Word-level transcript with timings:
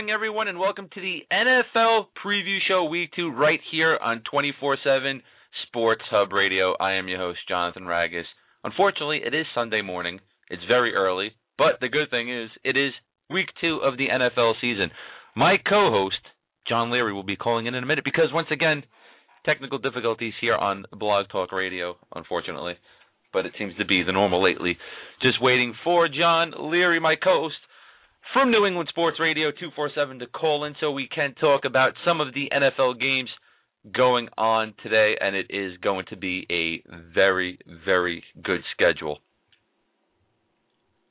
morning, 0.00 0.14
everyone, 0.14 0.48
and 0.48 0.58
welcome 0.58 0.88
to 0.94 0.98
the 0.98 1.18
NFL 1.30 2.06
Preview 2.24 2.56
Show 2.66 2.84
Week 2.84 3.10
2 3.16 3.32
right 3.32 3.60
here 3.70 3.98
on 4.02 4.22
24 4.30 4.78
7 4.82 5.20
Sports 5.66 6.00
Hub 6.10 6.32
Radio. 6.32 6.74
I 6.80 6.94
am 6.94 7.06
your 7.06 7.18
host, 7.18 7.40
Jonathan 7.46 7.82
Ragus. 7.82 8.24
Unfortunately, 8.64 9.20
it 9.22 9.34
is 9.34 9.44
Sunday 9.54 9.82
morning. 9.82 10.18
It's 10.48 10.62
very 10.66 10.94
early, 10.94 11.32
but 11.58 11.80
the 11.82 11.90
good 11.90 12.08
thing 12.08 12.34
is 12.34 12.48
it 12.64 12.78
is 12.78 12.92
Week 13.28 13.48
2 13.60 13.80
of 13.84 13.98
the 13.98 14.06
NFL 14.08 14.54
season. 14.62 14.90
My 15.36 15.56
co 15.68 15.90
host, 15.90 16.16
John 16.66 16.90
Leary, 16.90 17.12
will 17.12 17.22
be 17.22 17.36
calling 17.36 17.66
in 17.66 17.74
in 17.74 17.84
a 17.84 17.86
minute 17.86 18.04
because, 18.04 18.32
once 18.32 18.48
again, 18.50 18.82
technical 19.44 19.76
difficulties 19.76 20.32
here 20.40 20.56
on 20.56 20.86
Blog 20.98 21.26
Talk 21.28 21.52
Radio, 21.52 21.96
unfortunately. 22.14 22.72
But 23.34 23.44
it 23.44 23.52
seems 23.58 23.76
to 23.76 23.84
be 23.84 24.02
the 24.02 24.12
normal 24.12 24.42
lately. 24.42 24.78
Just 25.20 25.42
waiting 25.42 25.74
for 25.84 26.08
John 26.08 26.54
Leary, 26.58 27.00
my 27.00 27.16
co 27.22 27.42
host 27.42 27.56
from 28.32 28.50
New 28.50 28.66
England 28.66 28.88
Sports 28.90 29.18
Radio 29.18 29.50
247 29.50 30.20
to 30.20 30.26
call 30.26 30.64
in 30.64 30.74
so 30.80 30.92
we 30.92 31.08
can 31.08 31.34
talk 31.40 31.64
about 31.64 31.94
some 32.04 32.20
of 32.20 32.32
the 32.34 32.48
NFL 32.52 33.00
games 33.00 33.30
going 33.94 34.28
on 34.36 34.74
today, 34.82 35.14
and 35.20 35.34
it 35.34 35.46
is 35.50 35.76
going 35.78 36.04
to 36.10 36.16
be 36.16 36.46
a 36.50 36.82
very, 37.14 37.58
very 37.84 38.22
good 38.42 38.60
schedule. 38.72 39.18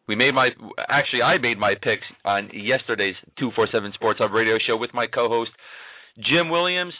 We 0.07 0.15
made 0.15 0.33
my 0.33 0.49
actually 0.87 1.21
I 1.21 1.37
made 1.37 1.59
my 1.59 1.75
picks 1.75 2.05
on 2.25 2.49
yesterday's 2.53 3.15
247 3.37 3.93
Sports 3.93 4.19
Hub 4.21 4.31
radio 4.31 4.57
show 4.65 4.75
with 4.75 4.91
my 4.93 5.05
co-host 5.05 5.51
Jim 6.17 6.49
Williams. 6.49 6.93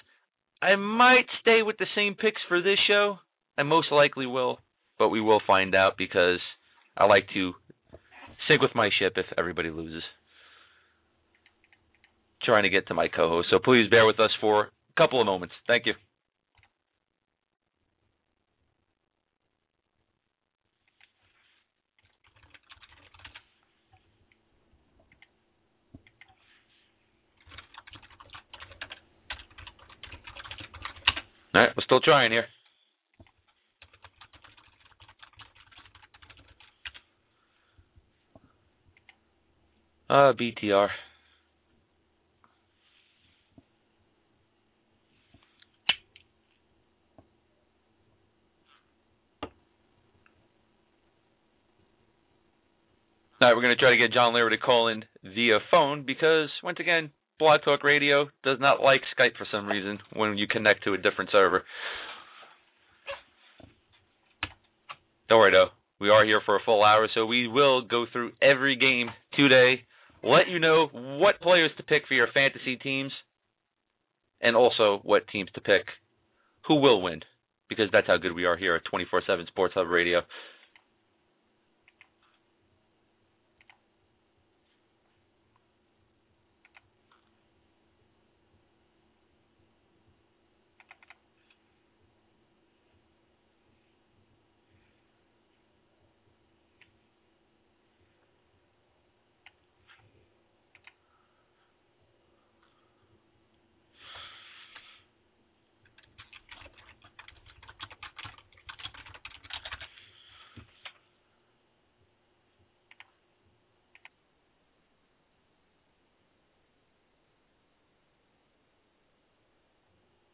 I 0.62 0.76
might 0.76 1.26
stay 1.42 1.62
with 1.64 1.78
the 1.78 1.88
same 1.96 2.14
picks 2.14 2.42
for 2.48 2.62
this 2.62 2.78
show. 2.88 3.18
I 3.58 3.64
most 3.64 3.92
likely 3.92 4.28
will, 4.28 4.60
but 5.00 5.10
we 5.10 5.22
will 5.22 5.42
find 5.48 5.74
out 5.74 5.94
because 5.98 6.40
I 6.96 7.06
like 7.06 7.28
to 7.34 7.54
sink 8.48 8.62
with 8.62 8.76
my 8.76 8.90
ship 9.00 9.14
if 9.16 9.26
everybody 9.38 9.70
loses. 9.70 10.04
Trying 12.44 12.64
to 12.64 12.70
get 12.70 12.88
to 12.88 12.94
my 12.94 13.08
co 13.08 13.30
host, 13.30 13.50
so 13.52 13.60
please 13.60 13.90
bear 13.90 14.06
with 14.06 14.20
us 14.20 14.32
for 14.40 14.64
a 14.66 14.70
couple 14.98 15.20
of 15.20 15.26
moments. 15.26 15.54
Thank 15.68 15.86
you. 15.86 15.94
All 31.54 31.62
right, 31.62 31.72
we're 31.76 31.84
still 31.84 32.00
trying 32.00 32.32
here. 32.32 32.46
Uh, 40.10 40.34
BTR. 40.34 40.90
All 53.42 53.48
right, 53.48 53.56
we're 53.56 53.62
going 53.62 53.76
to 53.76 53.80
try 53.80 53.92
to 53.92 53.98
get 53.98 54.12
John 54.12 54.34
Leary 54.34 54.58
to 54.58 54.58
call 54.58 54.90
in 54.90 55.06
via 55.24 55.60
phone 55.72 56.06
because, 56.06 56.50
once 56.62 56.80
again, 56.82 57.12
Blog 57.38 57.62
Talk 57.64 57.86
Radio 57.86 58.28
does 58.44 58.58
not 58.60 58.82
like 58.82 59.02
Skype 59.18 59.38
for 59.38 59.48
some 59.50 59.66
reason 59.66 60.00
when 60.14 60.38
you 60.38 60.46
connect 60.46 60.84
to 60.84 60.94
a 60.94 60.98
different 60.98 61.30
server. 61.32 61.64
Don't 65.30 65.40
worry, 65.40 65.52
though. 65.52 65.70
We 66.02 66.10
are 66.10 66.26
here 66.26 66.42
for 66.46 66.58
a 66.58 66.64
full 66.66 66.84
hour, 66.84 67.08
so 67.14 67.26
we 67.26 67.48
will 67.48 67.84
go 67.84 68.06
through 68.12 68.32
every 68.42 68.76
game 68.76 69.08
today, 69.38 69.84
let 70.24 70.48
you 70.48 70.60
know 70.60 70.88
what 70.92 71.40
players 71.42 71.72
to 71.78 71.84
pick 71.84 72.04
for 72.08 72.14
your 72.14 72.28
fantasy 72.34 72.76
teams, 72.76 73.12
and 74.42 74.56
also 74.56 75.00
what 75.04 75.28
teams 75.28 75.50
to 75.56 75.62
pick 75.62 75.86
who 76.68 76.76
will 76.76 77.02
win, 77.02 77.22
because 77.68 77.88
that's 77.92 78.08
how 78.08 78.18
good 78.18 78.34
we 78.34 78.46
are 78.46 78.58
here 78.58 78.76
at 78.76 78.86
24 78.90 79.24
7 79.26 79.46
Sports 79.48 79.74
Hub 79.76 79.88
Radio. 79.88 80.22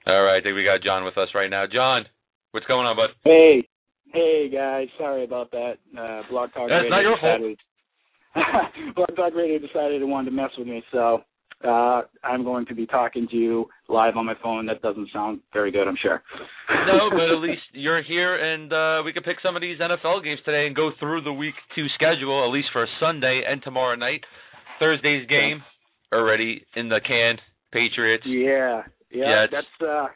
All 0.07 0.21
right, 0.21 0.34
I 0.34 0.34
think 0.45 0.55
we 0.55 0.63
got 0.63 0.83
John 0.83 1.03
with 1.03 1.17
us 1.17 1.29
right 1.33 1.49
now. 1.49 1.65
John, 1.65 2.05
what's 2.51 2.67
going 2.67 2.85
on, 2.85 2.95
bud? 2.95 3.09
Hey, 3.23 3.67
hey 4.13 4.47
guys, 4.53 4.87
sorry 4.95 5.23
about 5.23 5.49
that. 5.51 5.81
Uh, 5.97 6.21
Blog 6.29 6.53
Talk 6.53 6.69
That's 6.69 6.85
Radio 6.85 6.89
not 6.89 7.01
your 7.01 7.15
decided, 7.15 7.57
Blog 8.95 9.15
Talk 9.15 9.33
Radio 9.33 9.57
decided 9.57 10.03
it 10.03 10.05
wanted 10.05 10.29
to 10.29 10.35
mess 10.35 10.51
with 10.55 10.67
me, 10.67 10.83
so 10.91 11.23
uh, 11.63 12.01
I'm 12.23 12.43
going 12.43 12.67
to 12.67 12.75
be 12.75 12.85
talking 12.85 13.27
to 13.31 13.35
you 13.35 13.65
live 13.89 14.17
on 14.17 14.27
my 14.27 14.35
phone. 14.43 14.67
That 14.67 14.83
doesn't 14.83 15.09
sound 15.11 15.39
very 15.51 15.71
good, 15.71 15.87
I'm 15.87 15.97
sure. 15.99 16.21
no, 16.69 17.09
but 17.09 17.33
at 17.33 17.41
least 17.41 17.63
you're 17.73 18.03
here, 18.03 18.35
and 18.35 18.71
uh, 18.71 19.01
we 19.03 19.13
can 19.13 19.23
pick 19.23 19.37
some 19.41 19.55
of 19.55 19.63
these 19.63 19.79
NFL 19.79 20.23
games 20.23 20.41
today 20.45 20.67
and 20.67 20.75
go 20.75 20.91
through 20.99 21.23
the 21.23 21.33
week 21.33 21.55
two 21.73 21.87
schedule, 21.95 22.45
at 22.45 22.53
least 22.53 22.67
for 22.71 22.85
Sunday 22.99 23.41
and 23.49 23.63
tomorrow 23.63 23.95
night. 23.95 24.21
Thursday's 24.79 25.27
game 25.27 25.63
already 26.13 26.67
in 26.75 26.89
the 26.89 26.99
can. 27.03 27.37
Patriots. 27.71 28.23
Yeah, 28.25 28.83
yeah, 29.11 29.47
Jets. 29.49 29.65
that's 29.79 29.89
uh, 29.89 30.07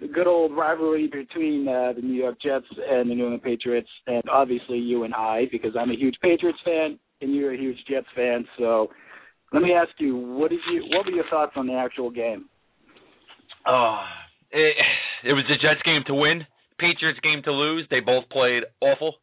the 0.00 0.08
good 0.08 0.26
old 0.26 0.56
rivalry 0.56 1.08
between 1.08 1.66
uh, 1.68 1.92
the 1.94 2.02
New 2.02 2.14
York 2.14 2.36
Jets 2.42 2.66
and 2.88 3.10
the 3.10 3.14
New 3.14 3.24
England 3.24 3.42
Patriots, 3.42 3.88
and 4.06 4.22
obviously 4.30 4.78
you 4.78 5.04
and 5.04 5.14
I, 5.14 5.44
because 5.50 5.72
I'm 5.78 5.90
a 5.90 5.96
huge 5.96 6.16
Patriots 6.22 6.58
fan 6.64 6.98
and 7.20 7.34
you're 7.34 7.52
a 7.54 7.58
huge 7.58 7.78
Jets 7.88 8.06
fan. 8.14 8.44
So, 8.58 8.88
let 9.52 9.62
me 9.62 9.72
ask 9.72 9.90
you, 9.98 10.16
what 10.16 10.50
did 10.50 10.60
you, 10.70 10.84
what 10.90 11.06
were 11.06 11.12
your 11.12 11.24
thoughts 11.30 11.52
on 11.56 11.66
the 11.66 11.74
actual 11.74 12.10
game? 12.10 12.48
Oh, 13.66 14.00
it, 14.50 14.76
it 15.24 15.32
was 15.32 15.44
the 15.48 15.56
Jets 15.56 15.82
game 15.84 16.02
to 16.06 16.14
win, 16.14 16.46
Patriots 16.78 17.18
game 17.22 17.42
to 17.44 17.52
lose. 17.52 17.86
They 17.90 18.00
both 18.00 18.28
played 18.30 18.64
awful. 18.80 19.14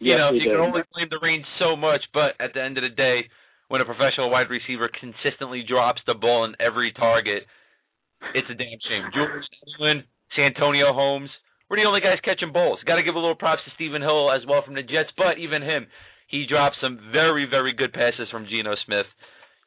You 0.00 0.12
Yes, 0.12 0.18
know, 0.18 0.32
you 0.32 0.50
can 0.50 0.60
only 0.60 0.82
blame 0.92 1.08
the 1.10 1.20
rain 1.22 1.44
so 1.58 1.76
much, 1.76 2.02
but 2.12 2.34
at 2.40 2.52
the 2.52 2.62
end 2.62 2.76
of 2.78 2.82
the 2.82 2.94
day, 2.94 3.28
when 3.68 3.80
a 3.80 3.84
professional 3.84 4.30
wide 4.30 4.50
receiver 4.50 4.90
consistently 5.00 5.64
drops 5.66 6.00
the 6.06 6.14
ball 6.14 6.44
in 6.44 6.54
every 6.60 6.92
target, 6.92 7.44
it's 8.32 8.48
a 8.48 8.54
damn 8.54 8.80
shame. 8.88 9.04
Julius 9.12 9.46
Edelman, 9.60 10.02
Santonio 10.36 10.92
Holmes, 10.92 11.30
we're 11.68 11.76
the 11.76 11.88
only 11.88 12.00
guys 12.00 12.18
catching 12.24 12.52
balls. 12.52 12.78
Got 12.86 12.96
to 12.96 13.02
give 13.02 13.14
a 13.14 13.18
little 13.18 13.34
props 13.34 13.62
to 13.64 13.70
Stephen 13.74 14.02
Hill 14.02 14.30
as 14.30 14.42
well 14.46 14.62
from 14.64 14.74
the 14.74 14.82
Jets, 14.82 15.10
but 15.16 15.38
even 15.38 15.62
him, 15.62 15.86
he 16.28 16.46
dropped 16.48 16.76
some 16.80 16.98
very, 17.12 17.46
very 17.48 17.72
good 17.72 17.92
passes 17.92 18.28
from 18.30 18.46
Geno 18.48 18.74
Smith. 18.86 19.06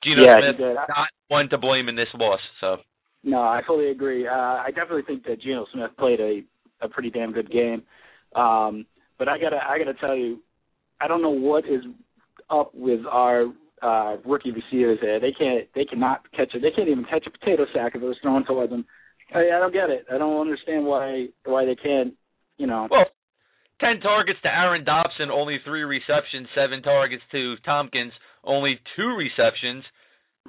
Geno 0.04 0.24
Yeah, 0.24 0.40
Smith 0.40 0.76
not 0.76 1.10
one 1.28 1.50
to 1.50 1.58
blame 1.58 1.90
in 1.90 1.96
this 1.96 2.08
loss. 2.14 2.40
So 2.62 2.78
No, 3.24 3.40
I 3.42 3.62
fully 3.66 3.90
agree. 3.90 4.28
Uh, 4.28 4.32
I 4.32 4.68
definitely 4.76 5.04
think 5.08 5.26
that 5.26 5.42
Geno 5.42 5.66
Smith 5.74 5.92
played 5.98 6.20
a 6.20 6.44
a 6.80 6.88
pretty 6.88 7.10
damn 7.10 7.32
good 7.32 7.52
game. 7.52 7.84
Um, 8.36 8.86
but 9.18 9.28
I 9.28 9.40
gotta 9.40 9.58
I 9.58 9.80
gotta 9.80 9.96
tell 9.96 10.16
you, 10.16 10.40
I 11.02 11.08
don't 11.08 11.22
know 11.22 11.32
what 11.32 11.66
is 11.66 11.82
up 12.50 12.72
with 12.76 13.02
our 13.10 13.48
uh, 13.82 14.18
rookie 14.26 14.52
receivers 14.52 15.00
there. 15.02 15.20
They 15.20 15.32
can't 15.32 15.68
they 15.76 15.86
cannot 15.86 16.30
catch 16.32 16.54
it. 16.54 16.62
They 16.62 16.72
can't 16.72 16.90
even 16.90 17.06
catch 17.06 17.26
a 17.28 17.32
potato 17.32 17.66
sack 17.74 17.94
if 17.96 18.02
it 18.02 18.06
was 18.06 18.18
thrown 18.22 18.46
towards 18.46 18.72
them. 18.72 18.86
I, 19.34 19.40
I 19.40 19.60
don't 19.60 19.74
get 19.74 19.90
it. 19.90 20.06
I 20.12 20.18
don't 20.18 20.40
understand 20.42 20.86
why 20.86 21.28
why 21.46 21.66
they 21.66 21.76
can't. 21.76 22.14
You 22.58 22.68
know. 22.68 22.88
Well, 22.90 23.06
ten 23.80 24.00
targets 24.02 24.40
to 24.44 24.50
Aaron 24.50 24.84
Dobson, 24.84 25.30
only 25.32 25.58
three 25.66 25.84
receptions. 25.84 26.48
Seven 26.56 26.82
targets 26.82 27.24
to 27.32 27.56
Thompkins, 27.66 28.14
only 28.44 28.80
two 28.96 29.16
receptions. 29.16 29.84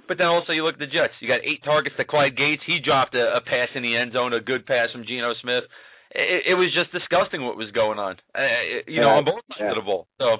But 0.06 0.16
then 0.16 0.28
also 0.28 0.52
you 0.52 0.64
look 0.64 0.74
at 0.74 0.78
the 0.78 0.86
Jets. 0.86 1.18
You 1.20 1.28
got 1.28 1.42
eight 1.42 1.62
targets 1.64 1.96
to 1.98 2.04
Clyde 2.04 2.36
Gates. 2.36 2.62
He 2.66 2.78
dropped 2.78 3.14
a, 3.14 3.36
a 3.36 3.40
pass 3.42 3.68
in 3.74 3.82
the 3.82 3.96
end 3.96 4.12
zone, 4.12 4.32
a 4.32 4.40
good 4.40 4.64
pass 4.64 4.88
from 4.92 5.04
Geno 5.04 5.34
Smith. 5.42 5.64
It, 6.14 6.52
it 6.52 6.54
was 6.54 6.72
just 6.72 6.92
disgusting 6.94 7.44
what 7.44 7.58
was 7.58 7.70
going 7.72 7.98
on. 7.98 8.16
Uh, 8.32 8.86
you 8.86 9.00
know, 9.02 9.10
Yeah, 9.10 9.18
on 9.20 9.24
both 9.24 9.42
sides 9.50 9.60
yeah. 9.60 9.70
of 9.70 9.76
the 9.76 9.82
ball. 9.84 10.06
So, 10.16 10.38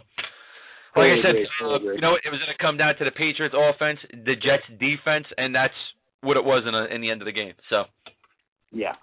like 0.99 1.15
I 1.15 1.23
said, 1.23 1.37
uh, 1.63 1.79
you 1.95 2.03
know, 2.03 2.15
it 2.19 2.31
was 2.31 2.41
going 2.43 2.55
to 2.55 2.61
come 2.61 2.77
down 2.77 2.97
to 2.99 3.05
the 3.05 3.11
Patriots 3.11 3.55
offense, 3.55 3.99
the 4.11 4.35
Jets 4.35 4.67
defense, 4.79 5.27
and 5.37 5.55
that's 5.55 5.77
what 6.23 6.37
it 6.37 6.45
was 6.45 6.65
in, 6.67 6.75
a, 6.75 6.95
in 6.95 7.01
the 7.01 7.11
end 7.11 7.23
of 7.23 7.27
the 7.27 7.33
game. 7.33 7.55
So, 7.71 7.85
Yeah. 8.73 8.95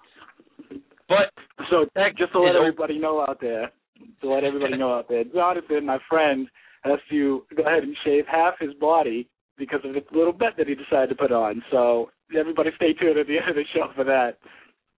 but 1.08 1.32
So 1.70 1.86
just 2.18 2.32
to 2.32 2.40
let 2.40 2.56
everybody 2.56 2.98
know 2.98 3.20
out 3.20 3.38
there, 3.40 3.72
to 4.20 4.28
let 4.28 4.44
everybody 4.44 4.76
know 4.76 4.94
out 4.94 5.08
there, 5.08 5.24
Jonathan, 5.24 5.86
my 5.86 5.98
friend, 6.08 6.48
has 6.84 6.98
to 7.10 7.42
go 7.56 7.64
ahead 7.64 7.82
and 7.82 7.96
shave 8.04 8.24
half 8.30 8.54
his 8.60 8.74
body 8.74 9.28
because 9.58 9.80
of 9.84 9.94
the 9.94 10.02
little 10.16 10.32
bet 10.32 10.56
that 10.58 10.68
he 10.68 10.74
decided 10.74 11.08
to 11.08 11.14
put 11.14 11.32
on. 11.32 11.62
So 11.70 12.10
everybody 12.38 12.70
stay 12.76 12.92
tuned 12.92 13.18
at 13.18 13.26
the 13.26 13.38
end 13.38 13.50
of 13.50 13.56
the 13.56 13.64
show 13.74 13.88
for 13.94 14.04
that. 14.04 14.38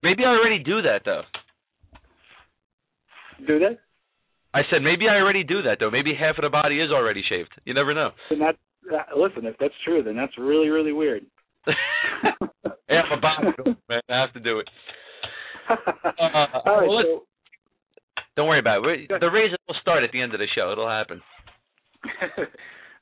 Maybe 0.03 0.23
I 0.23 0.29
already 0.29 0.59
do 0.63 0.81
that 0.81 1.01
though. 1.05 1.23
Do 3.47 3.59
they? 3.59 3.77
I 4.53 4.61
said 4.71 4.81
maybe 4.81 5.05
I 5.09 5.17
already 5.17 5.43
do 5.43 5.61
that 5.63 5.77
though. 5.79 5.91
Maybe 5.91 6.13
half 6.17 6.37
of 6.37 6.43
the 6.43 6.49
body 6.49 6.81
is 6.81 6.91
already 6.91 7.23
shaved. 7.27 7.49
You 7.65 7.73
never 7.73 7.93
know. 7.93 8.09
And 8.29 8.41
that, 8.41 8.55
that 8.89 9.17
listen, 9.17 9.45
if 9.45 9.55
that's 9.59 9.73
true, 9.85 10.01
then 10.03 10.15
that's 10.15 10.37
really 10.37 10.69
really 10.69 10.93
weird. 10.93 11.25
yeah, 11.67 13.03
my 13.09 13.19
body, 13.19 13.77
man. 13.89 14.01
I 14.09 14.21
have 14.21 14.33
to 14.33 14.39
do 14.39 14.59
it. 14.59 14.69
Uh, 15.69 16.47
All 16.65 16.81
right, 16.81 16.89
well, 16.89 17.03
so 17.03 17.23
don't 18.35 18.47
worry 18.47 18.59
about 18.59 18.83
it. 18.85 19.07
The 19.07 19.29
raise 19.29 19.51
will 19.67 19.75
start 19.81 20.03
at 20.03 20.11
the 20.11 20.19
end 20.21 20.33
of 20.33 20.39
the 20.39 20.47
show. 20.55 20.71
It'll 20.71 20.89
happen. 20.89 21.21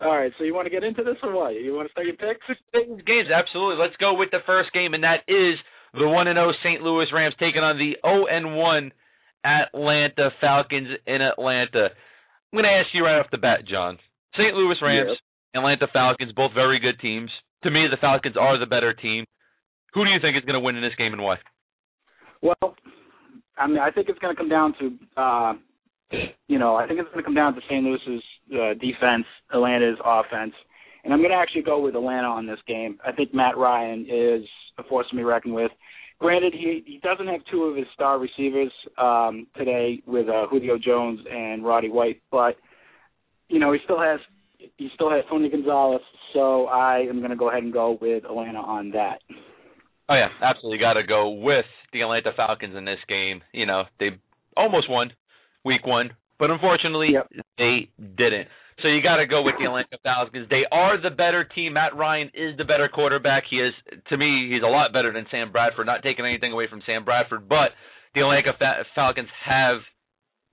All 0.02 0.16
right, 0.16 0.32
so 0.38 0.44
you 0.44 0.54
want 0.54 0.66
to 0.66 0.70
get 0.70 0.84
into 0.84 1.04
this 1.04 1.16
or 1.24 1.34
what? 1.34 1.56
You 1.56 1.74
want 1.74 1.88
to 1.88 1.92
start 1.92 2.08
your 2.08 2.18
picks? 2.18 2.46
Games, 2.74 3.30
absolutely. 3.34 3.82
Let's 3.82 3.96
go 3.98 4.14
with 4.14 4.30
the 4.32 4.46
first 4.46 4.74
game, 4.74 4.94
and 4.94 5.04
that 5.04 5.24
is 5.28 5.56
the 5.94 6.08
one 6.08 6.28
and 6.28 6.38
zero 6.38 6.52
St. 6.64 6.82
Louis 6.82 7.08
Rams 7.14 7.36
taking 7.40 7.64
on 7.64 7.78
the 7.78 7.96
zero 8.02 8.28
and 8.28 8.56
one 8.58 8.92
Atlanta 9.44 10.30
Falcons 10.42 10.90
in 11.06 11.22
Atlanta. 11.22 11.90
I'm 12.52 12.58
going 12.58 12.64
to 12.64 12.70
ask 12.70 12.88
you 12.94 13.04
right 13.04 13.20
off 13.20 13.32
the 13.32 13.38
bat, 13.38 13.68
John. 13.70 13.98
St. 14.34 14.54
Louis 14.54 14.76
Rams, 14.82 15.18
Atlanta 15.56 15.88
Falcons, 15.92 16.32
both 16.36 16.54
very 16.54 16.80
good 16.80 17.00
teams. 17.00 17.30
To 17.64 17.72
me, 17.72 17.88
the 17.90 17.98
Falcons 17.98 18.36
are 18.40 18.60
the 18.60 18.66
better 18.66 18.94
team. 18.94 19.26
Who 19.94 20.06
do 20.06 20.12
you 20.12 20.20
think 20.22 20.38
is 20.38 20.44
going 20.44 20.54
to 20.54 20.60
win 20.60 20.76
in 20.76 20.84
this 20.84 20.96
game 20.98 21.14
and 21.14 21.22
why? 21.22 21.38
Well, 22.42 22.76
I 23.58 23.68
mean, 23.68 23.80
I 23.80 23.90
think 23.90 24.10
it's 24.10 24.20
going 24.20 24.36
to 24.36 24.40
come 24.40 24.50
down 24.50 24.76
to, 24.80 25.22
uh, 25.22 25.54
you 26.48 26.60
know, 26.60 26.76
I 26.76 26.88
think 26.88 27.00
it's 27.00 27.10
going 27.10 27.24
to 27.24 27.24
come 27.24 27.34
down 27.34 27.56
to 27.56 27.62
St. 27.68 27.84
Louis's 27.84 28.24
uh, 28.54 28.74
defense, 28.76 29.26
Atlanta's 29.52 29.98
offense, 30.06 30.54
and 31.04 31.14
I'm 31.14 31.20
going 31.20 31.32
to 31.32 31.38
actually 31.38 31.64
go 31.64 31.82
with 31.82 31.96
Atlanta 31.96 32.28
on 32.28 32.46
this 32.46 32.60
game. 32.68 33.00
I 33.06 33.12
think 33.12 33.34
Matt 33.34 33.58
Ryan 33.58 34.06
is 34.10 34.48
a 34.78 34.84
force 34.84 35.08
to 35.10 35.16
be 35.16 35.24
reckoned 35.24 35.54
with. 35.54 35.72
Granted, 36.20 36.54
he 36.54 36.84
he 36.86 37.00
doesn't 37.04 37.28
have 37.28 37.42
two 37.52 37.64
of 37.66 37.76
his 37.76 37.86
star 37.94 38.18
receivers 38.20 38.72
um, 38.98 39.46
today 39.56 40.02
with 40.08 40.28
uh, 40.28 40.48
Julio 40.50 40.78
Jones 40.78 41.20
and 41.32 41.64
Roddy 41.64 41.90
White, 41.90 42.22
but 42.32 42.56
you 43.50 43.60
know 43.60 43.72
he 43.72 43.80
still 43.84 44.00
has 44.00 44.20
he 44.78 44.90
still 44.96 45.12
has 45.12 45.24
Tony 45.30 45.50
Gonzalez. 45.50 46.02
So 46.34 46.66
I 46.66 47.00
am 47.10 47.20
going 47.20 47.30
to 47.30 47.36
go 47.36 47.50
ahead 47.50 47.64
and 47.64 47.72
go 47.72 47.98
with 48.02 48.26
Atlanta 48.26 48.60
on 48.60 48.92
that. 48.92 49.20
Oh 50.10 50.16
yeah, 50.16 50.30
absolutely 50.42 50.80
got 50.80 50.94
to 50.94 51.04
go 51.04 51.30
with 51.30 51.66
the 51.94 52.02
Atlanta 52.02 52.32
Falcons 52.36 52.76
in 52.76 52.86
this 52.86 53.00
game. 53.08 53.42
You 53.54 53.66
know, 53.66 53.84
they 54.00 54.10
almost 54.56 54.90
won 54.90 55.12
week 55.64 55.86
1, 55.86 56.12
but 56.40 56.50
unfortunately 56.50 57.10
Yep. 57.14 57.30
they 57.58 57.90
didn't. 58.00 58.48
So 58.82 58.88
you 58.88 59.02
got 59.02 59.18
to 59.18 59.26
go 59.26 59.42
with 59.42 59.56
the 59.58 59.66
Atlanta 59.66 59.98
Falcons. 60.04 60.32
because 60.32 60.50
They 60.50 60.64
are 60.72 61.02
the 61.02 61.10
better 61.10 61.44
team. 61.44 61.74
Matt 61.74 61.96
Ryan 61.98 62.30
is 62.34 62.56
the 62.58 62.64
better 62.66 62.88
quarterback. 62.88 63.44
He 63.50 63.58
is 63.58 63.74
to 64.10 64.18
me 64.18 64.50
he's 64.54 64.62
a 64.62 64.70
lot 64.70 64.94
better 64.94 65.12
than 65.12 65.26
Sam 65.32 65.52
Bradford. 65.52 65.88
Not 65.88 66.04
taking 66.04 66.26
anything 66.26 66.52
away 66.54 66.68
from 66.70 66.82
Sam 66.86 67.04
Bradford, 67.04 67.50
but 67.50 67.74
the 68.14 68.22
Atlanta 68.22 68.54
Falcons 68.94 69.30
have 69.46 69.82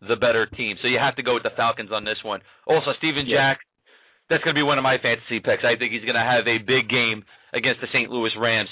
the 0.00 0.16
better 0.16 0.46
team. 0.46 0.76
So 0.80 0.88
you 0.88 0.98
have 0.98 1.16
to 1.16 1.22
go 1.22 1.34
with 1.34 1.42
the 1.44 1.52
Falcons 1.56 1.90
on 1.92 2.04
this 2.04 2.18
one. 2.24 2.40
Also, 2.66 2.92
Steven 2.98 3.26
Yeah. 3.26 3.52
Jack, 3.54 3.58
that's 4.28 4.42
going 4.42 4.54
to 4.54 4.58
be 4.58 4.64
one 4.64 4.78
of 4.78 4.84
my 4.84 4.96
fantasy 4.98 5.40
picks. 5.40 5.64
I 5.64 5.76
think 5.76 5.92
he's 5.92 6.04
going 6.04 6.16
to 6.16 6.24
have 6.24 6.48
a 6.48 6.58
big 6.58 6.88
game 6.88 7.24
against 7.52 7.80
the 7.80 7.88
St. 7.92 8.10
Louis 8.10 8.32
Rams. 8.40 8.68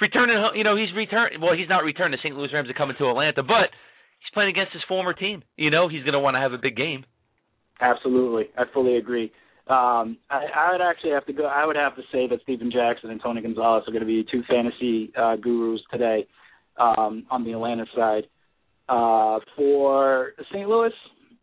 Returning, 0.00 0.34
you 0.54 0.64
know, 0.64 0.76
he's 0.76 0.92
returned. 0.96 1.42
Well, 1.42 1.54
he's 1.54 1.68
not 1.68 1.84
returned. 1.84 2.14
The 2.14 2.18
St. 2.22 2.34
Louis 2.34 2.50
Rams 2.52 2.70
are 2.70 2.74
coming 2.74 2.96
to 2.98 3.08
Atlanta, 3.10 3.42
but 3.42 3.70
he's 4.18 4.32
playing 4.32 4.50
against 4.50 4.72
his 4.72 4.82
former 4.88 5.12
team. 5.12 5.42
You 5.56 5.70
know, 5.70 5.88
he's 5.88 6.02
going 6.02 6.14
to 6.14 6.20
want 6.20 6.34
to 6.36 6.40
have 6.40 6.52
a 6.52 6.58
big 6.58 6.76
game. 6.76 7.04
Absolutely, 7.80 8.44
I 8.58 8.64
fully 8.72 8.96
agree. 8.96 9.32
Um, 9.68 10.18
I, 10.28 10.46
I 10.54 10.72
would 10.72 10.80
actually 10.80 11.12
have 11.12 11.26
to 11.26 11.32
go. 11.32 11.44
I 11.46 11.64
would 11.64 11.76
have 11.76 11.94
to 11.96 12.02
say 12.10 12.26
that 12.28 12.40
Steven 12.42 12.70
Jackson 12.72 13.10
and 13.10 13.20
Tony 13.22 13.40
Gonzalez 13.40 13.84
are 13.86 13.92
going 13.92 14.00
to 14.00 14.06
be 14.06 14.26
two 14.30 14.42
fantasy 14.48 15.12
uh, 15.16 15.36
gurus 15.36 15.80
today 15.92 16.26
um, 16.78 17.24
on 17.30 17.44
the 17.44 17.52
Atlanta 17.52 17.84
side. 17.94 18.24
Uh, 18.88 19.38
for 19.56 20.32
St. 20.52 20.68
Louis, 20.68 20.90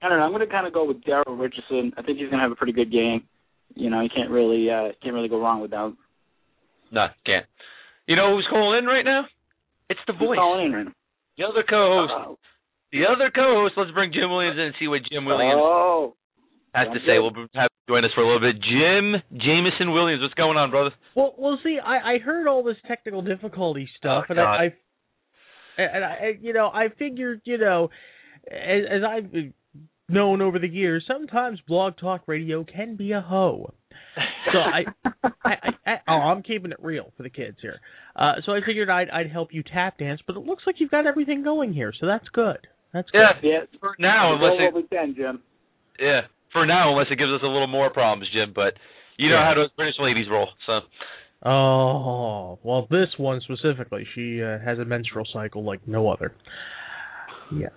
I 0.02 0.10
don't 0.10 0.18
know. 0.18 0.26
I'm 0.26 0.32
going 0.32 0.46
to 0.46 0.52
kind 0.52 0.68
of 0.68 0.74
go 0.74 0.84
with 0.84 1.02
Daryl 1.04 1.40
Richardson. 1.40 1.94
I 1.98 2.02
think 2.02 2.18
he's 2.18 2.28
going 2.28 2.40
to 2.40 2.44
have 2.44 2.52
a 2.52 2.56
pretty 2.56 2.74
good 2.74 2.92
game. 2.92 3.24
You 3.76 3.90
know, 3.90 4.02
you 4.02 4.10
can't 4.14 4.30
really 4.30 4.70
uh, 4.70 4.92
can't 5.02 5.14
really 5.16 5.30
go 5.30 5.40
wrong 5.40 5.62
with 5.62 5.72
that. 5.72 5.96
No, 6.92 7.08
can't. 7.26 7.46
You 8.08 8.16
know 8.16 8.36
who's 8.36 8.48
calling 8.50 8.80
in 8.80 8.86
right 8.86 9.06
now? 9.06 9.26
It's 9.90 10.00
the 10.08 10.14
Who's 10.14 10.28
voice. 10.28 10.38
calling 10.38 10.66
in 10.68 10.74
right 10.74 10.86
now? 10.86 10.94
The 11.38 11.44
other 11.46 11.64
co-host. 11.68 12.14
Oh, 12.16 12.38
The 12.92 13.06
other 13.06 13.32
co-host. 13.34 13.76
Let's 13.78 13.92
bring 13.92 14.12
Jim 14.12 14.30
Williams 14.30 14.58
in 14.58 14.66
and 14.66 14.76
see 14.80 14.88
what 14.88 15.02
Jim 15.10 15.26
Williams 15.26 15.62
oh, 15.64 16.16
has 16.78 16.88
to 16.94 17.00
say. 17.02 17.18
good. 17.18 17.22
We'll 17.36 17.48
have 17.56 17.70
to 17.70 17.88
join 17.90 18.06
us 18.06 18.12
for 18.16 18.22
a 18.22 18.26
little 18.28 18.42
bit. 18.42 18.62
Jim 18.62 19.22
Jameson 19.40 19.92
Williams, 19.94 20.22
what's 20.22 20.34
going 20.36 20.58
on, 20.58 20.72
brother? 20.72 20.92
Well, 21.16 21.34
well, 21.38 21.60
see, 21.64 21.78
I, 21.84 22.16
I 22.16 22.18
heard 22.20 22.48
all 22.48 22.64
this 22.64 22.78
technical 22.88 23.22
difficulty 23.22 23.88
stuff, 23.98 24.26
Oh, 24.30 24.32
and 24.34 24.40
I, 24.40 24.44
I, 25.78 25.82
and 25.82 26.04
I, 26.06 26.18
you 26.42 26.54
know, 26.54 26.68
I 26.68 26.90
figured, 26.98 27.42
you 27.46 27.58
know, 27.58 27.90
as, 28.52 28.84
as 28.92 29.02
I've 29.08 29.32
known 30.10 30.42
over 30.42 30.60
the 30.60 30.68
years, 30.70 31.04
sometimes 31.08 31.60
blog 31.68 31.98
talk 32.00 32.22
radio 32.28 32.64
can 32.64 32.96
be 32.96 33.12
a 33.12 33.22
hoe. 33.22 33.74
So 34.52 34.60
I, 34.60 34.86
I, 35.24 35.30
I, 35.44 35.52
I 35.86 35.96
oh, 36.08 36.14
I'm 36.14 36.42
keeping 36.44 36.72
it 36.72 36.78
real 36.82 37.12
for 37.18 37.24
the 37.24 37.30
kids 37.30 37.58
here. 37.62 37.80
Uh, 38.16 38.34
so 38.46 38.54
I 38.54 38.60
figured 38.66 38.90
I'd, 38.90 39.10
I'd 39.10 39.30
help 39.30 39.50
you 39.52 39.64
tap 39.64 39.98
dance, 39.98 40.22
but 40.26 40.36
it 40.38 40.46
looks 40.46 40.64
like 40.66 40.76
you've 40.80 40.92
got 40.92 41.06
everything 41.06 41.44
going 41.44 41.74
here, 41.74 41.92
so 42.00 42.08
that's 42.08 42.28
good. 42.34 42.60
That's 42.94 43.10
good. 43.12 43.20
yeah, 43.44 43.50
yeah. 43.72 43.80
for 43.80 43.96
now, 44.00 44.30
We'll 44.40 44.46
unless 44.48 44.60
go 44.60 44.66
it, 44.66 44.74
what 44.74 44.84
we 44.84 44.98
can, 44.98 45.16
Jim. 45.16 45.42
yeah, 46.00 46.22
for 46.54 46.66
now, 46.66 46.92
unless 46.92 47.08
it 47.12 47.18
gives 47.18 47.32
us 47.32 47.42
a 47.44 47.48
little 47.48 47.68
more 47.68 47.90
problems, 47.90 48.28
Jim. 48.34 48.52
But 48.56 48.74
you 49.18 49.30
know 49.30 49.36
Yeah. 49.36 49.46
how 49.50 49.54
those 49.56 49.72
British 49.76 49.96
ladies 50.00 50.28
roll. 50.30 50.50
So 50.66 50.80
Oh, 51.44 52.58
well, 52.64 52.88
this 52.90 53.10
one 53.18 53.42
specifically, 53.42 54.06
she 54.16 54.42
uh, 54.42 54.58
has 54.60 54.80
a 54.80 54.86
menstrual 54.86 55.26
cycle 55.32 55.64
like 55.64 55.88
no 55.88 56.10
other. 56.10 56.34
Yes. 57.54 57.72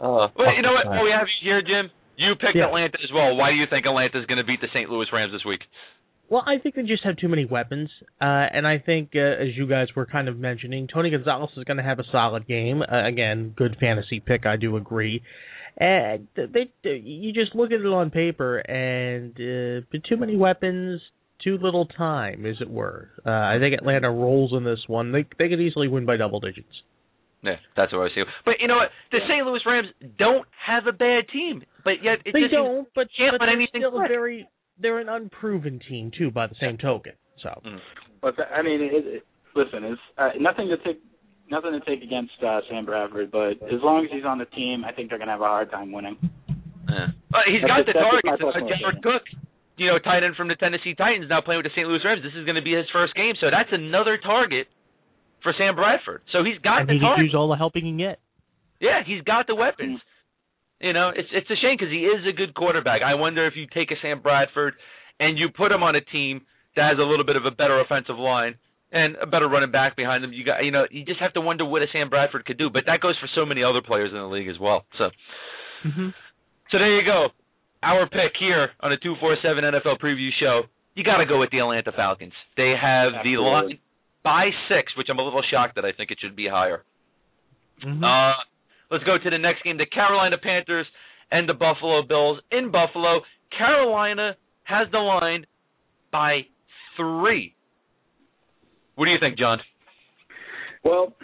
Uh, 0.00 0.28
well, 0.36 0.54
you 0.56 0.62
know 0.62 0.72
what? 0.72 0.86
Right. 0.86 1.02
We 1.02 1.10
have 1.10 1.26
you 1.42 1.50
here, 1.52 1.62
Jim, 1.62 1.90
you 2.16 2.34
picked 2.34 2.56
Yeah. 2.56 2.66
Atlanta 2.66 2.98
as 3.02 3.10
well. 3.12 3.36
Why 3.36 3.50
do 3.50 3.56
you 3.56 3.66
think 3.68 3.86
Atlanta's 3.86 4.26
going 4.26 4.38
to 4.38 4.44
beat 4.44 4.60
the 4.60 4.68
St. 4.72 4.88
Louis 4.90 5.06
Rams 5.12 5.32
this 5.32 5.44
week? 5.44 5.60
Well, 6.30 6.42
I 6.46 6.58
think 6.58 6.74
they 6.74 6.82
just 6.82 7.04
have 7.04 7.16
too 7.18 7.28
many 7.28 7.44
weapons, 7.44 7.90
uh, 8.20 8.24
and 8.24 8.66
I 8.66 8.78
think, 8.78 9.10
uh, 9.14 9.18
as 9.20 9.54
you 9.56 9.66
guys 9.66 9.88
were 9.94 10.06
kind 10.06 10.26
of 10.26 10.38
mentioning, 10.38 10.88
Tony 10.92 11.10
Gonzalez 11.10 11.50
is 11.56 11.64
going 11.64 11.76
to 11.76 11.82
have 11.82 11.98
a 11.98 12.04
solid 12.10 12.46
game. 12.48 12.80
Uh, 12.80 13.06
again, 13.06 13.52
good 13.54 13.76
fantasy 13.78 14.20
pick, 14.20 14.46
I 14.46 14.56
do 14.56 14.76
agree. 14.76 15.22
And 15.76 16.28
they, 16.36 16.70
they, 16.84 16.96
you 17.02 17.32
just 17.32 17.54
look 17.54 17.72
at 17.72 17.80
it 17.80 17.86
on 17.86 18.10
paper, 18.10 18.58
and 18.58 19.32
uh, 19.32 19.98
too 20.08 20.16
many 20.16 20.36
weapons, 20.36 21.00
too 21.42 21.58
little 21.60 21.86
time, 21.86 22.46
as 22.46 22.56
it 22.60 22.70
were. 22.70 23.10
Uh, 23.26 23.30
I 23.30 23.56
think 23.58 23.74
Atlanta 23.74 24.10
rolls 24.10 24.52
in 24.56 24.62
this 24.62 24.78
one. 24.86 25.10
They 25.10 25.26
they 25.38 25.48
could 25.48 25.60
easily 25.60 25.88
win 25.88 26.06
by 26.06 26.16
double 26.16 26.38
digits. 26.38 26.68
Yeah, 27.42 27.56
that's 27.76 27.92
what 27.92 28.10
I 28.10 28.14
see. 28.14 28.22
But 28.44 28.54
you 28.60 28.68
know 28.68 28.76
what? 28.76 28.88
The 29.10 29.18
St. 29.28 29.44
Louis 29.44 29.60
Rams 29.66 29.88
don't 30.18 30.46
have 30.64 30.86
a 30.86 30.92
bad 30.92 31.24
team, 31.32 31.62
but 31.82 31.94
yet 32.02 32.18
it 32.24 32.32
they 32.32 32.40
just 32.42 32.52
don't, 32.52 32.88
but, 32.94 33.08
can't 33.18 33.36
but 33.38 33.44
they're 33.44 33.54
anything 33.54 33.82
still 33.82 34.00
a 34.02 34.08
very 34.08 34.48
they're 34.80 34.98
an 34.98 35.08
unproven 35.08 35.80
team 35.88 36.10
too, 36.16 36.30
by 36.30 36.46
the 36.46 36.54
same 36.60 36.78
token. 36.78 37.12
So. 37.42 37.50
But 38.22 38.36
the- 38.36 38.50
I 38.50 38.62
mean, 38.62 38.80
it, 38.80 39.06
it, 39.06 39.26
listen, 39.54 39.84
it's 39.84 40.00
uh, 40.18 40.30
nothing 40.40 40.68
to 40.68 40.76
take 40.78 41.00
nothing 41.54 41.78
to 41.78 41.82
take 41.86 42.02
against 42.02 42.34
uh, 42.42 42.60
Sam 42.68 42.84
Bradford, 42.84 43.30
but 43.30 43.62
as 43.70 43.78
long 43.78 44.02
as 44.04 44.10
he's 44.10 44.26
on 44.26 44.42
the 44.42 44.50
team, 44.50 44.82
I 44.82 44.90
think 44.90 45.08
they're 45.08 45.22
going 45.22 45.30
to 45.30 45.38
have 45.38 45.46
a 45.46 45.46
hard 45.46 45.70
time 45.70 45.94
winning. 45.94 46.18
Yeah. 46.90 47.14
But 47.30 47.46
he's 47.46 47.62
That's 47.62 47.70
got 47.70 47.86
the 47.86 47.94
that's 47.94 48.42
targets. 48.42 48.42
Uh, 48.42 48.66
Jared 48.66 48.98
opinion. 48.98 49.02
Cook, 49.06 49.24
you 49.78 49.86
know, 49.86 49.98
tight 50.02 50.26
end 50.26 50.34
from 50.34 50.50
the 50.50 50.58
Tennessee 50.58 50.94
Titans, 50.98 51.30
now 51.30 51.40
playing 51.40 51.62
with 51.62 51.70
the 51.70 51.74
St. 51.78 51.86
Louis 51.86 52.02
Rams. 52.04 52.22
This 52.26 52.34
is 52.34 52.44
going 52.44 52.58
to 52.58 52.66
be 52.66 52.74
his 52.74 52.86
first 52.90 53.14
game, 53.14 53.38
so 53.40 53.48
that's 53.50 53.70
another 53.70 54.18
target 54.18 54.66
for 55.42 55.54
Sam 55.56 55.74
Bradford. 55.78 56.22
So 56.34 56.42
he's 56.42 56.58
got 56.62 56.82
I 56.82 56.90
the 56.90 56.98
mean, 56.98 57.02
he 57.02 57.06
target. 57.06 57.24
use 57.30 57.34
all 57.34 57.48
the 57.48 57.56
help 57.56 57.72
he 57.74 57.82
can 57.82 57.96
get. 57.98 58.18
Yeah, 58.82 59.06
he's 59.06 59.22
got 59.22 59.46
the 59.46 59.54
weapons. 59.54 60.02
You 60.82 60.92
know, 60.92 61.10
it's 61.14 61.30
it's 61.32 61.48
a 61.48 61.56
shame 61.62 61.78
because 61.78 61.90
he 61.90 62.04
is 62.04 62.26
a 62.28 62.34
good 62.34 62.52
quarterback. 62.54 63.00
I 63.00 63.14
wonder 63.14 63.46
if 63.46 63.54
you 63.56 63.66
take 63.70 63.90
a 63.90 63.98
Sam 64.02 64.20
Bradford 64.20 64.74
and 65.18 65.38
you 65.38 65.48
put 65.48 65.72
him 65.72 65.82
on 65.82 65.94
a 65.94 66.02
team 66.02 66.42
that 66.76 66.90
has 66.90 66.98
a 66.98 67.06
little 67.06 67.24
bit 67.24 67.36
of 67.36 67.46
a 67.46 67.50
better 67.54 67.80
offensive 67.80 68.18
line 68.18 68.56
and 68.94 69.16
a 69.20 69.26
better 69.26 69.48
running 69.48 69.70
back 69.72 69.96
behind 69.96 70.22
him. 70.24 70.32
You 70.32 70.44
got, 70.44 70.64
you 70.64 70.70
know, 70.70 70.86
you 70.90 71.04
just 71.04 71.20
have 71.20 71.34
to 71.34 71.40
wonder 71.42 71.64
what 71.66 71.82
a 71.82 71.86
Sam 71.92 72.08
Bradford 72.08 72.46
could 72.46 72.56
do. 72.56 72.70
But 72.70 72.84
that 72.86 73.00
goes 73.02 73.18
for 73.20 73.28
so 73.34 73.44
many 73.44 73.62
other 73.62 73.82
players 73.82 74.10
in 74.12 74.16
the 74.18 74.24
league 74.30 74.48
as 74.48 74.58
well. 74.58 74.86
So, 74.96 75.10
Mm-hmm. 75.84 76.08
so 76.70 76.78
there 76.78 76.96
you 76.98 77.04
go. 77.04 77.28
Our 77.82 78.08
pick 78.08 78.32
here 78.40 78.70
on 78.80 78.90
a 78.92 78.96
two 78.96 79.16
four 79.20 79.36
seven 79.42 79.64
NFL 79.64 80.00
preview 80.00 80.30
show. 80.40 80.62
You 80.94 81.04
got 81.04 81.18
to 81.18 81.26
go 81.26 81.38
with 81.40 81.50
the 81.50 81.58
Atlanta 81.58 81.92
Falcons. 81.92 82.32
They 82.56 82.72
have 82.80 83.12
the 83.12 83.34
Absolutely. 83.36 83.44
line 83.44 83.78
by 84.22 84.48
six, 84.70 84.96
which 84.96 85.08
I'm 85.10 85.18
a 85.18 85.22
little 85.22 85.42
shocked 85.50 85.74
that 85.74 85.84
I 85.84 85.92
think 85.92 86.10
it 86.10 86.18
should 86.22 86.34
be 86.36 86.48
higher. 86.48 86.84
Mm-hmm. 87.84 88.02
Uh, 88.02 88.32
let's 88.90 89.04
go 89.04 89.18
to 89.22 89.28
the 89.28 89.36
next 89.38 89.64
game. 89.64 89.76
The 89.76 89.84
Carolina 89.86 90.36
Panthers 90.42 90.86
and 91.30 91.48
the 91.48 91.52
Buffalo 91.54 92.02
Bills 92.06 92.38
in 92.50 92.70
Buffalo. 92.70 93.20
Carolina 93.58 94.36
has 94.64 94.86
the 94.92 94.98
line 94.98 95.44
by 96.12 96.42
three. 96.96 97.53
What 98.96 99.06
do 99.06 99.10
you 99.10 99.18
think, 99.20 99.38
John? 99.38 99.58
Well, 100.84 101.14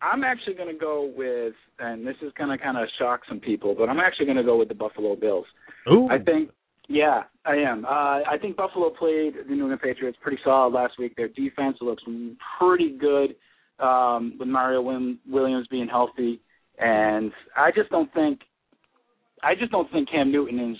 I'm 0.00 0.24
actually 0.24 0.54
going 0.54 0.72
to 0.72 0.78
go 0.78 1.12
with, 1.16 1.54
and 1.78 2.06
this 2.06 2.16
is 2.22 2.32
going 2.36 2.50
to 2.56 2.62
kind 2.62 2.78
of 2.78 2.88
shock 2.98 3.20
some 3.28 3.40
people, 3.40 3.74
but 3.76 3.88
I'm 3.88 3.98
actually 4.00 4.26
going 4.26 4.38
to 4.38 4.44
go 4.44 4.56
with 4.56 4.68
the 4.68 4.74
Buffalo 4.74 5.16
Bills. 5.16 5.46
Ooh. 5.90 6.08
I 6.10 6.18
think 6.18 6.50
Yeah, 6.88 7.22
I 7.44 7.56
am. 7.56 7.84
Uh, 7.84 8.20
I 8.28 8.36
think 8.40 8.56
Buffalo 8.56 8.90
played 8.90 9.34
the 9.48 9.54
New 9.54 9.62
England 9.62 9.80
Patriots 9.82 10.18
pretty 10.20 10.38
solid 10.44 10.74
last 10.74 10.94
week. 10.98 11.16
Their 11.16 11.28
defense 11.28 11.78
looks 11.80 12.02
pretty 12.58 12.96
good 12.98 13.34
um, 13.78 14.34
with 14.38 14.48
Mario 14.48 14.82
Williams 14.82 15.66
being 15.70 15.88
healthy, 15.88 16.40
and 16.78 17.32
I 17.56 17.70
just 17.70 17.90
don't 17.90 18.12
think, 18.12 18.40
I 19.42 19.54
just 19.54 19.72
don't 19.72 19.90
think 19.90 20.10
Cam 20.10 20.30
Newton 20.30 20.72
is 20.72 20.78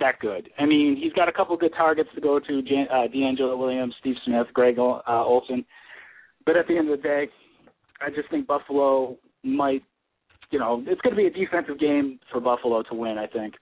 that 0.00 0.18
good. 0.20 0.48
I 0.58 0.66
mean, 0.66 0.98
he's 1.00 1.12
got 1.12 1.28
a 1.28 1.32
couple 1.32 1.56
good 1.56 1.74
targets 1.76 2.08
to 2.14 2.20
go 2.20 2.38
to: 2.38 2.62
Jan, 2.62 2.86
uh, 2.90 3.06
DeAngelo 3.14 3.58
Williams, 3.58 3.94
Steve 4.00 4.16
Smith, 4.24 4.46
Greg 4.52 4.78
uh, 4.78 5.00
Olsen. 5.06 5.64
But 6.46 6.56
at 6.56 6.66
the 6.68 6.76
end 6.76 6.90
of 6.90 6.98
the 6.98 7.02
day, 7.02 7.28
I 8.00 8.10
just 8.10 8.30
think 8.30 8.46
Buffalo 8.46 9.16
might, 9.42 9.82
you 10.50 10.58
know, 10.58 10.82
it's 10.86 11.00
going 11.00 11.14
to 11.14 11.20
be 11.20 11.26
a 11.26 11.30
defensive 11.30 11.78
game 11.78 12.18
for 12.30 12.40
Buffalo 12.40 12.82
to 12.82 12.94
win. 12.94 13.18
I 13.18 13.26
think. 13.26 13.54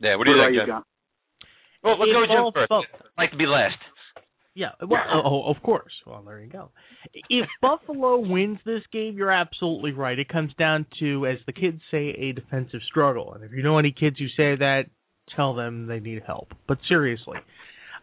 Yeah, 0.00 0.16
what 0.16 0.24
do 0.24 0.30
you 0.32 0.38
what 0.38 0.48
think, 0.48 0.58
Jim? 0.60 0.66
John? 0.66 0.82
Well, 1.84 1.98
let's 1.98 2.12
go 2.12 2.26
Jim 2.26 2.52
first. 2.54 2.72
I'd 2.72 3.18
like 3.18 3.30
to 3.32 3.36
be 3.36 3.46
last. 3.46 3.78
Yeah, 4.54 4.68
well, 4.86 5.00
oh, 5.24 5.50
of 5.50 5.62
course. 5.62 5.92
Well, 6.06 6.22
there 6.26 6.40
you 6.40 6.50
go. 6.50 6.70
If 7.30 7.48
Buffalo 7.60 8.18
wins 8.18 8.58
this 8.64 8.82
game, 8.92 9.16
you're 9.16 9.30
absolutely 9.30 9.92
right. 9.92 10.18
It 10.18 10.28
comes 10.28 10.52
down 10.58 10.86
to, 11.00 11.26
as 11.26 11.38
the 11.46 11.52
kids 11.52 11.80
say, 11.90 12.10
a 12.10 12.32
defensive 12.32 12.80
struggle. 12.86 13.34
And 13.34 13.44
if 13.44 13.52
you 13.52 13.62
know 13.62 13.78
any 13.78 13.92
kids 13.92 14.18
who 14.18 14.26
say 14.28 14.56
that, 14.56 14.84
tell 15.34 15.54
them 15.54 15.86
they 15.86 16.00
need 16.00 16.22
help. 16.26 16.52
But 16.68 16.78
seriously, 16.88 17.38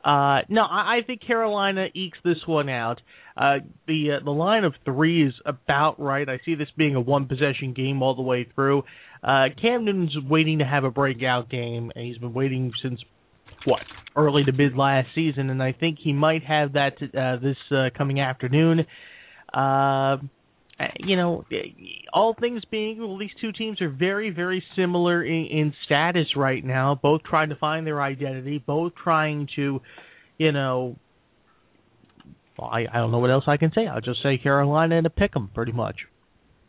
uh, 0.04 0.40
no, 0.50 0.62
I, 0.62 0.98
I 0.98 1.00
think 1.06 1.26
Carolina 1.26 1.88
ekes 1.94 2.18
this 2.24 2.38
one 2.46 2.70
out. 2.70 3.02
Uh, 3.36 3.60
the 3.88 4.18
uh, 4.20 4.24
the 4.24 4.32
line 4.32 4.64
of 4.64 4.74
three 4.86 5.28
is 5.28 5.34
about 5.46 6.00
right. 6.00 6.28
I 6.28 6.40
see 6.46 6.56
this 6.56 6.70
being 6.78 6.96
a 6.96 7.02
one 7.02 7.28
possession 7.28 7.74
game 7.74 8.02
all 8.02 8.16
the 8.16 8.22
way 8.22 8.48
through. 8.56 8.84
Uh, 9.24 9.46
Cam 9.62 9.86
Newton's 9.86 10.16
waiting 10.30 10.60
to 10.60 10.66
have 10.66 10.84
a 10.84 10.92
breakout 10.92 11.50
game, 11.50 11.92
and 11.94 12.06
he's 12.06 12.18
been 12.18 12.34
waiting 12.34 12.72
since 12.82 13.02
what 13.66 13.84
early 14.16 14.44
to 14.44 14.52
mid 14.52 14.76
last 14.76 15.08
season, 15.16 15.50
and 15.50 15.62
I 15.62 15.74
think 15.74 16.00
he 16.02 16.14
might 16.14 16.44
have 16.44 16.74
that 16.74 16.94
uh, 17.02 17.38
this 17.38 17.58
uh, 17.72 17.90
coming 17.98 18.20
afternoon. 18.20 18.86
Uh, 19.54 20.18
you 21.00 21.18
know, 21.18 21.44
all 22.14 22.36
things 22.40 22.64
being 22.72 22.96
equal, 22.96 23.18
these 23.18 23.32
two 23.42 23.52
teams 23.52 23.82
are 23.82 23.90
very, 23.90 24.30
very 24.30 24.64
similar 24.76 25.24
in, 25.24 25.46
in 25.46 25.74
status 25.86 26.28
right 26.36 26.64
now. 26.64 26.98
Both 27.02 27.24
trying 27.24 27.50
to 27.50 27.56
find 27.56 27.86
their 27.86 28.02
identity, 28.02 28.64
both 28.66 28.94
trying 28.96 29.50
to, 29.58 29.82
you 30.38 30.52
know, 30.52 30.96
well, 32.58 32.70
I, 32.70 32.86
I 32.92 32.98
don't 32.98 33.12
know 33.12 33.20
what 33.20 33.30
else 33.30 33.44
I 33.48 33.58
can 33.58 33.72
say. 33.74 33.88
I'll 33.88 34.02
just 34.02 34.24
say 34.24 34.38
Carolina 34.38 34.98
and 34.98 35.06
a 35.06 35.10
pick 35.10 35.32
'em, 35.36 35.50
pretty 35.54 35.74
much. 35.74 35.98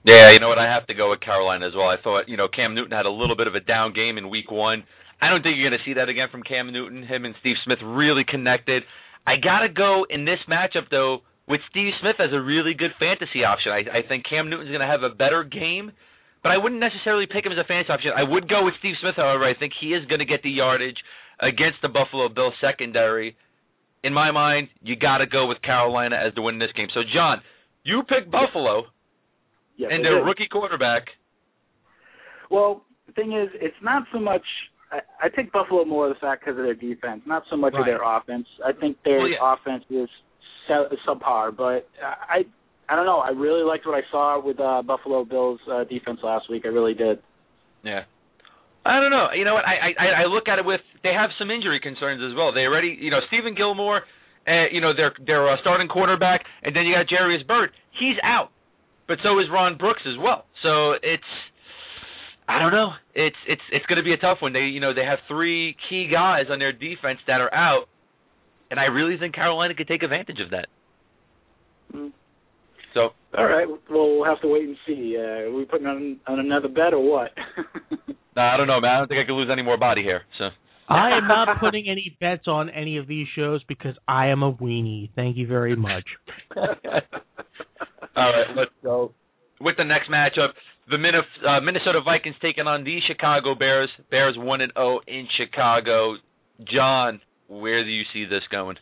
Yeah, 0.02 0.30
you 0.30 0.40
know 0.40 0.48
what? 0.48 0.58
I 0.58 0.72
have 0.72 0.86
to 0.86 0.94
go 0.94 1.10
with 1.10 1.20
Carolina 1.20 1.68
as 1.68 1.74
well. 1.74 1.88
I 1.88 1.96
thought, 2.02 2.28
you 2.28 2.36
know, 2.36 2.48
Cam 2.48 2.74
Newton 2.74 2.96
had 2.96 3.06
a 3.06 3.10
little 3.10 3.36
bit 3.36 3.46
of 3.46 3.54
a 3.54 3.60
down 3.60 3.92
game 3.92 4.18
in 4.18 4.30
week 4.30 4.50
one. 4.50 4.84
I 5.20 5.28
don't 5.28 5.42
think 5.42 5.56
you're 5.56 5.68
going 5.68 5.78
to 5.78 5.84
see 5.84 5.94
that 5.94 6.08
again 6.08 6.28
from 6.30 6.42
Cam 6.42 6.72
Newton. 6.72 7.02
Him 7.02 7.24
and 7.24 7.34
Steve 7.40 7.56
Smith 7.64 7.78
really 7.84 8.24
connected. 8.24 8.82
I 9.26 9.36
got 9.36 9.60
to 9.60 9.68
go 9.68 10.06
in 10.08 10.24
this 10.24 10.40
matchup, 10.48 10.88
though, 10.90 11.20
with 11.46 11.60
Steve 11.70 11.92
Smith 12.00 12.16
as 12.18 12.32
a 12.32 12.40
really 12.40 12.72
good 12.74 12.92
fantasy 12.98 13.44
option. 13.44 13.72
I, 13.72 14.00
I 14.00 14.02
think 14.08 14.24
Cam 14.24 14.48
Newton's 14.48 14.70
going 14.70 14.80
to 14.80 14.86
have 14.86 15.02
a 15.02 15.12
better 15.12 15.44
game, 15.44 15.92
but 16.42 16.52
I 16.52 16.56
wouldn't 16.56 16.80
necessarily 16.80 17.26
pick 17.26 17.44
him 17.44 17.52
as 17.52 17.58
a 17.58 17.68
fantasy 17.68 17.92
option. 17.92 18.12
I 18.16 18.24
would 18.24 18.48
go 18.48 18.64
with 18.64 18.74
Steve 18.78 18.94
Smith, 19.00 19.14
however. 19.16 19.44
I 19.44 19.52
think 19.58 19.72
he 19.78 19.92
is 19.92 20.06
going 20.06 20.20
to 20.20 20.24
get 20.24 20.42
the 20.42 20.50
yardage 20.50 20.96
against 21.40 21.82
the 21.82 21.88
Buffalo 21.88 22.28
Bills 22.28 22.54
secondary. 22.60 23.36
In 24.02 24.14
my 24.14 24.30
mind, 24.30 24.68
you 24.80 24.96
got 24.96 25.18
to 25.18 25.26
go 25.26 25.46
with 25.46 25.60
Carolina 25.60 26.16
as 26.16 26.32
the 26.34 26.40
win 26.40 26.54
in 26.54 26.58
this 26.60 26.72
game. 26.74 26.88
So, 26.94 27.00
John, 27.12 27.42
you 27.84 28.02
pick 28.08 28.30
Buffalo 28.30 28.84
yes, 29.76 29.90
and 29.92 30.04
their 30.04 30.24
rookie 30.24 30.48
quarterback. 30.50 31.04
Well, 32.50 32.84
the 33.06 33.12
thing 33.12 33.32
is, 33.32 33.48
it's 33.60 33.76
not 33.82 34.04
so 34.12 34.18
much. 34.18 34.44
I, 34.92 34.98
I 35.22 35.28
take 35.28 35.52
Buffalo 35.52 35.84
more 35.84 36.08
of 36.08 36.14
the 36.14 36.20
fact 36.20 36.42
because 36.44 36.58
of 36.58 36.64
their 36.64 36.74
defense, 36.74 37.22
not 37.26 37.44
so 37.50 37.56
much 37.56 37.72
Right. 37.74 37.80
of 37.80 37.86
their 37.86 38.02
offense. 38.02 38.46
I 38.64 38.72
think 38.72 38.96
their 39.04 39.18
Well, 39.18 39.28
yeah. 39.28 39.38
offense 39.54 39.84
is 39.90 40.08
su- 40.66 40.88
subpar, 41.06 41.56
but 41.56 41.88
I 42.02 42.44
I 42.88 42.96
don't 42.96 43.06
know. 43.06 43.18
I 43.20 43.30
really 43.30 43.62
liked 43.62 43.86
what 43.86 43.94
I 43.94 44.02
saw 44.10 44.40
with 44.44 44.58
uh, 44.58 44.82
Buffalo 44.82 45.24
Bills 45.24 45.60
uh, 45.70 45.84
defense 45.84 46.18
last 46.24 46.50
week. 46.50 46.62
I 46.64 46.68
really 46.68 46.94
did. 46.94 47.20
Yeah. 47.84 48.02
I 48.84 48.98
don't 48.98 49.10
know. 49.10 49.28
You 49.36 49.44
know 49.44 49.54
what? 49.54 49.64
I, 49.64 49.92
I 49.98 50.06
I 50.22 50.24
look 50.24 50.48
at 50.48 50.58
it 50.58 50.64
with 50.64 50.80
they 51.02 51.12
have 51.12 51.30
some 51.38 51.50
injury 51.50 51.78
concerns 51.80 52.20
as 52.28 52.34
well. 52.36 52.50
They 52.52 52.62
already, 52.62 52.96
you 52.98 53.10
know, 53.10 53.20
Stephon 53.30 53.54
Gilmore, 53.56 54.02
uh, 54.48 54.66
you 54.72 54.80
know, 54.80 54.92
their 54.96 55.12
their 55.24 55.48
uh, 55.52 55.56
starting 55.60 55.86
quarterback, 55.86 56.42
and 56.64 56.74
then 56.74 56.84
you 56.86 56.94
got 56.96 57.06
Jairus 57.08 57.42
Byrd. 57.46 57.70
He's 58.00 58.16
out, 58.24 58.48
but 59.06 59.18
so 59.22 59.38
is 59.38 59.46
Ron 59.52 59.76
Brooks 59.76 60.00
as 60.06 60.16
well. 60.18 60.46
So 60.62 60.92
it's, 61.02 61.22
I 62.50 62.58
don't 62.58 62.72
know. 62.72 62.90
It's 63.14 63.36
it's 63.46 63.62
it's 63.70 63.86
going 63.86 63.98
to 63.98 64.02
be 64.02 64.12
a 64.12 64.16
tough 64.16 64.38
one. 64.40 64.52
They 64.52 64.66
you 64.74 64.80
know 64.80 64.92
they 64.92 65.04
have 65.04 65.20
three 65.28 65.76
key 65.88 66.08
guys 66.10 66.46
on 66.50 66.58
their 66.58 66.72
defense 66.72 67.20
that 67.28 67.40
are 67.40 67.52
out, 67.54 67.84
and 68.72 68.80
I 68.80 68.86
really 68.86 69.16
think 69.18 69.36
Carolina 69.36 69.74
could 69.74 69.86
take 69.86 70.02
advantage 70.02 70.40
of 70.44 70.50
that. 70.50 70.66
Mm. 71.94 72.12
So 72.92 73.10
All 73.38 73.46
right. 73.46 73.68
Well, 73.68 73.78
we'll 74.16 74.24
have 74.24 74.40
to 74.40 74.48
wait 74.48 74.64
and 74.64 74.76
see. 74.84 75.16
Uh, 75.16 75.46
are 75.46 75.52
we 75.52 75.64
putting 75.64 75.86
on 75.86 76.18
on 76.26 76.40
another 76.40 76.66
bet 76.66 76.92
or 76.92 77.08
what? 77.08 77.30
nah, 78.36 78.54
I 78.54 78.56
don't 78.56 78.66
know, 78.66 78.80
man. 78.80 78.90
I 78.90 78.98
don't 78.98 79.08
think 79.08 79.20
I 79.22 79.26
could 79.26 79.36
lose 79.36 79.50
any 79.52 79.62
more 79.62 79.78
body 79.78 80.02
hair. 80.02 80.22
So. 80.38 80.48
I 80.88 81.16
am 81.16 81.28
not 81.28 81.60
putting 81.60 81.88
any 81.88 82.16
bets 82.20 82.48
on 82.48 82.68
any 82.68 82.96
of 82.96 83.06
these 83.06 83.28
shows 83.36 83.62
because 83.68 83.94
I 84.08 84.30
am 84.30 84.42
a 84.42 84.52
weenie. 84.52 85.10
Thank 85.14 85.36
you 85.36 85.46
very 85.46 85.76
much. 85.76 86.02
All 86.56 86.64
right, 88.16 88.46
let's 88.56 88.72
go 88.82 89.14
with 89.60 89.76
the 89.76 89.84
next 89.84 90.10
matchup. 90.10 90.48
The 90.90 90.96
uh, 90.96 91.60
Minnesota 91.60 92.00
Vikings 92.04 92.36
taking 92.42 92.66
on 92.66 92.84
the 92.84 92.98
Chicago 93.06 93.54
Bears. 93.54 93.88
Bears 94.10 94.34
one 94.36 94.60
and 94.60 94.72
zero 94.76 95.00
in 95.06 95.28
Chicago. 95.38 96.16
John, 96.72 97.20
where 97.48 97.84
do 97.84 97.90
you 97.90 98.02
see 98.12 98.24
this 98.24 98.42
going? 98.50 98.76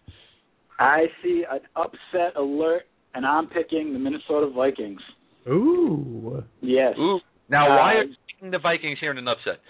I 0.78 1.06
see 1.22 1.44
an 1.50 1.60
upset 1.76 2.36
alert, 2.36 2.82
and 3.14 3.26
I'm 3.26 3.46
picking 3.46 3.92
the 3.92 3.98
Minnesota 3.98 4.50
Vikings. 4.54 5.00
Ooh. 5.48 6.42
Yes. 6.60 6.94
Ooh. 6.98 7.20
Now, 7.48 7.68
why 7.68 7.94
Uh, 7.94 7.98
are 7.98 8.04
you 8.04 8.14
picking 8.34 8.50
the 8.50 8.58
Vikings 8.58 8.98
here 9.00 9.10
in 9.10 9.18
an 9.18 9.28
upset? 9.28 9.60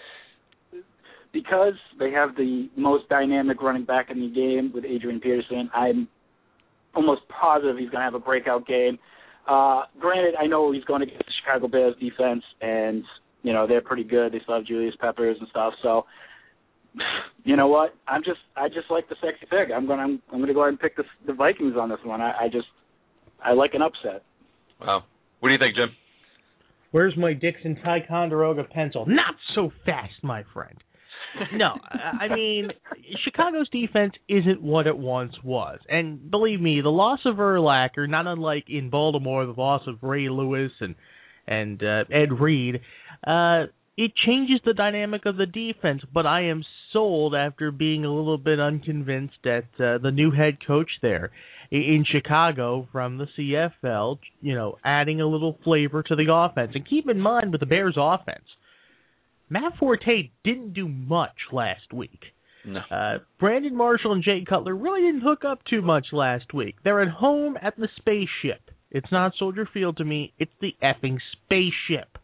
because 1.31 1.73
they 1.99 2.11
have 2.11 2.35
the 2.35 2.67
most 2.75 3.07
dynamic 3.09 3.61
running 3.61 3.85
back 3.85 4.09
in 4.09 4.19
the 4.19 4.29
game 4.29 4.71
with 4.73 4.83
Adrian 4.83 5.19
Peterson. 5.19 5.69
I'm 5.75 6.07
almost 6.95 7.21
positive 7.29 7.77
he's 7.77 7.89
going 7.89 7.99
to 7.99 8.05
have 8.05 8.15
a 8.15 8.19
breakout 8.19 8.65
game. 8.65 8.97
Uh, 9.49 9.83
granted, 9.99 10.35
I 10.39 10.45
know 10.45 10.71
he's 10.71 10.83
going 10.83 10.99
to 10.99 11.07
get 11.07 11.17
the 11.17 11.33
Chicago 11.43 11.67
Bears 11.67 11.95
defense, 11.99 12.43
and 12.61 13.03
you 13.41 13.51
know 13.51 13.65
they're 13.65 13.81
pretty 13.81 14.03
good. 14.03 14.31
They 14.31 14.39
still 14.43 14.55
have 14.55 14.65
Julius 14.65 14.93
Peppers 14.99 15.37
and 15.39 15.47
stuff. 15.49 15.73
So, 15.81 16.05
you 17.43 17.55
know 17.55 17.67
what? 17.67 17.95
I'm 18.07 18.21
just 18.23 18.39
I 18.55 18.67
just 18.67 18.91
like 18.91 19.09
the 19.09 19.15
sexy 19.15 19.47
pick. 19.49 19.69
I'm 19.75 19.87
going 19.87 19.97
to 19.97 20.03
I'm, 20.03 20.21
I'm 20.31 20.37
going 20.37 20.49
to 20.49 20.53
go 20.53 20.61
ahead 20.61 20.69
and 20.69 20.79
pick 20.79 20.95
the 20.95 21.03
the 21.25 21.33
Vikings 21.33 21.75
on 21.79 21.89
this 21.89 21.99
one. 22.03 22.21
I, 22.21 22.31
I 22.43 22.47
just 22.51 22.67
I 23.43 23.53
like 23.53 23.73
an 23.73 23.81
upset. 23.81 24.23
Wow. 24.79 25.03
What 25.39 25.49
do 25.49 25.53
you 25.53 25.59
think, 25.59 25.75
Jim? 25.75 25.89
Where's 26.91 27.15
my 27.17 27.33
Dixon 27.33 27.77
Ticonderoga 27.83 28.63
pencil? 28.63 29.05
Not 29.07 29.35
so 29.55 29.71
fast, 29.85 30.13
my 30.23 30.43
friend. 30.53 30.75
No, 31.53 31.75
I 31.93 32.33
mean 32.33 32.69
Chicago's 33.23 33.69
defense 33.69 34.13
isn't 34.27 34.61
what 34.61 34.87
it 34.87 34.97
once 34.97 35.33
was, 35.43 35.79
and 35.87 36.29
believe 36.29 36.59
me, 36.59 36.81
the 36.81 36.89
loss 36.89 37.19
of 37.25 37.35
Urlacher, 37.35 38.09
not 38.09 38.27
unlike 38.27 38.65
in 38.67 38.89
Baltimore, 38.89 39.45
the 39.45 39.53
loss 39.53 39.81
of 39.87 40.01
Ray 40.01 40.29
Lewis 40.29 40.71
and 40.79 40.95
and 41.47 41.81
uh, 41.83 42.03
Ed 42.11 42.39
Reed, 42.39 42.81
uh, 43.25 43.63
it 43.97 44.11
changes 44.15 44.61
the 44.63 44.73
dynamic 44.73 45.25
of 45.25 45.35
the 45.35 45.45
defense. 45.45 46.01
But 46.13 46.25
I 46.25 46.43
am 46.43 46.63
sold 46.93 47.35
after 47.35 47.71
being 47.71 48.05
a 48.05 48.13
little 48.13 48.37
bit 48.37 48.59
unconvinced 48.59 49.45
at 49.45 49.65
uh, 49.79 49.97
the 49.97 50.11
new 50.13 50.31
head 50.31 50.57
coach 50.65 50.89
there 51.01 51.31
in 51.71 52.05
Chicago 52.09 52.87
from 52.91 53.17
the 53.17 53.27
CFL. 53.37 54.19
You 54.41 54.55
know, 54.55 54.77
adding 54.85 55.21
a 55.21 55.27
little 55.27 55.57
flavor 55.63 56.03
to 56.03 56.15
the 56.15 56.31
offense, 56.31 56.71
and 56.75 56.87
keep 56.87 57.09
in 57.09 57.19
mind 57.19 57.51
with 57.51 57.59
the 57.59 57.67
Bears' 57.67 57.97
offense. 57.97 58.45
Matt 59.49 59.77
Forte 59.79 60.31
didn't 60.43 60.73
do 60.73 60.87
much 60.87 61.35
last 61.51 61.91
week. 61.93 62.21
No. 62.65 62.81
Uh, 62.91 63.19
Brandon 63.39 63.75
Marshall 63.75 64.13
and 64.13 64.23
Jay 64.23 64.43
Cutler 64.47 64.75
really 64.75 65.01
didn't 65.01 65.21
hook 65.21 65.43
up 65.45 65.63
too 65.69 65.81
much 65.81 66.07
last 66.11 66.53
week. 66.53 66.75
They're 66.83 67.01
at 67.01 67.09
home 67.09 67.57
at 67.61 67.75
the 67.77 67.87
spaceship. 67.97 68.69
It's 68.91 69.11
not 69.11 69.33
Soldier 69.37 69.67
Field 69.71 69.97
to 69.97 70.03
me. 70.03 70.33
It's 70.39 70.51
the 70.61 70.75
effing 70.83 71.17
spaceship. 71.33 72.17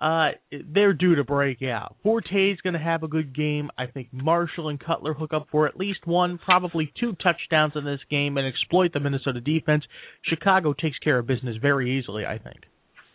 Uh, 0.00 0.28
they're 0.72 0.92
due 0.92 1.16
to 1.16 1.24
break 1.24 1.60
out. 1.60 1.96
Forte's 2.04 2.60
going 2.62 2.74
to 2.74 2.78
have 2.78 3.02
a 3.02 3.08
good 3.08 3.34
game. 3.34 3.68
I 3.76 3.86
think 3.86 4.08
Marshall 4.12 4.68
and 4.68 4.78
Cutler 4.78 5.12
hook 5.12 5.32
up 5.32 5.48
for 5.50 5.66
at 5.66 5.76
least 5.76 6.06
one, 6.06 6.38
probably 6.38 6.92
two 7.00 7.16
touchdowns 7.20 7.72
in 7.74 7.84
this 7.84 8.00
game 8.08 8.36
and 8.36 8.46
exploit 8.46 8.92
the 8.92 9.00
Minnesota 9.00 9.40
defense. 9.40 9.82
Chicago 10.22 10.72
takes 10.72 10.98
care 10.98 11.18
of 11.18 11.26
business 11.26 11.56
very 11.60 11.98
easily, 11.98 12.24
I 12.24 12.38
think. 12.38 12.58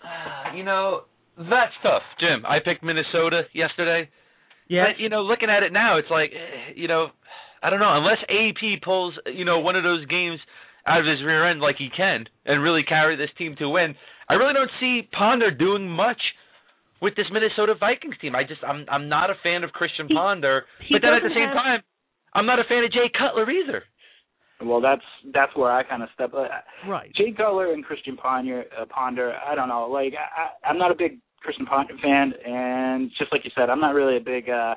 Uh, 0.04 0.56
You 0.58 0.64
know, 0.64 1.04
that's 1.38 1.74
tough, 1.82 2.04
Jim. 2.20 2.46
I 2.46 2.60
picked 2.64 2.84
Minnesota 2.84 3.44
yesterday. 3.54 4.10
Yeah, 4.68 4.86
But 4.92 5.00
you 5.02 5.10
know, 5.10 5.22
looking 5.24 5.50
at 5.50 5.64
it 5.64 5.74
now, 5.74 5.98
it's 5.98 6.10
like, 6.10 6.32
you 6.76 6.88
know, 6.88 7.08
I 7.62 7.70
don't 7.70 7.80
know. 7.80 7.96
Unless 7.98 8.20
AP 8.30 8.82
pulls, 8.84 9.14
you 9.26 9.46
know, 9.46 9.60
one 9.60 9.76
of 9.76 9.84
those 9.84 10.06
games 10.08 10.40
out 10.86 11.00
of 11.00 11.06
his 11.06 11.24
rear 11.24 11.50
end 11.50 11.60
like 11.62 11.76
he 11.78 11.90
can, 11.96 12.26
and 12.46 12.62
really 12.64 12.84
carry 12.84 13.16
this 13.16 13.30
team 13.38 13.56
to 13.60 13.70
win, 13.70 13.96
I 14.30 14.34
really 14.36 14.54
don't 14.54 14.72
see 14.80 15.08
Ponder 15.12 15.52
doing 15.52 15.88
much 15.90 16.20
with 17.02 17.16
this 17.16 17.26
Minnesota 17.32 17.76
Vikings 17.80 18.16
team. 18.22 18.36
I 18.36 18.44
just 18.44 18.64
I'm 18.64 18.86
I'm 18.90 19.10
not 19.10 19.30
a 19.30 19.36
fan 19.44 19.64
of 19.64 19.72
Christian 19.72 20.08
He- 20.08 20.14
Ponder, 20.16 20.66
he 20.88 20.96
but 20.96 21.02
then 21.02 21.14
at 21.14 21.24
the 21.24 21.30
same 21.36 21.48
have- 21.50 21.56
time, 21.58 21.80
I'm 22.34 22.46
not 22.46 22.60
a 22.60 22.64
fan 22.64 22.84
of 22.84 22.92
Jay 22.92 23.12
Cutler 23.14 23.50
either. 23.52 23.84
Well, 24.62 24.82
that's 24.82 25.02
that's 25.34 25.56
where 25.56 25.72
I 25.72 25.84
kind 25.84 26.04
of 26.04 26.10
step. 26.14 26.34
Uh, 26.34 26.48
Right. 26.88 27.12
Jay 27.16 27.32
Cutler 27.36 27.74
and 27.74 27.84
Christian 27.84 28.16
Ponder, 28.18 28.64
uh, 28.80 28.86
Ponder. 28.86 29.34
I 29.46 29.56
don't 29.56 29.68
know. 29.68 29.88
Like 29.88 30.14
I, 30.14 30.42
I- 30.44 30.70
I'm 30.70 30.78
not 30.78 30.92
a 30.92 30.96
big 30.96 31.20
Christian 31.42 31.66
Ponder 31.66 31.96
fan, 32.02 32.34
and 32.46 33.10
just 33.20 33.32
like 33.32 33.42
you 33.44 33.52
said, 33.56 33.70
I'm 33.70 33.82
not 33.82 33.94
really 33.96 34.16
a 34.18 34.22
big 34.22 34.50
uh, 34.50 34.76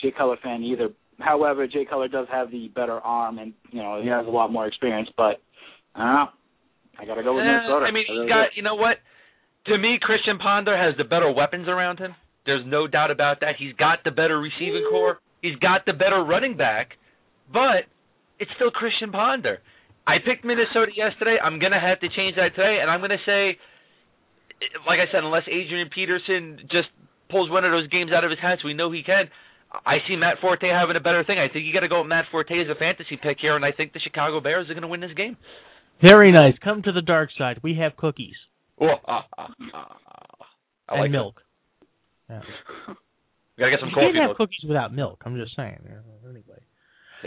Jay 0.00 0.10
Cutler 0.16 0.36
fan 0.42 0.62
either. 0.62 0.88
However, 1.20 1.66
Jay 1.68 1.84
Cutler 1.84 2.08
does 2.08 2.26
have 2.32 2.50
the 2.50 2.68
better 2.74 2.98
arm, 3.00 3.38
and 3.38 3.52
you 3.70 3.82
know 3.82 4.00
he 4.02 4.08
has 4.08 4.26
a 4.26 4.30
lot 4.30 4.50
more 4.52 4.66
experience. 4.66 5.08
But 5.16 5.40
I 5.94 5.98
don't 6.04 6.14
know. 6.14 6.28
I 7.00 7.04
gotta 7.06 7.22
go 7.22 7.34
with 7.36 7.44
Eh, 7.44 7.46
Minnesota. 7.46 7.86
I 7.86 7.90
mean, 7.92 8.04
I 8.08 8.12
really 8.12 8.28
got 8.28 8.42
do. 8.50 8.56
you 8.56 8.62
know 8.62 8.74
what? 8.74 8.96
To 9.66 9.78
me, 9.78 9.98
Christian 10.00 10.38
Ponder 10.38 10.76
has 10.76 10.96
the 10.96 11.04
better 11.04 11.30
weapons 11.30 11.68
around 11.68 11.98
him. 11.98 12.14
There's 12.46 12.64
no 12.66 12.86
doubt 12.88 13.10
about 13.10 13.40
that. 13.40 13.54
He's 13.58 13.74
got 13.74 13.98
the 14.04 14.10
better 14.10 14.40
receiving 14.40 14.86
core. 14.90 15.18
He's 15.42 15.56
got 15.56 15.84
the 15.86 15.92
better 15.92 16.24
running 16.24 16.56
back, 16.56 16.92
but 17.52 17.84
it's 18.38 18.50
still 18.56 18.70
Christian 18.70 19.10
Ponder. 19.12 19.58
I 20.06 20.18
picked 20.24 20.44
Minnesota 20.44 20.92
yesterday. 20.96 21.36
I'm 21.42 21.58
gonna 21.58 21.80
have 21.80 22.00
to 22.00 22.08
change 22.08 22.36
that 22.36 22.54
today, 22.56 22.78
and 22.80 22.90
I'm 22.90 23.00
gonna 23.00 23.20
say, 23.26 23.58
like 24.86 24.98
I 25.00 25.10
said, 25.12 25.22
unless 25.24 25.44
Adrian 25.48 25.90
Peterson 25.94 26.58
just 26.70 26.88
pulls 27.30 27.50
one 27.50 27.64
of 27.64 27.72
those 27.72 27.88
games 27.88 28.10
out 28.12 28.24
of 28.24 28.30
his 28.30 28.40
hands, 28.40 28.60
we 28.64 28.72
know 28.74 28.90
he 28.90 29.02
can. 29.02 29.28
I 29.84 29.98
see 30.08 30.16
Matt 30.16 30.38
Forte 30.40 30.66
having 30.66 30.96
a 30.96 31.00
better 31.00 31.24
thing. 31.24 31.38
I 31.38 31.52
think 31.52 31.66
you 31.66 31.74
got 31.74 31.80
to 31.80 31.88
go 31.88 32.00
with 32.00 32.08
Matt 32.08 32.24
Forte 32.30 32.58
as 32.58 32.68
a 32.70 32.74
fantasy 32.74 33.18
pick 33.22 33.36
here, 33.38 33.54
and 33.54 33.64
I 33.66 33.72
think 33.72 33.92
the 33.92 34.00
Chicago 34.00 34.40
Bears 34.40 34.64
are 34.70 34.72
going 34.72 34.80
to 34.80 34.88
win 34.88 35.00
this 35.00 35.12
game. 35.14 35.36
Very 36.00 36.32
nice. 36.32 36.54
Come 36.64 36.80
to 36.84 36.92
the 36.92 37.02
dark 37.02 37.28
side. 37.36 37.60
We 37.62 37.74
have 37.74 37.94
cookies 37.96 38.36
Oh, 38.80 38.94
ah, 39.06 39.26
ah, 39.36 39.48
ah. 39.74 39.96
I 40.88 40.92
and 40.94 41.00
like 41.02 41.10
milk. 41.10 41.42
Yeah. 42.30 42.40
We 43.58 43.62
gotta 43.62 43.72
get 43.72 43.80
some 43.80 43.88
You 43.90 43.94
coffee. 43.96 44.06
can't 44.06 44.16
have 44.16 44.28
milk. 44.28 44.36
cookies 44.38 44.64
without 44.68 44.94
milk. 44.94 45.20
I'm 45.26 45.36
just 45.36 45.54
saying. 45.56 45.80
Anyway. 45.84 46.62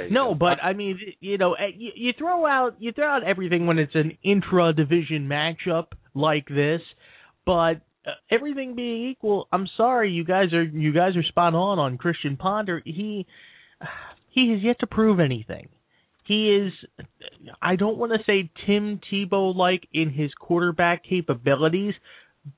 No, 0.10 0.34
but 0.36 0.64
I 0.64 0.74
mean, 0.74 1.00
you 1.20 1.38
know, 1.38 1.54
eh, 1.54 1.72
you, 1.76 1.92
you 1.96 2.14
throw 2.18 2.46
out 2.46 2.76
you 2.80 2.92
throw 2.92 3.08
out 3.08 3.24
everything 3.24 3.68
when 3.68 3.78
it's 3.78 3.96
an 3.96 4.18
intra 4.24 4.74
division 4.74 5.28
matchup 5.28 5.88
like 6.14 6.48
this, 6.48 6.82
but 7.46 7.82
uh, 8.06 8.12
everything 8.30 8.76
being 8.76 9.10
equal, 9.10 9.48
I'm 9.52 9.68
sorry, 9.78 10.12
you 10.12 10.24
guys 10.24 10.54
are 10.54 10.64
you 10.64 10.94
guys 10.94 11.16
are 11.18 11.24
spot 11.24 11.54
on 11.54 11.78
on 11.80 11.98
Christian 11.98 12.38
Ponder. 12.38 12.82
He 12.86 13.26
he 14.30 14.52
has 14.52 14.62
yet 14.64 14.80
to 14.80 14.88
prove 14.88 15.20
anything. 15.20 15.68
He 16.26 16.56
is 16.56 16.74
I 17.62 17.76
don't 17.76 17.98
want 17.98 18.14
to 18.14 18.20
say 18.26 18.50
Tim 18.66 19.02
Tebow 19.12 19.56
like 19.56 19.88
in 19.94 20.10
his 20.12 20.32
quarterback 20.40 21.04
capabilities, 21.04 21.94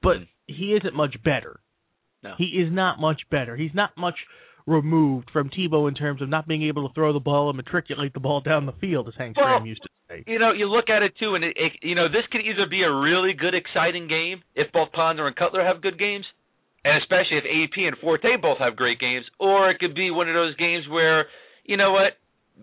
but 0.01 0.17
Mm. 0.17 0.27
he 0.47 0.73
isn't 0.73 0.93
much 0.93 1.15
better. 1.23 1.59
No. 2.21 2.35
He 2.37 2.45
is 2.45 2.71
not 2.71 2.99
much 2.99 3.21
better. 3.29 3.55
He's 3.55 3.73
not 3.73 3.97
much 3.97 4.15
removed 4.65 5.29
from 5.31 5.49
Tebow 5.49 5.87
in 5.87 5.95
terms 5.95 6.21
of 6.21 6.29
not 6.29 6.47
being 6.47 6.63
able 6.63 6.87
to 6.87 6.93
throw 6.93 7.13
the 7.13 7.19
ball 7.19 7.49
and 7.49 7.57
matriculate 7.57 8.13
the 8.13 8.19
ball 8.19 8.41
down 8.41 8.65
the 8.65 8.73
field, 8.79 9.07
as 9.07 9.13
Hank 9.17 9.37
Well, 9.37 9.45
Stram 9.45 9.67
used 9.67 9.81
to 9.83 9.89
say. 10.09 10.23
you 10.27 10.39
know, 10.39 10.51
you 10.51 10.67
look 10.67 10.89
at 10.89 11.03
it 11.03 11.13
too, 11.19 11.35
and 11.35 11.43
it, 11.43 11.55
it, 11.57 11.71
you 11.81 11.95
know, 11.95 12.07
this 12.07 12.23
could 12.31 12.41
either 12.41 12.65
be 12.69 12.83
a 12.83 12.91
really 12.91 13.33
good, 13.33 13.53
exciting 13.53 14.07
game 14.07 14.41
if 14.55 14.71
both 14.71 14.91
Ponder 14.91 15.27
and 15.27 15.35
Cutler 15.35 15.63
have 15.63 15.81
good 15.81 15.99
games, 15.99 16.25
and 16.85 16.97
especially 17.01 17.37
if 17.37 17.43
AP 17.43 17.77
and 17.77 17.97
Forte 17.99 18.37
both 18.41 18.59
have 18.59 18.75
great 18.75 18.99
games, 18.99 19.25
or 19.39 19.69
it 19.69 19.79
could 19.79 19.95
be 19.95 20.11
one 20.11 20.29
of 20.29 20.35
those 20.35 20.55
games 20.55 20.85
where, 20.89 21.25
you 21.65 21.77
know 21.77 21.91
what, 21.91 22.13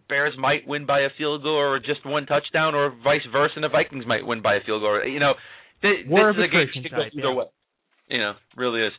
Bears 0.08 0.34
might 0.38 0.66
win 0.66 0.86
by 0.86 1.00
a 1.00 1.08
field 1.18 1.42
goal 1.42 1.56
or 1.56 1.78
just 1.78 2.06
one 2.06 2.26
touchdown, 2.26 2.74
or 2.74 2.94
vice 3.02 3.26
versa, 3.32 3.54
and 3.56 3.64
the 3.64 3.68
Vikings 3.68 4.06
might 4.06 4.24
win 4.24 4.40
by 4.40 4.54
a 4.54 4.60
field 4.64 4.82
goal. 4.82 5.04
You 5.04 5.18
know, 5.18 5.34
th- 5.82 6.06
War 6.06 6.32
this 6.32 6.38
is 6.38 6.48
a 6.48 6.52
game 6.52 6.82
that 6.82 6.82
could 6.82 6.96
go 6.96 7.02
either 7.02 7.28
yeah. 7.28 7.34
way. 7.34 7.44
You 8.08 8.18
know, 8.18 8.32
really 8.56 8.86
is. 8.86 8.92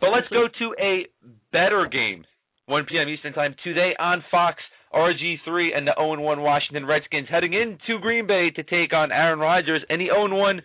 But 0.00 0.10
let's 0.10 0.28
go 0.28 0.46
to 0.48 0.74
a 0.82 1.06
better 1.52 1.86
game. 1.90 2.24
1 2.66 2.86
p.m. 2.88 3.08
Eastern 3.08 3.32
Time 3.32 3.54
today 3.64 3.92
on 3.98 4.24
Fox. 4.30 4.58
RG3 4.94 5.68
and 5.74 5.86
the 5.86 5.92
0-1 5.98 6.42
Washington 6.42 6.84
Redskins 6.84 7.26
heading 7.30 7.54
into 7.54 7.98
Green 8.00 8.26
Bay 8.26 8.50
to 8.54 8.62
take 8.62 8.92
on 8.92 9.10
Aaron 9.10 9.38
Rodgers 9.38 9.82
and 9.88 10.00
the 10.00 10.08
0-1 10.08 10.60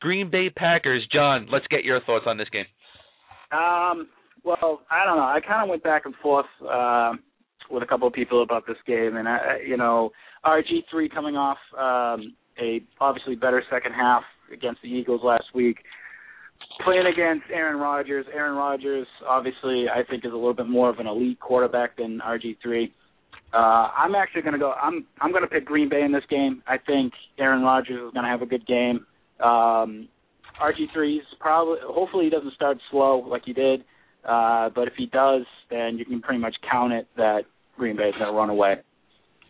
Green 0.00 0.30
Bay 0.30 0.48
Packers. 0.48 1.06
John, 1.12 1.48
let's 1.52 1.66
get 1.66 1.84
your 1.84 2.00
thoughts 2.00 2.24
on 2.26 2.38
this 2.38 2.48
game. 2.50 2.64
Um, 3.52 4.08
well, 4.44 4.80
I 4.90 5.04
don't 5.04 5.16
know. 5.16 5.24
I 5.24 5.40
kind 5.46 5.62
of 5.62 5.68
went 5.68 5.82
back 5.82 6.06
and 6.06 6.14
forth 6.22 6.46
uh, 6.62 7.12
with 7.70 7.82
a 7.82 7.86
couple 7.86 8.06
of 8.08 8.14
people 8.14 8.42
about 8.42 8.66
this 8.66 8.76
game, 8.86 9.16
and 9.16 9.28
I, 9.28 9.58
you 9.66 9.76
know, 9.76 10.10
RG 10.44 10.84
three 10.90 11.08
coming 11.08 11.36
off 11.36 11.58
um, 11.76 12.34
a 12.60 12.80
obviously 13.00 13.34
better 13.34 13.62
second 13.70 13.92
half 13.92 14.22
against 14.52 14.80
the 14.82 14.88
Eagles 14.88 15.20
last 15.22 15.44
week, 15.54 15.78
playing 16.84 17.06
against 17.06 17.44
Aaron 17.52 17.78
Rodgers. 17.78 18.26
Aaron 18.32 18.56
Rodgers, 18.56 19.06
obviously, 19.26 19.86
I 19.88 20.02
think 20.08 20.24
is 20.24 20.32
a 20.32 20.36
little 20.36 20.54
bit 20.54 20.68
more 20.68 20.88
of 20.90 20.98
an 20.98 21.06
elite 21.06 21.40
quarterback 21.40 21.96
than 21.96 22.20
RG 22.24 22.56
three. 22.62 22.92
Uh, 23.52 23.88
I'm 23.96 24.14
actually 24.14 24.42
going 24.42 24.52
to 24.52 24.58
go. 24.58 24.72
I'm 24.72 25.06
I'm 25.20 25.30
going 25.30 25.42
to 25.42 25.48
pick 25.48 25.64
Green 25.64 25.88
Bay 25.88 26.02
in 26.02 26.12
this 26.12 26.24
game. 26.28 26.62
I 26.66 26.76
think 26.78 27.12
Aaron 27.38 27.62
Rodgers 27.62 28.08
is 28.08 28.12
going 28.12 28.24
to 28.24 28.30
have 28.30 28.42
a 28.42 28.46
good 28.46 28.66
game. 28.66 29.06
Um, 29.40 30.08
RG3's 30.60 31.24
probably 31.40 31.78
hopefully 31.82 32.24
he 32.24 32.30
doesn't 32.30 32.54
start 32.54 32.78
slow 32.90 33.18
like 33.26 33.42
he 33.44 33.52
did. 33.52 33.84
Uh, 34.28 34.68
but 34.74 34.88
if 34.88 34.94
he 34.98 35.06
does, 35.06 35.42
then 35.70 35.96
you 35.96 36.04
can 36.04 36.20
pretty 36.20 36.40
much 36.40 36.56
count 36.70 36.92
it 36.92 37.06
that 37.16 37.42
Green 37.78 37.96
Bay's 37.96 38.12
going 38.18 38.30
to 38.30 38.36
run 38.36 38.50
away. 38.50 38.74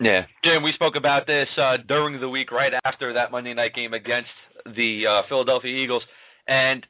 Yeah, 0.01 0.23
Jim, 0.45 0.63
we 0.63 0.71
spoke 0.75 0.95
about 0.97 1.27
this 1.27 1.49
uh, 1.57 1.79
during 1.89 2.21
the 2.21 2.29
week 2.29 2.53
right 2.53 2.73
after 2.85 3.15
that 3.15 3.33
Monday 3.33 3.55
night 3.55 3.75
game 3.75 3.95
against 3.95 4.31
the 4.65 5.03
uh, 5.09 5.29
Philadelphia 5.29 5.75
Eagles, 5.75 6.03
and 6.47 6.87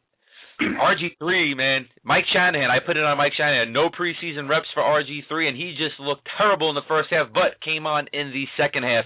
RG3, 0.63 1.57
man, 1.57 1.87
Mike 2.05 2.25
Shanahan. 2.33 2.71
I 2.71 2.79
put 2.85 2.97
it 2.97 3.05
on 3.05 3.17
Mike 3.17 3.33
Shanahan. 3.37 3.73
No 3.73 3.89
preseason 3.89 4.49
reps 4.49 4.67
for 4.75 4.83
RG3, 4.83 5.49
and 5.49 5.57
he 5.57 5.77
just 5.79 6.01
looked 6.01 6.27
terrible 6.37 6.69
in 6.69 6.75
the 6.75 6.87
first 6.89 7.09
half, 7.11 7.29
but 7.33 7.61
came 7.65 7.87
on 7.87 8.09
in 8.13 8.31
the 8.31 8.45
second 8.57 8.83
half. 8.83 9.05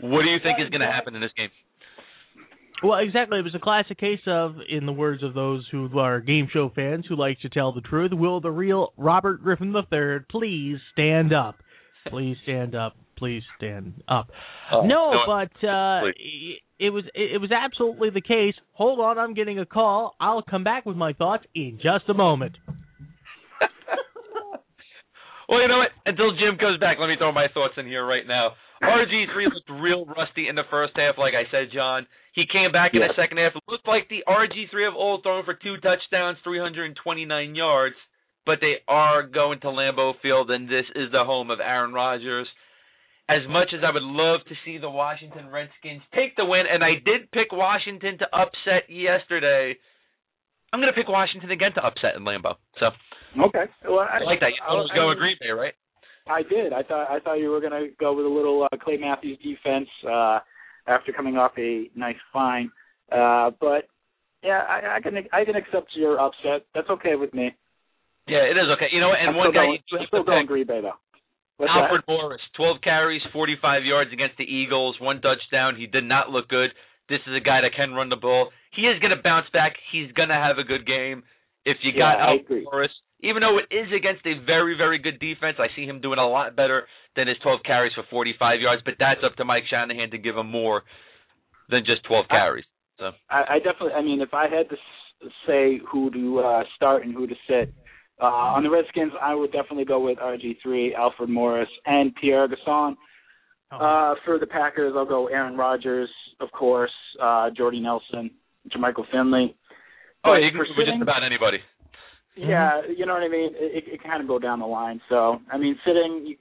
What 0.00 0.22
do 0.22 0.28
you 0.28 0.38
think 0.42 0.58
is 0.60 0.68
going 0.70 0.80
to 0.82 0.86
happen 0.86 1.14
in 1.14 1.20
this 1.20 1.30
game? 1.36 1.48
Well, 2.82 2.98
exactly. 2.98 3.38
It 3.38 3.42
was 3.42 3.54
a 3.54 3.60
classic 3.60 3.98
case 3.98 4.20
of, 4.26 4.56
in 4.68 4.84
the 4.84 4.92
words 4.92 5.22
of 5.22 5.32
those 5.32 5.66
who 5.70 5.98
are 5.98 6.20
game 6.20 6.48
show 6.52 6.70
fans 6.74 7.06
who 7.08 7.16
like 7.16 7.40
to 7.40 7.48
tell 7.48 7.72
the 7.72 7.80
truth, 7.80 8.10
will 8.12 8.40
the 8.40 8.50
real 8.50 8.92
Robert 8.98 9.42
Griffin 9.42 9.74
III 9.74 10.26
please 10.30 10.78
stand 10.92 11.32
up? 11.32 11.56
Please 12.08 12.36
stand 12.42 12.74
up. 12.74 12.94
Please 13.16 13.42
stand 13.56 14.02
up. 14.08 14.28
Oh, 14.72 14.82
no, 14.82 15.12
no, 15.12 15.20
but 15.26 15.66
uh. 15.66 16.00
It 16.78 16.90
was 16.90 17.04
it 17.14 17.40
was 17.40 17.50
absolutely 17.52 18.10
the 18.10 18.20
case. 18.20 18.54
Hold 18.72 19.00
on, 19.00 19.18
I'm 19.18 19.34
getting 19.34 19.58
a 19.58 19.66
call. 19.66 20.16
I'll 20.20 20.42
come 20.42 20.64
back 20.64 20.86
with 20.86 20.96
my 20.96 21.12
thoughts 21.12 21.44
in 21.54 21.78
just 21.82 22.08
a 22.08 22.14
moment. 22.14 22.56
Well, 25.48 25.60
you 25.60 25.68
know 25.68 25.78
what? 25.78 25.92
Until 26.06 26.32
Jim 26.32 26.56
comes 26.56 26.80
back, 26.80 26.96
let 26.98 27.08
me 27.08 27.16
throw 27.18 27.32
my 27.32 27.48
thoughts 27.52 27.74
in 27.76 27.86
here 27.86 28.04
right 28.04 28.26
now. 28.26 28.52
RG3 28.82 29.44
looked 29.52 29.70
real 29.70 30.04
rusty 30.04 30.48
in 30.48 30.54
the 30.54 30.68
first 30.70 30.92
half, 30.96 31.16
like 31.18 31.34
I 31.34 31.50
said, 31.50 31.68
John. 31.72 32.06
He 32.34 32.44
came 32.50 32.72
back 32.72 32.92
in 32.94 33.00
the 33.00 33.14
second 33.16 33.38
half. 33.38 33.52
It 33.54 33.62
looked 33.68 33.86
like 33.86 34.08
the 34.08 34.24
RG3 34.26 34.88
of 34.88 34.94
old, 34.94 35.22
throwing 35.22 35.44
for 35.44 35.54
two 35.54 35.76
touchdowns, 35.78 36.38
329 36.42 37.54
yards. 37.54 37.94
But 38.46 38.58
they 38.60 38.76
are 38.88 39.22
going 39.22 39.60
to 39.60 39.68
Lambeau 39.68 40.14
Field, 40.20 40.50
and 40.50 40.68
this 40.68 40.84
is 40.94 41.12
the 41.12 41.24
home 41.24 41.50
of 41.50 41.60
Aaron 41.60 41.94
Rodgers. 41.94 42.48
As 43.28 43.40
much 43.48 43.72
as 43.72 43.80
I 43.80 43.90
would 43.90 44.02
love 44.04 44.40
to 44.48 44.54
see 44.66 44.76
the 44.76 44.90
Washington 44.90 45.48
Redskins 45.48 46.02
take 46.14 46.36
the 46.36 46.44
win, 46.44 46.64
and 46.70 46.84
I 46.84 47.00
did 47.00 47.30
pick 47.32 47.52
Washington 47.52 48.18
to 48.18 48.26
upset 48.36 48.90
yesterday, 48.92 49.76
I'm 50.72 50.80
going 50.80 50.92
to 50.92 50.98
pick 50.98 51.08
Washington 51.08 51.50
again 51.50 51.72
to 51.76 51.86
upset 51.86 52.16
in 52.16 52.22
Lambeau. 52.22 52.56
So 52.78 52.92
Okay. 53.38 53.64
Well, 53.84 54.00
I, 54.00 54.18
I 54.18 54.24
like 54.24 54.40
that. 54.40 54.54
You 54.54 54.62
I, 54.62 54.70
almost 54.70 54.92
I 54.92 54.96
go 54.96 55.08
with 55.08 55.18
Green 55.18 55.36
Bay, 55.40 55.50
right? 55.50 55.74
I 56.26 56.42
did. 56.42 56.72
I 56.72 56.82
thought 56.82 57.10
I 57.10 57.20
thought 57.20 57.34
you 57.34 57.50
were 57.50 57.60
going 57.60 57.72
to 57.72 57.88
go 58.00 58.14
with 58.14 58.24
a 58.24 58.28
little 58.28 58.64
uh, 58.64 58.76
Clay 58.78 58.96
Matthews 58.96 59.38
defense 59.42 59.88
uh, 60.08 60.38
after 60.86 61.12
coming 61.12 61.36
off 61.36 61.52
a 61.58 61.90
nice 61.94 62.16
fine. 62.32 62.70
Uh, 63.12 63.50
but 63.60 63.88
yeah, 64.42 64.62
I, 64.66 64.96
I 64.96 65.00
can 65.00 65.14
I 65.32 65.44
can 65.44 65.56
accept 65.56 65.88
your 65.94 66.18
upset. 66.20 66.66
That's 66.74 66.88
okay 66.88 67.16
with 67.16 67.34
me. 67.34 67.50
Yeah, 68.26 68.48
it 68.48 68.56
is 68.56 68.70
okay. 68.76 68.86
You 68.92 69.00
know? 69.00 69.12
And 69.12 69.30
I'm 69.30 69.36
one 69.36 69.52
guy 69.52 69.68
going, 69.68 69.72
you 69.72 69.78
do 69.90 70.00
have 70.00 70.08
still 70.08 70.24
to 70.24 70.26
going 70.26 70.42
pick, 70.44 70.48
Green 70.48 70.66
Bay 70.66 70.80
though. 70.80 70.96
What's 71.56 71.70
Alfred 71.70 72.02
Morris, 72.08 72.40
12 72.56 72.78
carries, 72.82 73.22
45 73.32 73.84
yards 73.84 74.12
against 74.12 74.36
the 74.38 74.44
Eagles, 74.44 74.96
one 75.00 75.20
touchdown. 75.20 75.76
He 75.78 75.86
did 75.86 76.04
not 76.04 76.30
look 76.30 76.48
good. 76.48 76.70
This 77.08 77.20
is 77.28 77.34
a 77.36 77.40
guy 77.44 77.60
that 77.62 77.74
can 77.76 77.92
run 77.94 78.08
the 78.08 78.16
ball. 78.16 78.50
He 78.74 78.82
is 78.82 78.98
going 79.00 79.14
to 79.14 79.22
bounce 79.22 79.46
back. 79.52 79.74
He's 79.92 80.10
going 80.12 80.30
to 80.30 80.34
have 80.34 80.58
a 80.58 80.64
good 80.64 80.84
game. 80.86 81.22
If 81.64 81.76
you 81.82 81.92
Yeah, 81.94 82.16
got 82.16 82.20
I 82.20 82.32
Alfred. 82.38 82.64
Morris, 82.64 82.90
even 83.20 83.40
though 83.42 83.58
it 83.58 83.70
is 83.72 83.86
against 83.94 84.26
a 84.26 84.34
very, 84.44 84.76
very 84.76 84.98
good 84.98 85.20
defense, 85.20 85.56
I 85.60 85.68
see 85.76 85.86
him 85.86 86.00
doing 86.00 86.18
a 86.18 86.26
lot 86.28 86.56
better 86.56 86.88
than 87.14 87.28
his 87.28 87.36
12 87.42 87.60
carries 87.64 87.92
for 87.94 88.02
45 88.10 88.60
yards. 88.60 88.82
But 88.84 88.94
that's 88.98 89.20
up 89.24 89.36
to 89.36 89.44
Mike 89.44 89.64
Shanahan 89.70 90.10
to 90.10 90.18
give 90.18 90.36
him 90.36 90.50
more 90.50 90.82
than 91.68 91.84
just 91.86 92.02
12 92.04 92.26
I- 92.30 92.34
carries. 92.34 92.64
So 92.98 93.10
I, 93.30 93.54
I 93.54 93.58
definitely. 93.58 93.92
I 93.94 94.02
mean, 94.02 94.20
if 94.20 94.34
I 94.34 94.44
had 94.48 94.68
to 94.70 94.76
say 95.46 95.80
who 95.90 96.10
to 96.10 96.38
uh, 96.40 96.62
start 96.76 97.04
and 97.04 97.14
who 97.14 97.26
to 97.26 97.34
sit 97.48 97.72
uh, 98.20 98.26
on 98.26 98.62
the 98.62 98.70
Redskins, 98.70 99.12
I 99.20 99.34
would 99.34 99.52
definitely 99.52 99.84
go 99.84 100.00
with 100.00 100.18
RG3, 100.18 100.94
Alfred 100.94 101.28
Morris, 101.28 101.68
and 101.86 102.14
Pierre 102.14 102.48
Garçon. 102.48 102.94
Oh. 103.72 103.76
Uh, 103.76 104.14
for 104.24 104.38
the 104.38 104.46
Packers, 104.46 104.92
I'll 104.96 105.06
go 105.06 105.26
Aaron 105.26 105.56
Rodgers, 105.56 106.10
of 106.40 106.50
course, 106.52 106.92
uh, 107.20 107.50
Jordy 107.56 107.80
Nelson, 107.80 108.30
Jermichael 108.68 109.04
Finley. 109.10 109.56
oh, 110.24 110.34
you 110.34 110.50
can 110.50 110.58
for 110.58 110.64
go 110.64 110.72
with 110.76 110.86
just 110.86 111.02
about 111.02 111.24
anybody. 111.26 111.58
yeah, 112.36 112.82
you 112.96 113.04
know 113.04 113.14
what 113.14 113.22
I 113.22 113.28
mean. 113.28 113.52
It, 113.56 113.84
it, 113.84 113.94
it 113.94 114.02
kind 114.02 114.22
of 114.22 114.28
go 114.28 114.38
down 114.38 114.60
the 114.60 114.66
line. 114.66 115.00
So 115.08 115.38
I 115.52 115.58
mean, 115.58 115.76
sitting, 115.84 116.24
you, 116.26 116.36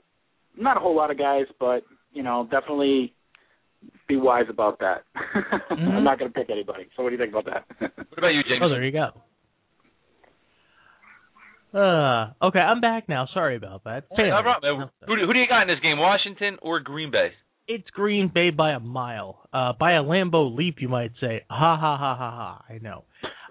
not 0.58 0.78
a 0.78 0.80
whole 0.80 0.96
lot 0.96 1.12
of 1.12 1.18
guys, 1.18 1.46
but 1.60 1.84
you 2.12 2.22
know, 2.22 2.48
definitely 2.52 3.14
be 4.08 4.16
wise 4.18 4.46
about 4.50 4.80
that. 4.80 5.04
Mm-hmm. 5.74 5.90
I'm 5.90 6.04
not 6.04 6.20
going 6.20 6.32
to 6.32 6.40
pick 6.40 6.52
anybody. 6.52 6.88
So 6.96 7.02
what 7.02 7.10
do 7.10 7.16
you 7.16 7.20
think 7.20 7.34
about 7.34 7.46
that? 7.46 7.66
What 7.80 8.18
about 8.20 8.28
you, 8.28 8.44
James? 8.48 8.62
Oh, 8.62 8.70
there 8.70 8.84
you 8.84 8.92
go. 8.92 9.10
Uh, 11.74 12.34
okay, 12.42 12.60
I'm 12.60 12.82
back 12.82 13.10
now. 13.10 13.28
Sorry 13.34 13.56
about 13.56 13.84
that. 13.86 14.04
Hey, 14.16 14.30
no 14.30 14.42
problem. 14.44 14.90
Who, 15.08 15.16
do- 15.16 15.26
who 15.26 15.34
do 15.34 15.40
you 15.40 15.48
got 15.48 15.64
in 15.64 15.68
this 15.68 15.80
game, 15.82 15.98
Washington 15.98 16.58
or 16.62 16.80
Green 16.80 17.10
Bay? 17.12 17.30
It's 17.68 17.90
Green 17.92 18.30
Bay 18.34 18.50
by 18.52 18.72
a 18.74 18.80
mile, 18.80 19.48
uh, 19.54 19.74
by 19.80 19.94
a 19.94 20.04
Lambeau 20.04 20.54
leap, 20.56 20.78
you 20.82 20.90
might 20.90 21.12
say. 21.22 21.44
Ha 21.50 21.78
ha 21.78 21.98
ha 21.98 22.16
ha 22.16 22.32
ha. 22.32 22.66
I 22.70 22.78
know. 22.80 23.06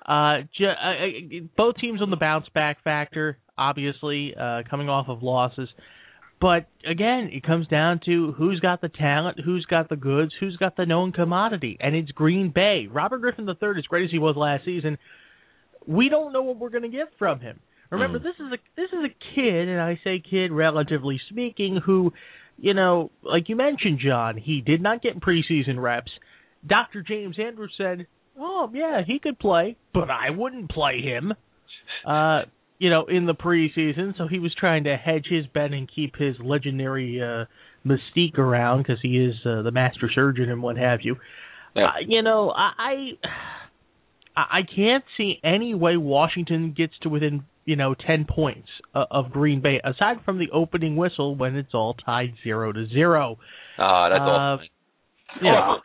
Uh, 0.07 0.43
ju- 0.57 0.67
uh, 0.67 0.91
uh, 0.91 1.41
both 1.57 1.77
teams 1.77 2.03
on 2.03 2.11
the 2.11 2.17
bounce 2.17 2.47
back 2.55 2.85
factor, 2.85 3.39
obviously, 3.57 4.35
uh, 4.39 4.63
coming 4.69 4.89
off 4.89 5.07
of 5.09 5.23
losses. 5.23 5.69
But 6.41 6.67
again, 6.87 7.31
it 7.33 7.43
comes 7.45 7.69
down 7.69 8.01
to 8.07 8.33
who's 8.33 8.61
got 8.61 8.81
the 8.81 8.89
talent, 8.89 9.39
who's 9.45 9.65
got 9.65 9.89
the 9.89 9.97
goods, 9.97 10.33
who's 10.41 10.57
got 10.57 10.77
the 10.77 10.85
known 10.85 11.13
commodity, 11.13 11.77
and 11.81 11.95
it's 11.97 12.11
Green 12.11 12.51
Bay. 12.55 12.89
Robert 12.91 13.19
Griffin 13.19 13.49
III, 13.49 13.79
as 13.79 13.85
great 13.85 14.05
as 14.05 14.11
he 14.11 14.19
was 14.19 14.37
last 14.37 14.65
season, 14.65 14.99
we 15.87 16.09
don't 16.09 16.33
know 16.33 16.43
what 16.43 16.59
we're 16.59 16.71
going 16.71 16.83
to 16.83 16.89
get 16.89 17.09
from 17.19 17.41
him. 17.41 17.61
Remember, 17.93 18.19
Mm. 18.19 18.23
this 18.23 18.35
is 18.41 18.53
a 18.53 18.59
this 18.75 18.91
is 18.93 19.05
a 19.05 19.35
kid, 19.35 19.69
and 19.69 19.81
I 19.81 20.01
say 20.03 20.19
kid 20.19 20.51
relatively 20.51 21.21
speaking, 21.29 21.77
who, 21.77 22.13
you 22.59 22.75
know, 22.75 23.11
like 23.23 23.49
you 23.49 23.57
mentioned, 23.57 24.01
John, 24.01 24.37
he 24.37 24.61
did 24.61 24.81
not 24.81 25.03
get 25.03 25.21
preseason 25.21 25.81
reps. 25.81 26.11
Dr. 26.67 27.03
James 27.03 27.39
Andrews 27.39 27.73
said, 27.77 28.07
"Oh 28.39 28.71
yeah, 28.73 29.03
he 29.07 29.19
could 29.19 29.39
play, 29.39 29.77
but 29.93 30.11
I 30.11 30.31
wouldn't 30.31 30.71
play 30.71 31.01
him." 31.03 31.35
Uh, 32.07 32.43
you 32.79 32.91
know, 32.91 33.05
in 33.05 33.27
the 33.27 33.35
preseason, 33.35 34.17
so 34.17 34.27
he 34.27 34.39
was 34.39 34.55
trying 34.55 34.85
to 34.85 34.97
hedge 34.97 35.27
his 35.29 35.47
bet 35.47 35.73
and 35.73 35.89
keep 35.95 36.17
his 36.17 36.35
legendary 36.41 37.21
uh, 37.23 37.45
mystique 37.87 38.39
around 38.39 38.79
because 38.79 38.99
he 39.03 39.19
is 39.19 39.35
uh, 39.45 39.63
the 39.63 39.71
master 39.71 40.11
surgeon 40.13 40.51
and 40.51 40.63
what 40.63 40.77
have 40.77 41.01
you. 41.03 41.17
Yeah. 41.77 41.87
Uh, 41.87 41.93
you 42.07 42.23
know, 42.23 42.51
I, 42.51 42.73
I 42.79 42.95
I 44.37 44.61
can't 44.63 45.05
see 45.17 45.39
any 45.45 45.75
way 45.75 45.97
Washington 45.97 46.73
gets 46.77 46.95
to 47.03 47.09
within 47.09 47.45
you 47.65 47.77
know 47.77 47.95
ten 47.95 48.27
points 48.29 48.69
uh, 48.95 49.05
of 49.11 49.31
Green 49.31 49.61
Bay 49.61 49.81
aside 49.85 50.19
from 50.25 50.39
the 50.39 50.51
opening 50.53 50.97
whistle 50.97 51.35
when 51.37 51.57
it's 51.57 51.75
all 51.75 51.95
tied 51.95 52.35
zero 52.43 52.73
to 52.73 52.87
zero. 52.89 53.39
Ah, 53.79 54.09
that's 54.09 54.21
all. 54.21 54.55
Uh, 54.55 54.65
You, 55.41 55.51
know, 55.51 55.77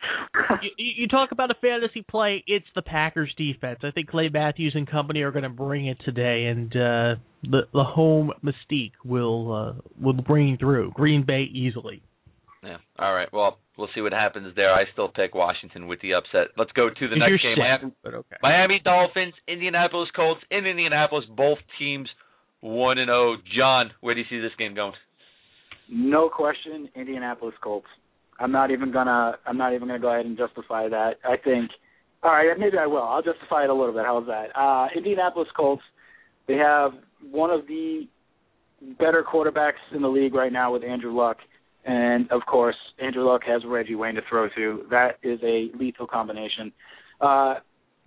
you, 0.76 0.92
you 0.98 1.08
talk 1.08 1.32
about 1.32 1.50
a 1.50 1.54
fantasy 1.54 2.02
play. 2.02 2.44
It's 2.46 2.66
the 2.74 2.82
Packers 2.82 3.32
defense. 3.38 3.78
I 3.82 3.90
think 3.92 4.08
Clay 4.08 4.28
Matthews 4.28 4.74
and 4.74 4.86
company 4.86 5.22
are 5.22 5.30
going 5.30 5.44
to 5.44 5.48
bring 5.48 5.86
it 5.86 5.96
today, 6.04 6.44
and 6.46 6.70
uh, 6.72 7.14
the 7.42 7.62
the 7.72 7.84
home 7.84 8.32
mystique 8.44 8.92
will 9.04 9.52
uh, 9.52 9.80
will 9.98 10.12
bring 10.12 10.58
through 10.58 10.92
Green 10.94 11.24
Bay 11.24 11.44
easily. 11.50 12.02
Yeah. 12.62 12.78
All 12.98 13.14
right. 13.14 13.28
Well, 13.32 13.58
we'll 13.76 13.88
see 13.94 14.00
what 14.00 14.12
happens 14.12 14.52
there. 14.56 14.72
I 14.72 14.84
still 14.92 15.08
pick 15.08 15.34
Washington 15.34 15.86
with 15.86 16.00
the 16.00 16.14
upset. 16.14 16.48
Let's 16.56 16.72
go 16.72 16.88
to 16.88 17.08
the 17.08 17.16
You're 17.16 17.30
next 17.30 17.42
game. 17.42 17.54
sick, 17.56 17.58
Miami, 17.58 17.92
okay. 18.06 18.36
Miami 18.42 18.80
Dolphins, 18.82 19.34
Indianapolis 19.46 20.08
Colts 20.14 20.40
in 20.50 20.66
Indianapolis. 20.66 21.24
Both 21.36 21.58
teams 21.78 22.08
one 22.60 22.98
and 22.98 23.08
zero. 23.08 23.36
John, 23.56 23.90
where 24.00 24.14
do 24.14 24.20
you 24.20 24.26
see 24.28 24.40
this 24.40 24.52
game 24.58 24.74
going? 24.74 24.92
no 25.90 26.28
question, 26.28 26.88
Indianapolis 26.94 27.54
Colts. 27.62 27.86
I'm 28.40 28.52
not 28.52 28.70
even 28.70 28.92
gonna. 28.92 29.36
I'm 29.46 29.56
not 29.56 29.74
even 29.74 29.88
gonna 29.88 30.00
go 30.00 30.12
ahead 30.12 30.26
and 30.26 30.36
justify 30.36 30.88
that. 30.88 31.14
I 31.24 31.36
think. 31.36 31.70
All 32.22 32.32
right, 32.32 32.48
maybe 32.58 32.76
I 32.78 32.86
will. 32.86 33.02
I'll 33.02 33.22
justify 33.22 33.64
it 33.64 33.70
a 33.70 33.74
little 33.74 33.94
bit. 33.94 34.02
How's 34.04 34.26
that? 34.26 34.46
Uh, 34.58 34.88
Indianapolis 34.96 35.48
Colts. 35.56 35.82
They 36.48 36.54
have 36.54 36.92
one 37.30 37.50
of 37.50 37.66
the 37.66 38.08
better 38.98 39.24
quarterbacks 39.24 39.80
in 39.94 40.02
the 40.02 40.08
league 40.08 40.34
right 40.34 40.52
now 40.52 40.72
with 40.72 40.82
Andrew 40.84 41.16
Luck, 41.16 41.38
and 41.84 42.30
of 42.30 42.42
course, 42.46 42.76
Andrew 43.02 43.24
Luck 43.24 43.42
has 43.46 43.62
Reggie 43.66 43.94
Wayne 43.94 44.14
to 44.16 44.22
throw 44.28 44.48
to. 44.56 44.84
That 44.90 45.18
is 45.22 45.38
a 45.42 45.70
lethal 45.78 46.06
combination. 46.06 46.72
Uh, 47.20 47.54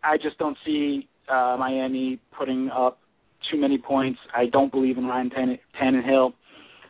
I 0.04 0.18
just 0.22 0.38
don't 0.38 0.58
see 0.66 1.08
uh, 1.30 1.56
Miami 1.60 2.20
putting 2.38 2.70
up 2.70 3.00
too 3.52 3.60
many 3.60 3.78
points. 3.78 4.20
I 4.36 4.46
don't 4.48 4.72
believe 4.72 4.98
in 4.98 5.06
Ryan 5.06 5.30
Tann- 5.30 5.60
Tannehill. 5.82 6.34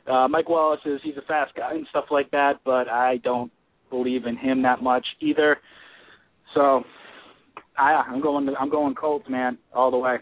Uh, 0.07 0.27
Mike 0.27 0.49
Wallace 0.49 0.81
is 0.85 0.99
he's 1.03 1.17
a 1.17 1.21
fast 1.27 1.55
guy 1.55 1.71
and 1.73 1.85
stuff 1.89 2.05
like 2.11 2.31
that, 2.31 2.59
but 2.65 2.89
I 2.89 3.17
don't 3.17 3.51
believe 3.89 4.25
in 4.25 4.35
him 4.37 4.63
that 4.63 4.81
much 4.81 5.05
either. 5.19 5.57
So, 6.55 6.83
I, 7.77 8.03
I'm 8.07 8.21
going. 8.21 8.49
I'm 8.59 8.69
going 8.69 8.95
Colts, 8.95 9.29
man, 9.29 9.57
all 9.73 9.91
the 9.91 9.97
way. 9.97 10.17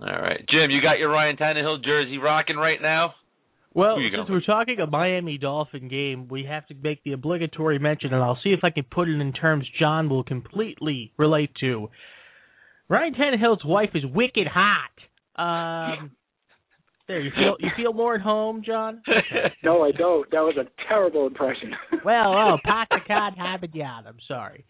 All 0.00 0.06
right, 0.06 0.44
Jim, 0.48 0.70
you 0.70 0.80
got 0.80 0.98
your 0.98 1.10
Ryan 1.10 1.36
Tannehill 1.36 1.84
jersey 1.84 2.18
rocking 2.18 2.56
right 2.56 2.80
now. 2.80 3.14
Well, 3.78 3.94
Who 3.94 4.02
since 4.06 4.28
going 4.28 4.32
we're 4.32 4.40
talking 4.40 4.80
a 4.80 4.88
Miami 4.88 5.38
Dolphin 5.38 5.86
game, 5.86 6.26
we 6.26 6.42
have 6.46 6.66
to 6.66 6.74
make 6.74 7.04
the 7.04 7.12
obligatory 7.12 7.78
mention, 7.78 8.12
and 8.12 8.20
I'll 8.20 8.38
see 8.42 8.50
if 8.50 8.64
I 8.64 8.70
can 8.70 8.82
put 8.82 9.08
it 9.08 9.20
in 9.20 9.32
terms 9.32 9.66
John 9.78 10.08
will 10.08 10.24
completely 10.24 11.12
relate 11.16 11.50
to. 11.60 11.88
Ryan 12.88 13.14
Tannehill's 13.14 13.64
wife 13.64 13.90
is 13.94 14.02
wicked 14.04 14.48
hot. 14.52 14.90
Um, 15.38 16.10
there, 17.06 17.20
you 17.20 17.30
feel 17.30 17.54
you 17.60 17.68
feel 17.76 17.92
more 17.92 18.16
at 18.16 18.20
home, 18.20 18.64
John? 18.66 19.00
No, 19.62 19.84
I 19.84 19.92
don't. 19.92 20.28
That 20.32 20.40
was 20.40 20.56
a 20.58 20.66
terrible 20.88 21.28
impression. 21.28 21.72
Well, 22.04 22.32
oh, 22.32 22.56
pot 22.64 22.88
the 22.90 22.98
cod 23.06 23.34
habit 23.36 23.74
yard. 23.76 24.06
I'm 24.08 24.18
sorry, 24.26 24.64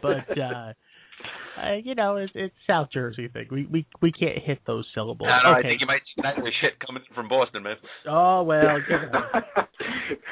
but 0.00 0.38
uh, 0.38 0.72
uh, 1.62 1.76
you 1.82 1.94
know 1.94 2.16
it's 2.16 2.32
it's 2.34 2.54
South 2.66 2.88
Jersey 2.92 3.28
thing. 3.28 3.46
We 3.50 3.66
we 3.66 3.86
we 4.00 4.12
can't 4.12 4.38
hit 4.38 4.60
those 4.66 4.86
syllables. 4.94 5.28
I, 5.30 5.42
don't 5.42 5.52
know, 5.52 5.58
I 5.58 5.62
think 5.62 5.80
you 5.80 5.86
might 5.86 6.02
see 6.14 6.22
that 6.22 6.36
shit 6.60 6.78
coming 6.84 7.02
from 7.14 7.28
Boston, 7.28 7.62
man. 7.62 7.76
Oh 8.08 8.42
well. 8.42 8.78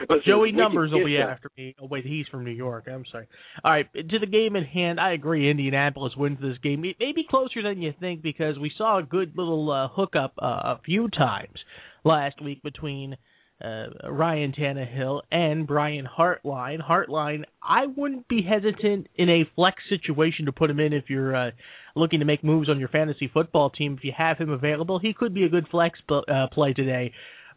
Listen, 0.08 0.22
Joey 0.26 0.52
Numbers 0.52 0.92
will 0.92 1.04
be 1.04 1.16
that. 1.16 1.30
after 1.30 1.50
me. 1.56 1.74
Oh 1.80 1.86
wait, 1.86 2.04
he's 2.04 2.26
from 2.28 2.44
New 2.44 2.50
York. 2.50 2.86
I'm 2.92 3.04
sorry. 3.10 3.26
All 3.64 3.72
right, 3.72 3.86
to 3.92 4.18
the 4.18 4.26
game 4.26 4.56
in 4.56 4.64
hand. 4.64 5.00
I 5.00 5.12
agree. 5.12 5.50
Indianapolis 5.50 6.14
wins 6.16 6.38
this 6.40 6.58
game. 6.62 6.84
It 6.84 6.96
may 7.00 7.12
be 7.12 7.24
closer 7.28 7.62
than 7.62 7.82
you 7.82 7.92
think 7.98 8.22
because 8.22 8.58
we 8.58 8.70
saw 8.76 8.98
a 8.98 9.02
good 9.02 9.32
little 9.36 9.70
uh, 9.70 9.88
hookup 9.88 10.34
uh, 10.40 10.46
a 10.46 10.80
few 10.84 11.08
times 11.08 11.58
last 12.04 12.42
week 12.42 12.62
between 12.62 13.16
uh, 13.64 14.10
Ryan 14.10 14.52
Tannehill 14.52 15.22
and 15.30 15.66
Brian 15.66 16.06
Hartline. 16.06 16.80
Hartline, 16.86 17.44
I 17.62 17.86
wouldn't 17.86 18.28
be 18.28 18.42
hesitant 18.42 19.08
in 19.14 19.28
a 19.28 19.48
flex 19.54 19.82
situation 19.88 20.46
to 20.46 20.52
put 20.52 20.70
him 20.70 20.80
in 20.80 20.92
if 20.92 21.04
you're 21.08 21.34
uh, 21.34 21.50
looking 21.94 22.20
to 22.20 22.26
make 22.26 22.44
moves 22.44 22.68
on 22.68 22.78
your 22.78 22.88
fantasy 22.88 23.30
football 23.32 23.70
team. 23.70 23.94
If 23.98 24.04
you 24.04 24.12
have 24.16 24.38
him 24.38 24.50
available, 24.50 24.98
he 24.98 25.14
could 25.14 25.32
be 25.34 25.44
a 25.44 25.48
good 25.48 25.66
flex 25.70 25.98
uh, 26.10 26.48
play 26.52 26.74
today. 26.74 27.12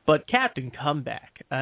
But 0.07 0.27
Captain 0.27 0.71
Comeback, 0.71 1.33
uh, 1.51 1.55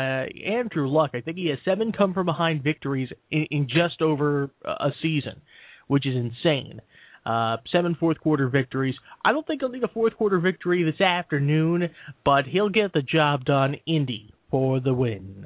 Andrew 0.46 0.88
Luck, 0.88 1.12
I 1.14 1.22
think 1.22 1.38
he 1.38 1.48
has 1.48 1.60
seven 1.66 1.92
come 1.92 2.14
from 2.14 2.28
behind 2.28 2.64
victories 2.64 3.10
in, 3.32 3.48
in 3.52 3.68
just 3.68 4.02
over 4.02 4.52
a 4.64 4.92
season, 5.02 5.42
which 5.88 6.06
is 6.06 6.16
insane. 6.16 6.80
Uh, 7.28 7.58
seven 7.74 7.94
fourth 8.00 8.20
quarter 8.22 8.48
victories. 8.48 8.96
I 9.26 9.34
don't 9.34 9.46
think 9.46 9.60
he'll 9.60 9.70
need 9.70 9.84
a 9.84 9.90
fourth 9.90 10.16
quarter 10.16 10.40
victory 10.40 10.84
this 10.90 11.02
afternoon, 11.02 11.90
but 12.24 12.46
he'll 12.46 12.70
get 12.70 12.94
the 12.94 13.02
job 13.02 13.44
done. 13.44 13.76
Indy 13.86 14.34
for 14.50 14.80
the 14.80 14.94
win. 14.94 15.46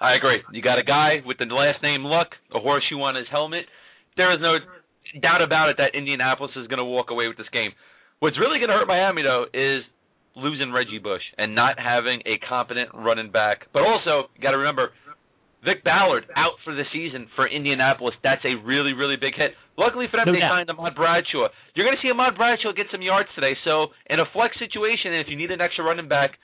I 0.00 0.16
agree. 0.16 0.40
You 0.52 0.60
got 0.60 0.80
a 0.80 0.82
guy 0.82 1.18
with 1.24 1.38
the 1.38 1.44
last 1.44 1.80
name 1.82 2.02
Luck, 2.02 2.28
a 2.52 2.58
horseshoe 2.58 2.98
on 2.98 3.14
his 3.14 3.26
helmet. 3.30 3.66
There 4.16 4.34
is 4.34 4.40
no 4.40 4.58
doubt 5.20 5.42
about 5.42 5.68
it 5.70 5.76
that 5.78 5.96
Indianapolis 5.96 6.50
is 6.56 6.66
going 6.66 6.78
to 6.78 6.84
walk 6.84 7.10
away 7.10 7.28
with 7.28 7.36
this 7.36 7.48
game. 7.52 7.70
What's 8.18 8.38
really 8.38 8.58
going 8.58 8.70
to 8.70 8.74
hurt 8.74 8.88
Miami 8.88 9.22
though 9.22 9.46
is 9.54 9.84
losing 10.34 10.72
Reggie 10.72 10.98
Bush 10.98 11.22
and 11.36 11.54
not 11.54 11.78
having 11.78 12.20
a 12.26 12.38
competent 12.48 12.90
running 12.94 13.30
back. 13.30 13.66
But 13.72 13.82
also, 13.82 14.30
got 14.42 14.52
to 14.52 14.58
remember 14.58 14.90
Vick 15.64 15.82
Ballard 15.82 16.24
out 16.36 16.54
for 16.62 16.74
the 16.74 16.84
season 16.92 17.26
for 17.34 17.46
Indianapolis. 17.48 18.14
That's 18.22 18.44
a 18.44 18.54
really, 18.62 18.92
really 18.92 19.16
big 19.16 19.34
hit. 19.34 19.52
Luckily 19.76 20.06
for 20.10 20.18
them, 20.18 20.26
No 20.26 20.32
they 20.32 20.38
doubt. 20.40 20.54
signed 20.54 20.70
Ahmad 20.70 20.94
Bradshaw. 20.94 21.48
You're 21.74 21.86
going 21.86 21.96
to 21.98 22.02
see 22.02 22.10
Ahmad 22.10 22.36
Bradshaw 22.36 22.72
get 22.72 22.86
some 22.92 23.02
yards 23.02 23.28
today. 23.34 23.54
So 23.64 23.88
in 24.06 24.20
a 24.20 24.26
flex 24.32 24.54
situation, 24.58 25.12
and 25.12 25.20
if 25.20 25.26
you 25.28 25.36
need 25.36 25.50
an 25.50 25.60
extra 25.60 25.82
running 25.82 26.06
back, 26.06 26.38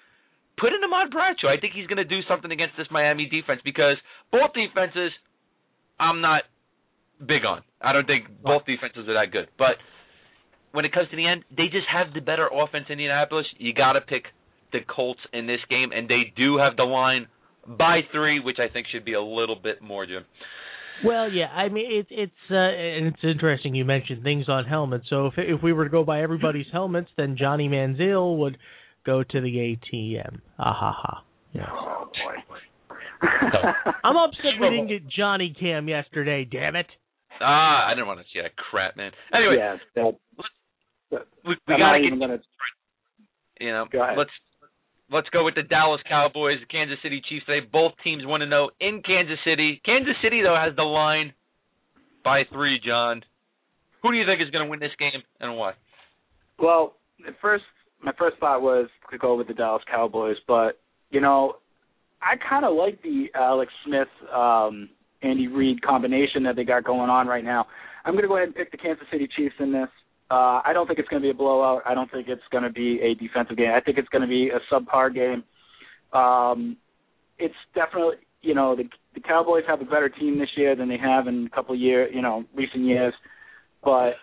put 0.58 0.72
in 0.74 0.82
Ahmad 0.82 1.10
Bradshaw. 1.10 1.46
I 1.46 1.58
think 1.60 1.74
he's 1.74 1.86
going 1.86 2.02
to 2.02 2.08
do 2.08 2.20
something 2.26 2.50
against 2.50 2.74
this 2.76 2.88
Miami 2.90 3.26
defense 3.26 3.60
because 3.64 3.96
both 4.32 4.50
defenses, 4.54 5.14
I'm 5.98 6.20
not 6.20 6.42
big 7.24 7.44
on. 7.46 7.62
I 7.80 7.92
don't 7.92 8.06
think 8.06 8.26
both 8.42 8.66
defenses 8.66 9.06
are 9.08 9.14
that 9.14 9.30
good. 9.30 9.46
But 9.58 9.78
when 10.72 10.84
it 10.84 10.92
comes 10.92 11.08
to 11.10 11.16
the 11.16 11.26
end, 11.26 11.44
they 11.54 11.70
just 11.70 11.86
have 11.86 12.12
the 12.14 12.20
better 12.20 12.48
offense 12.50 12.86
in 12.90 12.98
Indianapolis. 12.98 13.46
You 13.58 13.72
got 13.74 13.92
to 13.94 14.00
pick 14.00 14.24
the 14.72 14.80
Colts 14.90 15.20
in 15.32 15.46
this 15.46 15.60
game, 15.70 15.92
and 15.94 16.08
they 16.08 16.34
do 16.36 16.58
have 16.58 16.74
the 16.76 16.82
line 16.82 17.28
by 17.66 18.00
three, 18.12 18.40
which 18.40 18.58
I 18.58 18.72
think 18.72 18.86
should 18.92 19.04
be 19.04 19.14
a 19.14 19.22
little 19.22 19.56
bit 19.56 19.82
more, 19.82 20.06
Jim. 20.06 20.24
Well, 21.04 21.30
yeah, 21.30 21.46
I 21.46 21.68
mean 21.68 21.86
it's 21.90 22.08
it's 22.10 22.50
uh, 22.50 22.54
and 22.54 23.06
it's 23.08 23.24
interesting 23.24 23.74
you 23.74 23.84
mentioned 23.84 24.22
things 24.22 24.48
on 24.48 24.64
helmets. 24.64 25.06
So 25.10 25.26
if 25.26 25.34
if 25.36 25.62
we 25.62 25.72
were 25.72 25.84
to 25.84 25.90
go 25.90 26.04
by 26.04 26.22
everybody's 26.22 26.66
helmets, 26.72 27.08
then 27.16 27.36
Johnny 27.38 27.68
Manziel 27.68 28.38
would 28.38 28.58
go 29.04 29.22
to 29.22 29.40
the 29.40 29.76
ATM. 29.92 30.40
Ah 30.58 30.72
ha 30.72 30.92
ha. 30.96 31.24
Yeah. 31.52 31.66
Oh 31.70 32.06
boy. 32.06 32.56
I'm 34.04 34.16
upset 34.16 34.60
we 34.60 34.70
didn't 34.70 34.88
get 34.88 35.08
Johnny 35.08 35.54
Cam 35.58 35.88
yesterday. 35.88 36.44
Damn 36.44 36.76
it. 36.76 36.86
Ah, 37.40 37.88
I 37.88 37.94
didn't 37.94 38.06
want 38.06 38.20
to 38.20 38.26
see 38.32 38.40
that 38.40 38.56
crap, 38.56 38.96
man. 38.96 39.10
Anyway, 39.34 39.56
yeah, 39.58 39.76
that, 39.96 40.14
we, 41.10 41.18
we 41.46 41.56
got 41.66 41.78
not 41.78 41.96
to 41.96 42.02
get 42.02 42.18
gonna. 42.18 42.38
You 43.60 43.70
know, 43.70 43.86
Go 43.90 44.14
let's 44.16 44.30
let's 45.10 45.28
go 45.30 45.44
with 45.44 45.54
the 45.54 45.62
Dallas 45.62 46.00
Cowboys, 46.08 46.58
the 46.60 46.66
Kansas 46.66 46.98
City 47.02 47.22
Chiefs. 47.28 47.44
They 47.46 47.60
both 47.60 47.92
teams 48.02 48.24
want 48.26 48.42
to 48.42 48.46
know 48.46 48.70
in 48.80 49.02
Kansas 49.02 49.38
City. 49.44 49.80
Kansas 49.84 50.14
City 50.22 50.42
though 50.42 50.56
has 50.56 50.74
the 50.76 50.82
line 50.82 51.32
by 52.24 52.42
three. 52.52 52.80
John, 52.84 53.22
who 54.02 54.12
do 54.12 54.18
you 54.18 54.26
think 54.26 54.40
is 54.42 54.50
going 54.50 54.64
to 54.64 54.70
win 54.70 54.80
this 54.80 54.94
game 54.98 55.22
and 55.40 55.56
why? 55.56 55.72
Well, 56.58 56.94
at 57.26 57.34
first 57.40 57.64
my 58.02 58.12
first 58.18 58.38
thought 58.38 58.62
was 58.62 58.88
to 59.10 59.18
go 59.18 59.36
with 59.36 59.48
the 59.48 59.54
Dallas 59.54 59.82
Cowboys, 59.90 60.36
but 60.46 60.80
you 61.10 61.20
know, 61.20 61.56
I 62.20 62.34
kind 62.48 62.64
of 62.64 62.74
like 62.74 63.02
the 63.02 63.26
Alex 63.34 63.72
Smith, 63.86 64.08
um, 64.34 64.88
Andy 65.22 65.46
Reid 65.46 65.82
combination 65.82 66.42
that 66.44 66.56
they 66.56 66.64
got 66.64 66.84
going 66.84 67.10
on 67.10 67.26
right 67.26 67.44
now. 67.44 67.66
I'm 68.04 68.12
going 68.12 68.22
to 68.22 68.28
go 68.28 68.36
ahead 68.36 68.48
and 68.48 68.56
pick 68.56 68.70
the 68.70 68.76
Kansas 68.76 69.06
City 69.10 69.28
Chiefs 69.36 69.54
in 69.58 69.72
this. 69.72 69.88
Uh, 70.34 70.60
I 70.64 70.72
don't 70.72 70.88
think 70.88 70.98
it's 70.98 71.08
going 71.08 71.22
to 71.22 71.26
be 71.26 71.30
a 71.30 71.34
blowout. 71.34 71.82
I 71.86 71.94
don't 71.94 72.10
think 72.10 72.26
it's 72.26 72.42
going 72.50 72.64
to 72.64 72.70
be 72.70 72.98
a 73.00 73.14
defensive 73.14 73.56
game. 73.56 73.70
I 73.72 73.80
think 73.80 73.98
it's 73.98 74.08
going 74.08 74.22
to 74.22 74.28
be 74.28 74.50
a 74.50 74.58
subpar 74.72 75.14
game. 75.14 75.44
Um, 76.12 76.76
it's 77.38 77.54
definitely, 77.72 78.16
you 78.42 78.52
know, 78.52 78.74
the 78.74 78.82
the 79.14 79.20
Cowboys 79.20 79.62
have 79.68 79.80
a 79.80 79.84
better 79.84 80.08
team 80.08 80.40
this 80.40 80.48
year 80.56 80.74
than 80.74 80.88
they 80.88 80.98
have 80.98 81.28
in 81.28 81.46
a 81.46 81.54
couple 81.54 81.72
of 81.72 81.80
years, 81.80 82.10
you 82.12 82.20
know, 82.20 82.44
recent 82.52 82.82
years. 82.82 83.14
But 83.84 84.14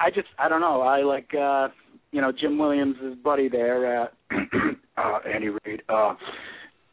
I 0.00 0.10
just, 0.12 0.26
I 0.36 0.48
don't 0.48 0.60
know. 0.60 0.80
I 0.80 1.02
like, 1.02 1.32
uh, 1.32 1.68
you 2.10 2.20
know, 2.20 2.32
Jim 2.32 2.58
Williams' 2.58 2.96
buddy 3.22 3.48
there, 3.48 4.02
uh, 4.02 4.06
uh, 4.96 5.18
Andy 5.32 5.50
Reid, 5.64 5.82
uh, 5.88 6.14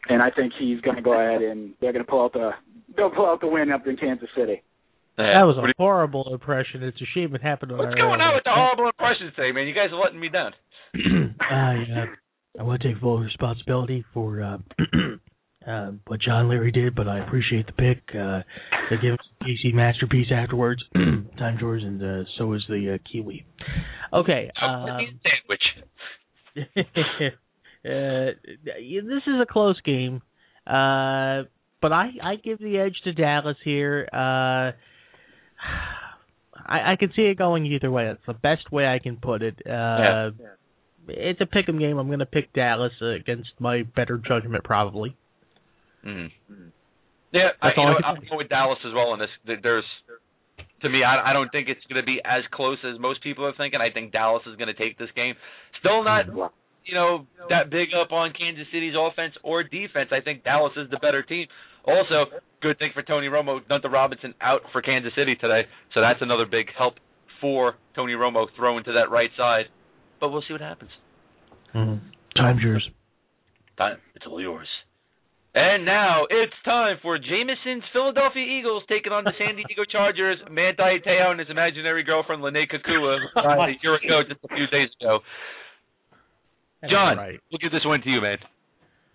and 0.10 0.22
I 0.22 0.30
think 0.30 0.54
he's 0.60 0.80
going 0.82 0.98
to 0.98 1.02
go 1.02 1.14
ahead 1.14 1.42
and 1.42 1.74
they're 1.82 1.92
going 1.92 2.06
to 2.06 2.10
pull 2.10 2.26
out 2.26 2.34
the, 2.34 2.52
they'll 2.96 3.10
pull 3.10 3.26
out 3.26 3.42
the 3.42 3.48
win 3.48 3.72
up 3.72 3.88
in 3.88 3.98
Kansas 3.98 4.30
City. 4.38 4.62
That 5.18 5.44
was 5.44 5.58
a 5.58 5.66
do 5.66 5.74
horrible 5.78 6.32
impression. 6.32 6.84
It's 6.84 7.02
a 7.02 7.06
shame 7.14 7.34
it 7.34 7.42
happened 7.42 7.72
on 7.72 7.80
our. 7.80 7.86
What's 7.88 8.00
our 8.00 8.08
going 8.08 8.22
on 8.22 8.36
with 8.36 8.44
the 8.44 8.52
horrible 8.54 8.88
impressions 8.88 9.34
today, 9.36 9.52
man? 9.52 9.68
You 9.68 9.74
guys 9.74 9.90
are 9.92 10.00
letting 10.00 10.20
me 10.20 10.30
down. 10.30 10.54
I 11.42 11.76
uh, 12.02 12.60
I 12.60 12.64
want 12.64 12.82
to 12.82 12.94
take 12.94 13.02
full 13.02 13.20
responsibility 13.20 14.06
for 14.14 14.42
uh, 14.44 14.58
uh, 15.68 15.92
what 16.06 16.22
John 16.22 16.50
Leary 16.50 16.72
did, 16.72 16.96
but 16.96 17.08
I 17.08 17.20
appreciate 17.26 17.66
the 17.66 17.74
pick. 17.74 18.04
Uh, 18.16 18.42
they 18.90 18.98
give 19.02 19.14
us 19.14 19.26
a 19.42 19.44
PC 19.44 19.74
masterpiece 19.74 20.28
afterwards. 20.32 20.84
Time 20.94 21.58
George, 21.60 21.82
and 21.82 22.02
uh, 22.02 22.28
so 22.38 22.54
is 22.54 22.64
the 22.70 22.96
uh, 22.96 23.12
Kiwi. 23.12 23.46
Okay. 24.14 24.52
Um, 24.62 25.20
sandwich. 25.24 25.64
uh, 26.78 27.32
this 27.84 29.24
is 29.26 29.42
a 29.42 29.46
close 29.50 29.80
game, 29.82 30.22
uh, 30.66 31.44
but 31.82 31.92
I 31.92 32.12
I 32.24 32.36
give 32.44 32.60
the 32.60 32.78
edge 32.78 32.96
to 33.04 33.14
Dallas 33.14 33.58
here. 33.64 34.08
Uh, 34.12 34.78
I 36.66 36.94
I 36.94 36.96
can 36.98 37.12
see 37.16 37.24
it 37.24 37.38
going 37.38 37.66
either 37.66 37.90
way. 37.92 38.06
That's 38.06 38.26
the 38.26 38.34
best 38.34 38.72
way 38.72 38.86
I 38.88 39.00
can 39.00 39.18
put 39.18 39.42
it. 39.42 39.56
Uh, 39.66 39.70
Yeah. 39.70 40.30
It's 41.10 41.40
a 41.40 41.46
pick 41.46 41.70
'em 41.70 41.80
game. 41.80 41.98
I'm 41.98 42.08
going 42.08 42.20
to 42.20 42.26
pick 42.26 42.52
Dallas 42.52 42.92
against 43.02 43.52
my 43.60 43.84
better 43.96 44.18
judgment, 44.18 44.66
probably. 44.66 45.16
Mm. 46.06 46.32
Yeah, 47.32 47.50
I, 47.62 47.68
That's 47.70 47.78
you 47.78 47.84
all 47.84 47.88
I 47.88 47.92
know, 47.92 47.96
can 48.00 48.06
I'm 48.06 48.16
say. 48.24 48.28
going 48.28 48.38
with 48.40 48.50
Dallas 48.50 48.80
as 48.86 48.94
well. 48.94 49.14
In 49.14 49.20
this, 49.22 49.30
there's 49.64 49.86
to 50.82 50.90
me, 50.90 51.04
I, 51.04 51.30
I 51.30 51.34
don't 51.34 51.50
think 51.50 51.70
it's 51.70 51.80
going 51.90 52.02
to 52.02 52.06
be 52.06 52.20
as 52.26 52.44
close 52.52 52.78
as 52.84 53.00
most 53.00 53.24
people 53.24 53.46
are 53.46 53.54
thinking. 53.56 53.80
I 53.80 53.90
think 53.90 54.12
Dallas 54.12 54.44
is 54.48 54.58
going 54.58 54.68
to 54.68 54.74
take 54.74 54.98
this 54.98 55.10
game. 55.16 55.36
Still 55.80 56.04
not, 56.04 56.26
you 56.86 56.94
know, 56.94 57.26
that 57.50 57.70
big 57.70 57.90
up 57.96 58.12
on 58.12 58.34
Kansas 58.38 58.68
City's 58.72 58.94
offense 59.00 59.34
or 59.44 59.64
defense. 59.64 60.10
I 60.12 60.20
think 60.20 60.44
Dallas 60.44 60.74
is 60.76 60.90
the 60.90 60.98
better 61.00 61.24
team. 61.24 61.48
Also, 61.88 62.26
good 62.62 62.78
thing 62.80 62.92
for 62.94 63.02
Tony 63.02 63.28
Romo, 63.28 63.60
Dunta 63.70 63.90
Robinson 63.92 64.34
out 64.42 64.62
for 64.74 64.82
Kansas 64.82 65.14
City 65.16 65.36
today, 65.36 65.62
so 65.94 66.02
that's 66.02 66.22
another 66.22 66.46
big 66.46 66.68
help 66.78 66.96
for 67.40 67.76
Tony 67.96 68.14
Romo 68.14 68.46
throwing 68.58 68.84
to 68.84 68.94
that 68.94 69.10
right 69.10 69.30
side. 69.38 69.66
But 70.20 70.30
we'll 70.30 70.44
see 70.48 70.54
what 70.54 70.62
happens. 70.62 70.92
Mm-hmm. 71.74 72.06
Time's 72.36 72.62
yours. 72.62 72.90
Time. 73.78 73.98
It's 74.16 74.26
all 74.28 74.42
yours. 74.42 74.68
And 75.56 75.86
now 75.86 76.26
it's 76.30 76.54
time 76.66 76.98
for 77.02 77.18
Jameson's 77.18 77.84
Philadelphia 77.94 78.44
Eagles 78.46 78.84
taking 78.90 79.12
on 79.12 79.24
the 79.24 79.34
San 79.40 79.56
Diego 79.56 79.86
Chargers. 79.92 80.38
Manti 80.52 81.00
Te'o 81.06 81.32
and 81.32 81.40
his 81.40 81.50
imaginary 81.50 82.04
girlfriend 82.04 82.44
Lennay 82.44 82.66
Kekua 82.70 83.18
a 83.36 83.74
year 83.82 83.96
ago, 83.96 84.22
just 84.28 84.42
a 84.44 84.48
few 84.50 84.68
days 84.68 84.90
ago. 85.02 85.20
John, 86.90 87.18
Right. 87.18 87.40
we'll 87.52 87.58
give 87.58 87.72
this 87.72 87.86
one 87.86 88.02
to 88.02 88.10
you, 88.10 88.22
man. 88.22 88.38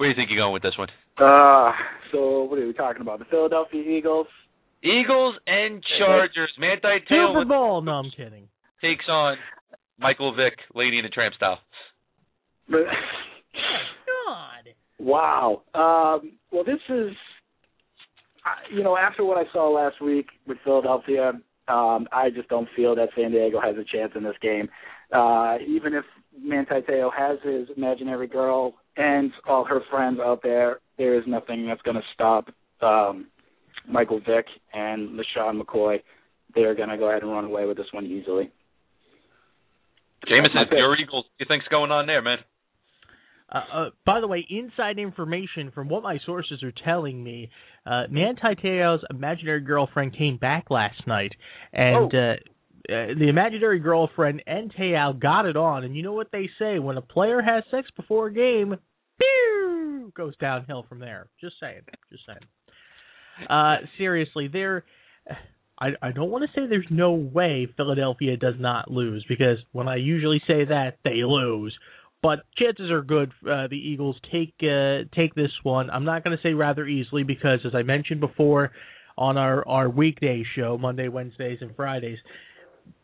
Where 0.03 0.13
do 0.13 0.19
you 0.19 0.21
think 0.21 0.31
you're 0.33 0.43
going 0.43 0.53
with 0.53 0.65
this 0.65 0.77
one? 0.77 0.89
Uh, 1.17 1.71
so 2.11 2.43
what 2.43 2.59
are 2.59 2.67
we 2.67 2.73
talking 2.73 3.03
about? 3.03 3.21
The 3.21 3.25
Philadelphia 3.27 3.83
Eagles. 3.83 4.27
Eagles 4.83 5.37
and 5.47 5.81
Chargers. 5.97 6.51
Manti 6.59 7.07
Te'o 7.09 7.29
Super 7.29 7.45
Bowl. 7.45 7.81
No, 7.83 7.93
I'm 7.93 8.11
kidding. 8.17 8.49
takes 8.81 9.05
on 9.09 9.37
Michael 10.01 10.35
Vick, 10.35 10.55
Lady 10.75 10.99
in 10.99 11.05
a 11.05 11.09
Tramp 11.09 11.37
style. 11.37 11.61
But 12.69 12.81
God. 14.27 14.75
Wow. 14.99 15.63
Um, 15.73 16.33
well, 16.51 16.65
this 16.65 16.81
is, 16.89 17.13
you 18.75 18.83
know, 18.83 18.97
after 18.97 19.25
what 19.25 19.39
I 19.39 19.45
saw 19.53 19.71
last 19.71 20.03
week 20.03 20.27
with 20.49 20.59
Philadelphia, 20.65 21.29
um, 21.69 22.09
I 22.11 22.31
just 22.35 22.49
don't 22.49 22.69
feel 22.75 22.97
that 22.97 23.11
San 23.15 23.31
Diego 23.31 23.61
has 23.61 23.77
a 23.77 23.85
chance 23.85 24.15
in 24.17 24.25
this 24.25 24.35
game. 24.43 24.69
Uh, 25.15 25.59
even 25.65 25.95
if 25.95 26.05
Manti 26.37 26.81
Te'o 26.89 27.09
has 27.17 27.39
his 27.45 27.69
imaginary 27.77 28.27
girl 28.27 28.75
and 28.97 29.33
all 29.49 29.65
her 29.65 29.81
friends 29.91 30.19
out 30.21 30.41
there, 30.43 30.81
there 30.99 31.17
is 31.19 31.25
nothing 31.27 31.67
that's 31.67 31.83
going 31.83 31.97
to 31.97 32.03
stop 32.15 32.49
um, 32.81 33.27
Michael 33.89 34.21
Vick 34.21 34.47
and 34.73 35.11
LeSean 35.11 35.61
McCoy. 35.61 35.99
They're 36.55 36.75
going 36.75 36.91
to 36.91 36.99
go 36.99 37.09
ahead 37.09 37.23
and 37.23 37.31
run 37.31 37.45
away 37.47 37.67
with 37.67 37.77
this 37.77 37.87
one 37.93 38.07
easily. 38.07 38.51
Jameson, 40.29 40.67
your 40.71 40.97
Eagles, 40.97 41.25
what 41.25 41.39
do 41.39 41.45
you 41.45 41.47
think's 41.49 41.69
going 41.69 41.91
on 41.91 42.07
there, 42.07 42.23
man? 42.23 42.39
Uh, 43.51 43.59
uh, 43.75 43.91
by 44.07 44.21
the 44.21 44.27
way, 44.27 44.47
inside 44.49 44.99
information 44.99 45.71
from 45.75 45.89
what 45.89 46.03
my 46.03 46.19
sources 46.25 46.63
are 46.63 46.73
telling 46.85 47.23
me, 47.23 47.51
uh, 47.85 48.05
Manti 48.09 48.55
Te'o's 48.63 49.05
imaginary 49.11 49.61
girlfriend 49.61 50.17
came 50.17 50.37
back 50.39 50.71
last 50.71 51.07
night, 51.07 51.33
and 51.73 52.15
Oh. 52.15 52.19
uh, 52.19 52.37
uh, 52.89 53.15
the 53.19 53.29
imaginary 53.29 53.79
girlfriend 53.79 54.43
and 54.47 54.73
Te'o 54.75 55.19
got 55.19 55.47
it 55.47 55.57
on. 55.57 55.85
And 55.85 55.97
you 55.97 56.03
know 56.03 56.13
what 56.13 56.33
they 56.33 56.49
say: 56.59 56.79
when 56.79 56.97
a 56.97 57.03
player 57.03 57.41
has 57.41 57.65
sex 57.71 57.89
before 57.97 58.29
a 58.29 58.33
game, 58.33 58.77
pew, 59.19 60.13
goes 60.17 60.37
downhill 60.39 60.85
from 60.89 60.99
there. 60.99 61.29
Just 61.41 61.55
saying. 61.61 61.83
Just 62.11 62.25
saying. 62.27 63.49
Uh, 63.49 63.87
seriously, 63.99 64.49
there. 64.49 64.85
I, 65.81 65.89
I 66.01 66.13
don't 66.13 66.31
want 66.31 66.45
to 66.45 66.51
say 66.55 66.67
there's 66.69 66.87
no 66.91 67.13
way 67.13 67.67
Philadelphia 67.77 68.37
does 68.37 68.55
not 68.59 68.91
lose 68.91 69.25
because 69.29 69.59
when 69.73 69.89
I 69.89 69.97
usually 69.97 70.41
say 70.47 70.65
that 70.67 70.99
they 71.03 71.25
lose, 71.25 71.77
but 72.23 72.41
chances 72.57 72.91
are 72.91 73.03
good 73.03 73.33
uh, 73.43 73.67
the 73.69 73.77
Eagles 73.77 74.17
take 74.31 74.55
uh, 74.63 75.09
take 75.15 75.35
this 75.35 75.51
one. 75.65 75.91
I'm 75.91 76.05
not 76.05 76.23
going 76.23 76.37
to 76.37 76.43
say 76.43 76.53
rather 76.53 76.87
easily 76.87 77.25
because 77.25 77.61
as 77.67 77.75
I 77.75 77.83
mentioned 77.83 78.21
before 78.21 78.71
on 79.19 79.37
our 79.37 79.67
our 79.67 79.89
weekday 79.89 80.45
show 80.55 80.79
Monday, 80.79 81.09
Wednesdays, 81.09 81.59
and 81.61 81.75
Fridays, 81.75 82.19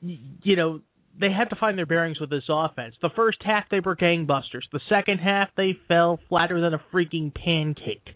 you 0.03 0.57
know 0.57 0.81
they 1.21 1.33
had 1.33 1.51
to 1.51 1.57
find 1.57 1.77
their 1.77 1.87
bearings 1.87 2.21
with 2.21 2.31
this 2.31 2.45
offense. 2.49 2.95
The 3.03 3.11
first 3.17 3.39
half 3.45 3.65
they 3.71 3.81
were 3.81 3.97
gangbusters. 3.97 4.63
The 4.73 4.81
second 4.89 5.19
half 5.19 5.49
they 5.57 5.77
fell 5.89 6.21
flatter 6.29 6.61
than 6.61 6.75
a 6.75 6.83
freaking 6.93 7.35
pancake. 7.35 8.07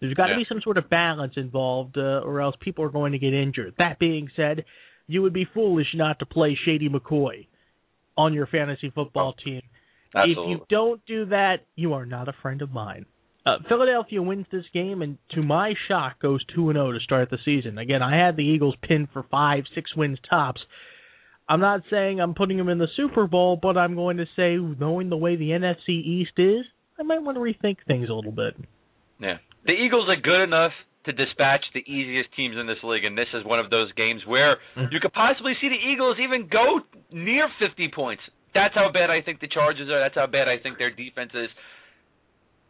There's 0.00 0.14
got 0.14 0.26
to 0.26 0.32
Yeah. 0.32 0.38
be 0.38 0.44
some 0.48 0.60
sort 0.60 0.78
of 0.78 0.88
balance 0.88 1.36
involved, 1.36 1.96
uh, 1.96 2.22
or 2.24 2.40
else 2.40 2.56
people 2.60 2.84
are 2.84 2.88
going 2.90 3.12
to 3.12 3.18
get 3.18 3.34
injured. 3.34 3.74
That 3.78 3.98
being 3.98 4.28
said, 4.34 4.64
you 5.06 5.22
would 5.22 5.32
be 5.32 5.44
foolish 5.44 5.94
not 5.94 6.18
to 6.20 6.26
play 6.26 6.54
Shady 6.64 6.88
McCoy 6.88 7.46
on 8.16 8.32
your 8.32 8.46
fantasy 8.46 8.90
football 8.90 9.32
team. 9.32 9.62
Absolutely. 10.14 10.52
If 10.54 10.58
you 10.60 10.66
don't 10.68 11.04
do 11.06 11.24
that, 11.26 11.60
you 11.76 11.94
are 11.94 12.04
not 12.04 12.28
a 12.28 12.32
friend 12.42 12.62
of 12.62 12.72
mine. 12.72 13.06
Uh, 13.44 13.58
Philadelphia 13.68 14.22
wins 14.22 14.46
this 14.52 14.64
game, 14.72 15.02
and 15.02 15.18
to 15.30 15.42
my 15.42 15.74
shock, 15.88 16.20
goes 16.20 16.44
two 16.54 16.68
and 16.70 16.76
zero 16.76 16.92
to 16.92 17.00
start 17.00 17.28
the 17.30 17.38
season. 17.44 17.78
Again, 17.78 18.02
I 18.02 18.16
had 18.16 18.36
the 18.36 18.44
Eagles 18.44 18.76
pinned 18.82 19.08
for 19.12 19.24
five, 19.24 19.64
six 19.74 19.96
wins 19.96 20.18
tops. 20.28 20.60
I'm 21.52 21.60
not 21.60 21.82
saying 21.90 22.18
I'm 22.18 22.32
putting 22.32 22.56
them 22.56 22.70
in 22.70 22.78
the 22.78 22.88
Super 22.96 23.26
Bowl, 23.26 23.58
but 23.60 23.76
I'm 23.76 23.94
going 23.94 24.16
to 24.16 24.24
say, 24.36 24.56
knowing 24.56 25.10
the 25.10 25.18
way 25.18 25.36
the 25.36 25.50
NFC 25.50 26.00
East 26.00 26.32
is, 26.38 26.64
I 26.98 27.02
might 27.02 27.20
want 27.20 27.36
to 27.36 27.42
rethink 27.42 27.76
things 27.86 28.08
a 28.08 28.14
little 28.14 28.32
bit. 28.32 28.56
Yeah. 29.20 29.36
The 29.66 29.72
Eagles 29.72 30.08
are 30.08 30.16
good 30.16 30.44
enough 30.44 30.72
to 31.04 31.12
dispatch 31.12 31.60
the 31.74 31.80
easiest 31.80 32.34
teams 32.36 32.56
in 32.58 32.66
this 32.66 32.78
league, 32.82 33.04
and 33.04 33.18
this 33.18 33.28
is 33.34 33.44
one 33.44 33.60
of 33.60 33.68
those 33.68 33.92
games 33.92 34.22
where 34.26 34.56
mm. 34.78 34.88
you 34.90 34.98
could 34.98 35.12
possibly 35.12 35.52
see 35.60 35.68
the 35.68 35.92
Eagles 35.92 36.16
even 36.24 36.48
go 36.48 36.80
near 37.12 37.48
50 37.60 37.90
points. 37.94 38.22
That's 38.54 38.74
how 38.74 38.90
bad 38.90 39.10
I 39.10 39.20
think 39.20 39.40
the 39.40 39.48
Chargers 39.48 39.90
are. 39.90 40.00
That's 40.00 40.14
how 40.14 40.26
bad 40.26 40.48
I 40.48 40.56
think 40.56 40.78
their 40.78 40.90
defense 40.90 41.32
is. 41.34 41.50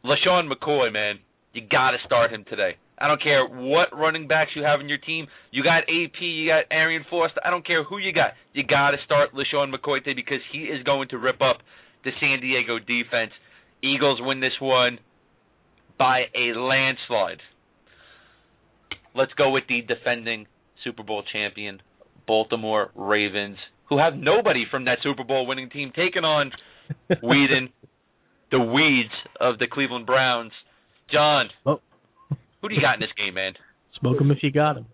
LeSean 0.04 0.50
McCoy, 0.50 0.92
man, 0.92 1.20
you 1.52 1.62
got 1.70 1.92
to 1.92 1.98
start 2.04 2.32
him 2.32 2.44
today. 2.50 2.74
I 2.98 3.08
don't 3.08 3.22
care 3.22 3.46
what 3.46 3.88
running 3.96 4.28
backs 4.28 4.50
you 4.54 4.62
have 4.62 4.80
in 4.80 4.88
your 4.88 4.98
team. 4.98 5.26
You 5.50 5.62
got 5.62 5.84
AP, 5.84 6.20
you 6.20 6.48
got 6.48 6.64
Arian 6.70 7.04
Foster. 7.10 7.40
I 7.44 7.50
don't 7.50 7.66
care 7.66 7.84
who 7.84 7.98
you 7.98 8.12
got. 8.12 8.32
You 8.52 8.62
got 8.64 8.92
to 8.92 8.98
start 9.04 9.30
LeSean 9.34 9.74
McCoy 9.74 10.04
today 10.04 10.14
because 10.14 10.40
he 10.52 10.60
is 10.60 10.82
going 10.84 11.08
to 11.08 11.18
rip 11.18 11.40
up 11.40 11.58
the 12.04 12.10
San 12.20 12.40
Diego 12.40 12.78
defense. 12.78 13.32
Eagles 13.82 14.18
win 14.20 14.40
this 14.40 14.52
one 14.60 14.98
by 15.98 16.24
a 16.34 16.58
landslide. 16.58 17.40
Let's 19.14 19.32
go 19.34 19.50
with 19.50 19.64
the 19.68 19.82
defending 19.82 20.46
Super 20.84 21.02
Bowl 21.02 21.22
champion, 21.32 21.80
Baltimore 22.26 22.90
Ravens, 22.94 23.58
who 23.88 23.98
have 23.98 24.14
nobody 24.14 24.64
from 24.70 24.84
that 24.86 24.98
Super 25.02 25.24
Bowl 25.24 25.46
winning 25.46 25.70
team 25.70 25.92
taking 25.94 26.24
on 26.24 26.50
Whedon 27.22 27.70
the 28.50 28.60
weeds 28.60 29.12
of 29.40 29.58
the 29.58 29.66
Cleveland 29.66 30.06
Browns. 30.06 30.52
John, 31.10 31.48
oh. 31.66 31.80
Who 32.62 32.68
do 32.68 32.74
you 32.74 32.80
got 32.80 32.94
in 32.94 33.00
this 33.00 33.10
game, 33.16 33.34
man? 33.34 33.52
Smoke 34.00 34.20
him 34.20 34.30
if 34.30 34.38
you 34.42 34.50
got 34.50 34.78
him. 34.78 34.86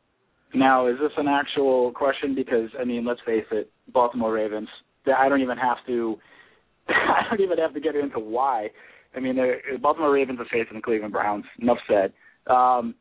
Now, 0.55 0.89
is 0.89 0.97
this 0.99 1.13
an 1.19 1.29
actual 1.29 1.93
question? 1.93 2.35
Because 2.35 2.71
I 2.81 2.85
mean, 2.85 3.05
let's 3.05 3.21
face 3.25 3.45
it, 3.53 3.71
Baltimore 3.93 4.33
Ravens. 4.33 4.69
I 5.07 5.29
don't 5.29 5.43
even 5.43 5.59
have 5.59 5.79
to. 5.87 6.17
I 6.89 7.23
don't 7.29 7.41
even 7.41 7.59
have 7.59 7.75
to 7.75 7.81
get 7.81 7.95
into 7.95 8.19
why. 8.19 8.69
I 9.15 9.21
mean, 9.21 9.37
the 9.37 9.79
Baltimore 9.81 10.13
Ravens 10.13 10.41
are 10.41 10.47
facing 10.47 10.77
the 10.77 10.83
Cleveland 10.83 11.13
Browns. 11.13 11.45
Enough 11.61 11.79
said. 11.87 12.13
Um, 12.51 12.95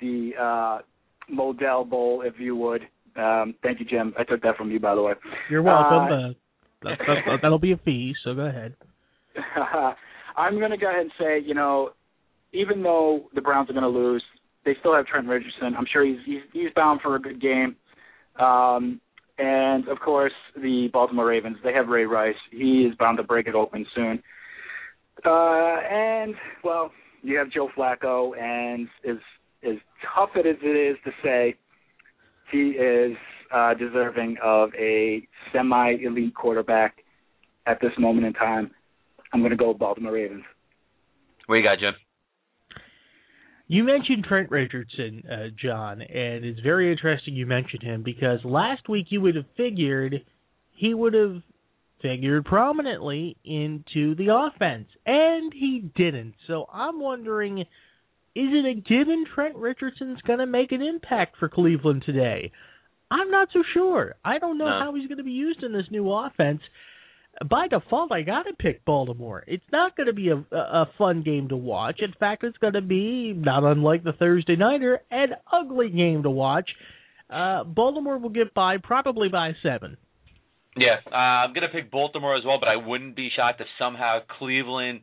the 0.00 0.32
uh, 0.38 0.78
Modell 1.32 1.88
Bowl, 1.88 2.22
if 2.24 2.34
you 2.38 2.56
would. 2.56 2.82
Um, 3.16 3.54
thank 3.62 3.80
you, 3.80 3.86
Jim. 3.86 4.14
I 4.18 4.24
took 4.24 4.42
that 4.42 4.56
from 4.56 4.70
you, 4.70 4.78
by 4.78 4.94
the 4.94 5.02
way. 5.02 5.12
You're 5.50 5.62
welcome. 5.62 6.04
Uh, 6.04 6.28
that, 6.82 6.98
that, 6.98 7.38
that'll 7.42 7.58
be 7.58 7.72
a 7.72 7.76
fee, 7.76 8.14
so 8.24 8.34
go 8.34 8.42
ahead. 8.42 8.74
I'm 10.36 10.58
going 10.58 10.70
to 10.70 10.76
go 10.76 10.88
ahead 10.88 11.02
and 11.02 11.12
say, 11.18 11.40
you 11.44 11.54
know, 11.54 11.90
even 12.52 12.82
though 12.82 13.28
the 13.34 13.40
Browns 13.40 13.70
are 13.70 13.74
going 13.74 13.82
to 13.82 13.88
lose, 13.88 14.22
they 14.64 14.74
still 14.80 14.94
have 14.94 15.06
Trent 15.06 15.26
Richardson. 15.26 15.74
I'm 15.76 15.86
sure 15.90 16.04
he's 16.04 16.18
he's, 16.26 16.42
he's 16.52 16.70
bound 16.74 17.00
for 17.00 17.16
a 17.16 17.20
good 17.20 17.40
game. 17.40 17.76
Um, 18.38 19.00
and 19.38 19.88
of 19.88 19.98
course, 20.00 20.32
the 20.56 20.88
Baltimore 20.92 21.26
Ravens. 21.26 21.58
They 21.62 21.72
have 21.72 21.88
Ray 21.88 22.04
Rice. 22.04 22.34
He 22.50 22.86
is 22.90 22.94
bound 22.96 23.18
to 23.18 23.22
break 23.22 23.46
it 23.46 23.54
open 23.54 23.86
soon. 23.94 24.22
Uh, 25.24 25.78
and 25.90 26.34
well, 26.64 26.90
you 27.22 27.36
have 27.38 27.50
Joe 27.50 27.68
Flacco, 27.76 28.38
and 28.40 28.88
as 29.08 29.16
as 29.62 29.76
tough 30.14 30.30
it 30.36 30.46
as 30.46 30.56
it 30.62 30.66
is 30.66 30.96
to 31.04 31.10
say, 31.22 31.54
he 32.52 32.70
is 32.70 33.16
uh, 33.52 33.74
deserving 33.74 34.36
of 34.42 34.70
a 34.78 35.26
semi-elite 35.52 36.34
quarterback 36.34 36.98
at 37.66 37.80
this 37.80 37.92
moment 37.98 38.26
in 38.26 38.32
time. 38.32 38.70
I'm 39.32 39.40
going 39.40 39.50
to 39.50 39.56
go 39.56 39.74
Baltimore 39.74 40.12
Ravens. 40.12 40.44
What 41.46 41.56
you 41.56 41.62
got, 41.62 41.78
Jim? 41.78 41.94
You 43.70 43.84
mentioned 43.84 44.24
Trent 44.24 44.50
Richardson, 44.50 45.22
uh, 45.30 45.48
John, 45.62 46.00
and 46.00 46.42
it's 46.42 46.60
very 46.60 46.90
interesting 46.90 47.34
you 47.34 47.44
mentioned 47.44 47.82
him 47.82 48.02
because 48.02 48.38
last 48.42 48.88
week 48.88 49.08
you 49.10 49.20
would 49.20 49.36
have 49.36 49.44
figured 49.58 50.24
he 50.72 50.94
would 50.94 51.12
have 51.12 51.42
figured 52.00 52.46
prominently 52.46 53.36
into 53.44 54.14
the 54.14 54.34
offense, 54.34 54.88
and 55.04 55.52
he 55.52 55.90
didn't. 55.94 56.34
So 56.46 56.66
I'm 56.72 56.98
wondering, 56.98 57.58
is 57.58 57.66
it 58.34 58.64
a 58.64 58.74
given 58.74 59.26
Trent 59.34 59.56
Richardson's 59.56 60.22
going 60.22 60.38
to 60.38 60.46
make 60.46 60.72
an 60.72 60.80
impact 60.80 61.36
for 61.38 61.50
Cleveland 61.50 62.04
today? 62.06 62.50
I'm 63.10 63.30
not 63.30 63.48
so 63.52 63.62
sure. 63.74 64.14
I 64.24 64.38
don't 64.38 64.56
know 64.56 64.64
no. 64.64 64.80
how 64.82 64.94
he's 64.94 65.08
going 65.08 65.18
to 65.18 65.24
be 65.24 65.30
used 65.32 65.62
in 65.62 65.72
this 65.72 65.90
new 65.90 66.10
offense 66.10 66.60
by 67.46 67.68
default, 67.68 68.12
I 68.12 68.22
got 68.22 68.44
to 68.44 68.52
pick 68.54 68.84
Baltimore. 68.84 69.44
It's 69.46 69.64
not 69.70 69.96
going 69.96 70.06
to 70.06 70.12
be 70.12 70.30
a, 70.30 70.44
a 70.56 70.90
fun 70.96 71.22
game 71.22 71.48
to 71.48 71.56
watch. 71.56 72.00
In 72.00 72.12
fact, 72.18 72.44
it's 72.44 72.58
going 72.58 72.72
to 72.72 72.80
be 72.80 73.32
not 73.36 73.64
unlike 73.64 74.04
the 74.04 74.12
Thursday 74.12 74.56
nighter, 74.56 75.00
an 75.10 75.30
ugly 75.52 75.90
game 75.90 76.22
to 76.24 76.30
watch. 76.30 76.70
Uh, 77.30 77.64
Baltimore 77.64 78.18
will 78.18 78.30
get 78.30 78.54
by 78.54 78.78
probably 78.82 79.28
by 79.28 79.52
seven. 79.62 79.96
Yeah, 80.76 80.96
uh, 81.10 81.14
I'm 81.14 81.54
going 81.54 81.66
to 81.66 81.74
pick 81.74 81.90
Baltimore 81.90 82.36
as 82.36 82.44
well, 82.44 82.58
but 82.60 82.68
I 82.68 82.76
wouldn't 82.76 83.16
be 83.16 83.30
shocked 83.34 83.60
if 83.60 83.66
somehow 83.78 84.20
Cleveland 84.38 85.00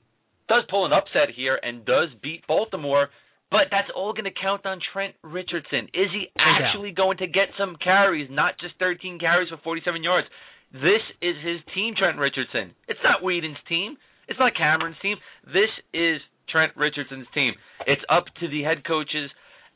does 0.47 0.63
pull 0.69 0.85
an 0.85 0.93
upset 0.93 1.35
here 1.35 1.59
and 1.61 1.85
does 1.85 2.09
beat 2.21 2.47
Baltimore. 2.47 3.09
But 3.51 3.67
that's 3.71 3.89
all 3.95 4.13
going 4.13 4.25
to 4.25 4.31
count 4.31 4.65
on 4.65 4.79
Trent 4.91 5.15
Richardson. 5.23 5.85
Is 5.93 6.09
he 6.11 6.27
actually 6.37 6.91
going 6.91 7.17
to 7.17 7.27
get 7.27 7.49
some 7.59 7.75
carries, 7.81 8.27
not 8.31 8.59
just 8.59 8.73
13 8.79 9.19
carries 9.19 9.49
for 9.49 9.57
47 9.63 10.03
yards? 10.03 10.27
This 10.75 10.99
is 11.21 11.35
his 11.39 11.63
team, 11.73 11.95
Trent 11.95 12.19
Richardson. 12.19 12.75
It's 12.87 12.99
not 12.99 13.23
Weeden's 13.23 13.61
team. 13.69 13.95
It's 14.27 14.39
not 14.39 14.57
Cameron's 14.59 14.99
team. 15.01 15.15
This 15.45 15.71
is 15.93 16.19
Trent 16.51 16.75
Richardson's 16.75 17.27
team. 17.33 17.53
It's 17.87 18.01
up 18.09 18.25
to 18.41 18.49
the 18.49 18.63
head 18.63 18.83
coaches 18.85 19.31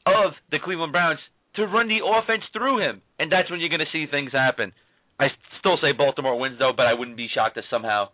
of 0.06 0.34
the 0.52 0.60
Cleveland 0.60 0.92
Browns 0.92 1.20
to 1.56 1.64
run 1.68 1.88
the 1.88 2.04
offense 2.04 2.44
through 2.52 2.84
him, 2.84 3.02
and 3.18 3.32
that's 3.32 3.50
when 3.50 3.62
you're 3.62 3.72
going 3.72 3.80
to 3.80 3.94
see 3.96 4.12
things 4.12 4.34
happen. 4.34 4.74
I 5.20 5.28
still 5.60 5.78
say 5.82 5.96
Baltimore 5.96 6.40
wins 6.40 6.60
though, 6.60 6.74
but 6.76 6.86
I 6.86 6.94
wouldn't 6.94 7.18
be 7.18 7.28
shocked 7.34 7.58
if 7.58 7.66
somehow 7.70 8.10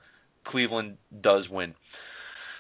Cleveland 0.45 0.97
does 1.09 1.49
win. 1.49 1.73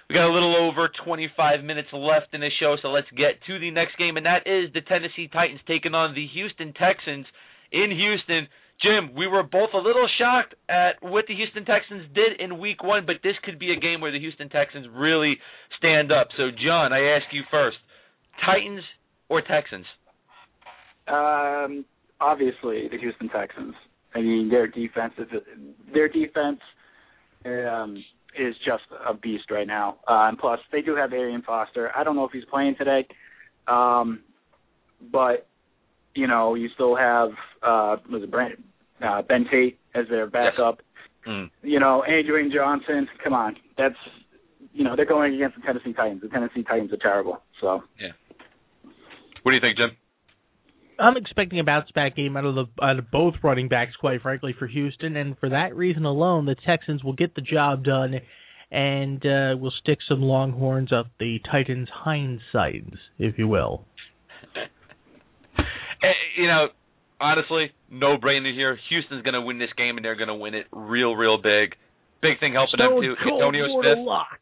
We 0.09 0.13
got 0.13 0.29
a 0.29 0.33
little 0.33 0.55
over 0.55 0.89
25 1.05 1.63
minutes 1.63 1.89
left 1.93 2.33
in 2.33 2.41
the 2.41 2.49
show, 2.59 2.77
so 2.81 2.89
let's 2.89 3.09
get 3.17 3.41
to 3.47 3.59
the 3.59 3.71
next 3.71 3.97
game, 3.97 4.17
and 4.17 4.25
that 4.25 4.45
is 4.45 4.73
the 4.73 4.81
Tennessee 4.81 5.29
Titans 5.31 5.61
taking 5.67 5.93
on 5.93 6.13
the 6.13 6.27
Houston 6.33 6.73
Texans 6.73 7.25
in 7.71 7.89
Houston. 7.89 8.47
Jim, 8.81 9.15
we 9.15 9.27
were 9.27 9.43
both 9.43 9.69
a 9.73 9.77
little 9.77 10.07
shocked 10.19 10.53
at 10.69 11.01
what 11.01 11.25
the 11.27 11.35
Houston 11.35 11.65
Texans 11.65 12.07
did 12.13 12.39
in 12.39 12.59
week 12.59 12.83
one, 12.83 13.05
but 13.05 13.17
this 13.23 13.35
could 13.43 13.57
be 13.57 13.71
a 13.71 13.79
game 13.79 14.01
where 14.01 14.11
the 14.11 14.19
Houston 14.19 14.49
Texans 14.49 14.85
really 14.93 15.37
stand 15.77 16.11
up. 16.11 16.27
So, 16.37 16.49
John, 16.51 16.91
I 16.91 17.15
ask 17.15 17.25
you 17.31 17.43
first 17.49 17.77
Titans 18.45 18.83
or 19.29 19.41
Texans? 19.41 19.85
Um, 21.07 21.85
obviously, 22.19 22.87
the 22.89 22.97
Houston 22.99 23.29
Texans. 23.29 23.75
I 24.13 24.21
mean, 24.21 24.49
their 24.49 24.67
defense 24.67 25.13
is 25.17 25.27
their 25.93 26.07
defense 26.07 26.59
um, 27.45 28.03
is 28.37 28.55
just 28.65 28.83
a 29.07 29.13
beast 29.13 29.51
right 29.51 29.67
now. 29.67 29.97
Uh, 30.07 30.27
and 30.27 30.37
plus, 30.37 30.59
they 30.71 30.81
do 30.81 30.95
have 30.95 31.13
Arian 31.13 31.41
Foster. 31.41 31.91
I 31.95 32.03
don't 32.03 32.15
know 32.15 32.25
if 32.25 32.31
he's 32.31 32.45
playing 32.45 32.75
today, 32.77 33.07
um, 33.67 34.21
but 35.11 35.47
you 36.15 36.27
know, 36.27 36.55
you 36.55 36.69
still 36.73 36.95
have 36.95 37.29
uh 37.61 37.97
was 38.11 38.23
it 38.23 38.31
Brent, 38.31 38.63
uh, 39.03 39.21
Ben 39.21 39.45
Tate 39.51 39.79
as 39.93 40.05
their 40.09 40.27
backup. 40.27 40.79
Yes. 40.79 41.33
Mm. 41.33 41.49
You 41.63 41.79
know, 41.79 42.03
Andre 42.07 42.49
Johnson. 42.53 43.07
Come 43.23 43.33
on, 43.33 43.55
that's 43.77 43.95
you 44.73 44.83
know 44.83 44.95
they're 44.95 45.05
going 45.05 45.35
against 45.35 45.55
the 45.55 45.61
Tennessee 45.61 45.93
Titans. 45.93 46.21
The 46.21 46.29
Tennessee 46.29 46.63
Titans 46.63 46.91
are 46.93 46.97
terrible. 46.97 47.41
So 47.61 47.83
yeah. 47.99 48.11
What 49.43 49.51
do 49.51 49.55
you 49.55 49.61
think, 49.61 49.77
Jim? 49.77 49.91
I'm 50.99 51.17
expecting 51.17 51.59
a 51.59 51.63
bounce 51.63 51.91
back 51.91 52.15
game 52.15 52.37
out 52.37 52.45
of 52.45 52.55
the 52.55 52.65
out 52.81 52.99
of 52.99 53.11
both 53.11 53.35
running 53.43 53.67
backs, 53.67 53.95
quite 53.99 54.21
frankly, 54.21 54.55
for 54.57 54.67
Houston, 54.67 55.15
and 55.17 55.37
for 55.39 55.49
that 55.49 55.75
reason 55.75 56.05
alone, 56.05 56.45
the 56.45 56.55
Texans 56.65 57.03
will 57.03 57.13
get 57.13 57.35
the 57.35 57.41
job 57.41 57.83
done, 57.83 58.15
and 58.71 59.25
uh, 59.25 59.57
will 59.59 59.73
stick 59.81 59.99
some 60.07 60.21
Longhorns 60.21 60.93
up 60.93 61.07
the 61.19 61.39
Titans' 61.51 61.89
hind 61.93 62.39
sides, 62.51 62.95
if 63.19 63.37
you 63.37 63.47
will. 63.47 63.85
Eh, 66.05 66.41
you 66.41 66.47
know, 66.47 66.67
honestly, 67.19 67.71
no 67.89 68.17
brainer 68.17 68.53
here. 68.53 68.77
Houston's 68.89 69.23
going 69.23 69.33
to 69.33 69.41
win 69.41 69.57
this 69.57 69.73
game, 69.77 69.97
and 69.97 70.05
they're 70.05 70.15
going 70.15 70.29
to 70.29 70.35
win 70.35 70.53
it 70.53 70.67
real, 70.71 71.15
real 71.15 71.37
big. 71.37 71.73
Big 72.21 72.39
thing 72.39 72.53
helping 72.53 72.77
Stone 72.77 73.01
them 73.01 73.15
too. 73.15 73.33
Antonio 73.33 73.65
Smith. 73.81 74.05
Lock. 74.05 74.39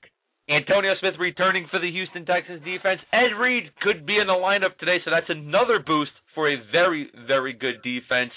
Antonio 0.50 0.92
Smith 1.00 1.16
returning 1.20 1.68
for 1.72 1.80
the 1.80 1.90
Houston 1.90 2.26
Texans 2.26 2.64
defense. 2.64 3.00
Ed 3.14 3.32
Reed 3.40 3.72
could 3.82 4.06
be 4.06 4.20
in 4.20 4.28
the 4.28 4.34
lineup 4.36 4.78
today, 4.78 4.98
so 5.06 5.12
that's 5.12 5.30
another 5.30 5.80
boost 5.80 6.12
for 6.36 6.52
a 6.52 6.58
very, 6.72 7.10
very 7.28 7.54
good 7.54 7.82
defense. 7.82 8.32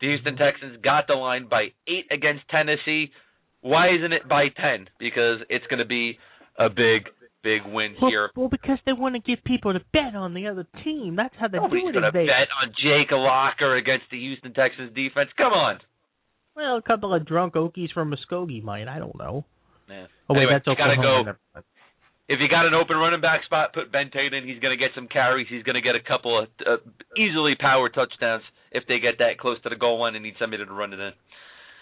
The 0.00 0.08
Houston 0.08 0.36
Texans 0.36 0.78
got 0.82 1.06
the 1.06 1.14
line 1.14 1.46
by 1.48 1.70
eight 1.86 2.10
against 2.10 2.42
Tennessee. 2.50 3.12
Why 3.60 3.94
isn't 3.94 4.12
it 4.12 4.28
by 4.28 4.48
ten? 4.48 4.90
Because 4.98 5.38
it's 5.48 5.66
going 5.70 5.78
to 5.78 5.86
be 5.86 6.18
a 6.58 6.68
big, 6.68 7.06
big 7.42 7.62
win 7.66 7.94
well, 8.00 8.10
here. 8.10 8.30
Well, 8.36 8.48
because 8.48 8.78
they 8.86 8.92
want 8.92 9.14
to 9.14 9.20
get 9.20 9.44
people 9.44 9.72
to 9.72 9.80
bet 9.92 10.14
on 10.14 10.34
the 10.34 10.46
other 10.46 10.66
team. 10.84 11.16
That's 11.16 11.34
how 11.38 11.48
they 11.48 11.58
Nobody's 11.58 11.82
do 11.82 11.88
it. 11.88 12.00
Nobody's 12.00 12.12
going 12.12 12.26
to 12.26 12.32
bet 12.32 12.48
on 12.62 12.72
Jake 12.82 13.10
Locker 13.10 13.76
against 13.76 14.06
the 14.10 14.18
Houston 14.18 14.54
Texans 14.54 14.94
defense. 14.94 15.30
Come 15.36 15.52
on. 15.52 15.78
Well, 16.54 16.76
a 16.76 16.82
couple 16.82 17.14
of 17.14 17.26
drunk 17.26 17.54
Okies 17.54 17.92
from 17.92 18.12
Muskogee 18.12 18.62
might. 18.62 18.88
I 18.88 18.98
don't 18.98 19.16
know. 19.16 19.44
Yeah. 19.88 20.06
Oh 20.28 20.34
wait, 20.34 20.42
Anyway, 20.42 20.52
that's 20.54 20.66
you 20.66 20.76
gotta 20.76 20.92
Oklahoma. 20.92 21.36
go. 21.54 21.62
If 22.28 22.38
you 22.40 22.48
got 22.48 22.66
an 22.66 22.72
open 22.72 22.96
running 22.96 23.20
back 23.20 23.44
spot, 23.44 23.74
put 23.74 23.92
Ben 23.92 24.10
Tate 24.10 24.32
in. 24.32 24.46
He's 24.46 24.60
going 24.60 24.72
to 24.72 24.80
get 24.80 24.92
some 24.94 25.08
carries. 25.08 25.48
He's 25.50 25.64
going 25.64 25.74
to 25.74 25.82
get 25.82 25.96
a 25.96 26.00
couple 26.00 26.38
of 26.40 26.48
uh, 26.64 26.76
easily 27.18 27.56
power 27.58 27.90
touchdowns 27.90 28.42
if 28.70 28.84
they 28.86 29.00
get 29.00 29.18
that 29.18 29.38
close 29.38 29.60
to 29.62 29.68
the 29.68 29.76
goal 29.76 30.00
line 30.00 30.14
and 30.14 30.22
need 30.22 30.36
somebody 30.38 30.64
to 30.64 30.72
run 30.72 30.94
it 30.94 31.00
in. 31.00 31.12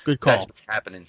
Good 0.06 0.18
call. 0.18 0.32
That's 0.32 0.48
what's 0.48 0.66
happening. 0.66 1.06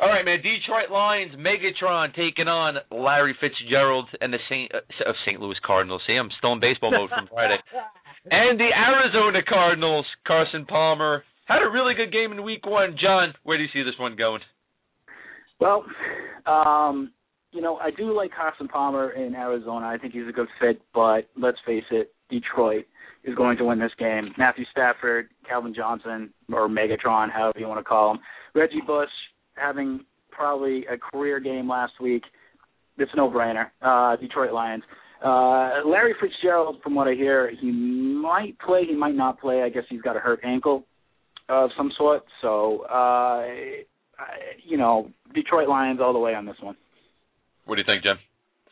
All 0.00 0.08
right, 0.08 0.24
man. 0.24 0.38
Detroit 0.38 0.90
Lions, 0.90 1.32
Megatron 1.36 2.14
taking 2.14 2.48
on 2.48 2.76
Larry 2.90 3.36
Fitzgerald 3.40 4.08
and 4.20 4.32
the 4.32 4.38
Saint 4.48 4.72
uh, 4.74 5.08
of 5.08 5.14
St. 5.26 5.40
Louis 5.40 5.56
Cardinals. 5.64 6.02
See, 6.06 6.14
I'm 6.14 6.30
still 6.38 6.52
in 6.54 6.60
baseball 6.60 6.92
mode 6.92 7.10
from 7.10 7.28
Friday. 7.32 7.58
And 8.30 8.58
the 8.58 8.68
Arizona 8.70 9.40
Cardinals, 9.42 10.06
Carson 10.24 10.64
Palmer 10.64 11.24
had 11.46 11.58
a 11.60 11.68
really 11.68 11.94
good 11.94 12.12
game 12.12 12.30
in 12.30 12.44
Week 12.44 12.64
One. 12.64 12.96
John, 13.00 13.34
where 13.42 13.58
do 13.58 13.64
you 13.64 13.68
see 13.72 13.82
this 13.82 13.98
one 13.98 14.14
going? 14.14 14.40
Well, 15.58 15.84
um, 16.46 17.12
you 17.50 17.60
know, 17.60 17.76
I 17.76 17.90
do 17.90 18.16
like 18.16 18.30
Carson 18.32 18.68
Palmer 18.68 19.10
in 19.10 19.34
Arizona. 19.34 19.86
I 19.86 19.98
think 19.98 20.12
he's 20.12 20.28
a 20.28 20.32
good 20.32 20.46
fit, 20.60 20.80
but 20.94 21.22
let's 21.36 21.58
face 21.66 21.84
it, 21.90 22.14
Detroit 22.30 22.84
is 23.24 23.34
going 23.34 23.58
to 23.58 23.64
win 23.64 23.78
this 23.78 23.90
game. 23.98 24.32
Matthew 24.38 24.64
Stafford, 24.70 25.28
Calvin 25.48 25.74
Johnson, 25.74 26.32
or 26.52 26.68
Megatron, 26.68 27.30
however 27.30 27.58
you 27.58 27.68
want 27.68 27.80
to 27.80 27.84
call 27.84 28.12
him. 28.12 28.20
Reggie 28.54 28.82
Bush 28.86 29.10
having 29.54 30.00
probably 30.30 30.86
a 30.86 30.96
career 30.96 31.40
game 31.40 31.68
last 31.68 31.92
week. 32.00 32.22
It's 32.98 33.10
a 33.12 33.16
no 33.16 33.30
brainer. 33.30 33.66
Uh, 33.80 34.16
Detroit 34.16 34.52
Lions. 34.52 34.82
Uh, 35.24 35.86
Larry 35.86 36.14
Fitzgerald, 36.20 36.78
from 36.82 36.94
what 36.94 37.06
I 37.06 37.14
hear, 37.14 37.50
he 37.60 37.70
might 37.70 38.58
play, 38.58 38.84
he 38.88 38.96
might 38.96 39.14
not 39.14 39.40
play. 39.40 39.62
I 39.62 39.68
guess 39.68 39.84
he's 39.88 40.02
got 40.02 40.16
a 40.16 40.20
hurt 40.20 40.40
ankle 40.44 40.84
of 41.48 41.70
some 41.76 41.92
sort. 41.96 42.24
So, 42.40 42.84
uh, 42.90 42.94
I, 42.94 43.84
you 44.64 44.76
know, 44.76 45.10
Detroit 45.34 45.68
Lions 45.68 46.00
all 46.02 46.12
the 46.12 46.18
way 46.18 46.34
on 46.34 46.44
this 46.44 46.56
one. 46.60 46.76
What 47.66 47.76
do 47.76 47.80
you 47.80 47.86
think, 47.86 48.02
Jim? 48.02 48.16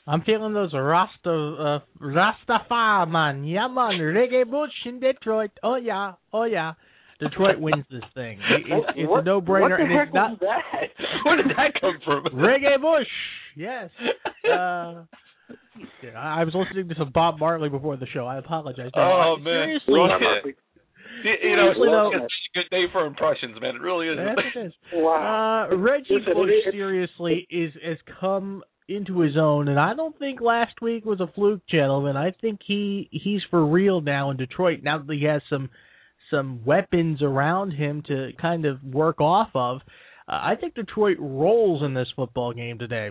I'm 0.06 0.22
feeling 0.22 0.54
those 0.54 0.72
Rasta 0.72 1.30
uh, 1.30 1.78
Rastafari 2.02 3.08
man. 3.08 3.44
Yeah, 3.44 3.68
man. 3.68 3.92
Reggae 4.00 4.50
Bush 4.50 4.72
in 4.86 4.98
Detroit. 4.98 5.52
Oh 5.62 5.76
yeah, 5.76 6.14
oh 6.32 6.44
yeah. 6.44 6.72
Detroit 7.20 7.58
wins 7.60 7.84
this 7.90 8.02
thing. 8.14 8.38
It, 8.50 8.62
it's 8.66 8.86
it's 8.96 9.08
what, 9.08 9.20
a 9.20 9.24
no-brainer, 9.24 9.70
what 9.70 9.76
the 9.78 9.84
and 9.84 9.92
heck 9.92 10.06
it's 10.08 10.14
not 10.14 10.30
was 10.30 10.38
that? 10.40 10.88
Where 11.24 11.36
did 11.36 11.46
that 11.56 11.80
come 11.80 11.98
from? 12.04 12.24
Reggae 12.34 12.80
Bush. 12.80 13.08
Yes. 13.56 13.90
Uh, 14.50 15.04
yeah, 16.02 16.16
I 16.18 16.40
I 16.40 16.44
was 16.44 16.54
listening 16.54 16.88
to 16.88 16.94
some 16.96 17.10
Bob 17.12 17.38
Marley 17.38 17.68
before 17.68 17.96
the 17.96 18.06
show. 18.06 18.26
I 18.26 18.38
apologize. 18.38 18.90
No, 18.96 19.02
Oh, 19.02 19.36
I- 19.38 19.42
man. 19.42 19.78
Seriously, 19.86 19.94
Well, 19.94 20.08
You, 20.08 21.50
you 21.50 21.56
know, 21.56 21.72
Seriously, 21.74 21.88
though- 21.88 22.10
it's 22.14 22.34
a 22.54 22.58
good 22.58 22.70
day 22.70 22.84
for 22.92 23.06
impressions, 23.06 23.56
man. 23.60 23.76
It 23.76 23.80
really 23.82 24.08
is. 24.08 24.18
Yes, 24.18 24.36
it 24.56 24.66
is. 24.66 24.72
Wow. 24.94 25.68
Uh, 25.70 25.76
Reggie 25.76 26.14
Listen, 26.14 26.34
Bush 26.34 26.50
it 26.50 26.68
is- 26.68 26.72
seriously 26.74 27.46
is 27.50 27.72
has 27.84 27.98
come 28.20 28.62
into 28.88 29.20
his 29.20 29.36
own, 29.36 29.68
and 29.68 29.78
I 29.78 29.94
don't 29.94 30.18
think 30.18 30.40
last 30.40 30.80
week 30.82 31.04
was 31.04 31.20
a 31.20 31.28
fluke, 31.34 31.62
gentlemen. 31.70 32.16
I 32.16 32.32
think 32.32 32.60
he 32.66 33.08
he's 33.12 33.42
for 33.50 33.64
real 33.64 34.00
now 34.00 34.30
in 34.30 34.36
Detroit. 34.36 34.80
Now 34.82 34.98
that 34.98 35.12
he 35.14 35.24
has 35.26 35.42
some 35.50 35.68
some 36.30 36.64
weapons 36.64 37.22
around 37.22 37.72
him 37.72 38.02
to 38.08 38.30
kind 38.40 38.64
of 38.64 38.82
work 38.82 39.20
off 39.20 39.50
of, 39.54 39.78
uh, 40.28 40.32
I 40.32 40.54
think 40.60 40.74
Detroit 40.74 41.16
rolls 41.18 41.82
in 41.82 41.94
this 41.94 42.08
football 42.14 42.52
game 42.52 42.78
today. 42.78 43.10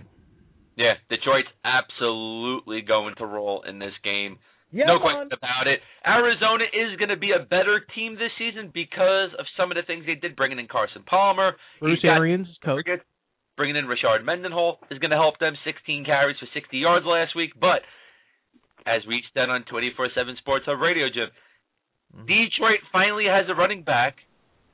Yeah, 0.76 0.94
Detroit's 1.10 1.48
absolutely 1.64 2.82
going 2.82 3.14
to 3.18 3.26
roll 3.26 3.62
in 3.68 3.78
this 3.78 3.92
game. 4.02 4.38
Yeah, 4.72 4.86
no 4.86 5.00
question 5.00 5.28
about 5.34 5.66
it. 5.66 5.80
Arizona 6.06 6.64
is 6.64 6.96
going 6.96 7.08
to 7.08 7.18
be 7.18 7.32
a 7.32 7.42
better 7.42 7.84
team 7.94 8.14
this 8.14 8.30
season 8.38 8.70
because 8.72 9.34
of 9.38 9.44
some 9.56 9.70
of 9.72 9.76
the 9.76 9.82
things 9.82 10.06
they 10.06 10.14
did, 10.14 10.36
bringing 10.36 10.60
in 10.60 10.68
Carson 10.68 11.02
Palmer. 11.02 11.56
Bruce 11.80 11.98
He's 12.02 12.08
Arians, 12.08 12.46
coach. 12.64 12.86
Bringing 13.56 13.76
in 13.76 13.86
Rashard 13.86 14.24
Mendenhall 14.24 14.78
is 14.90 14.98
going 15.00 15.10
to 15.10 15.18
help 15.18 15.38
them. 15.38 15.54
16 15.64 16.04
carries 16.04 16.38
for 16.38 16.46
60 16.54 16.78
yards 16.78 17.04
last 17.04 17.34
week. 17.36 17.50
But 17.60 17.82
as 18.86 19.02
we 19.06 19.22
said 19.34 19.50
on 19.50 19.64
24/7 19.64 20.38
Sports 20.38 20.64
Hub 20.66 20.80
Radio, 20.80 21.06
Jim, 21.12 21.28
Mhm. 22.16 22.26
Detroit 22.26 22.80
finally 22.92 23.26
has 23.26 23.48
a 23.48 23.54
running 23.54 23.82
back 23.82 24.16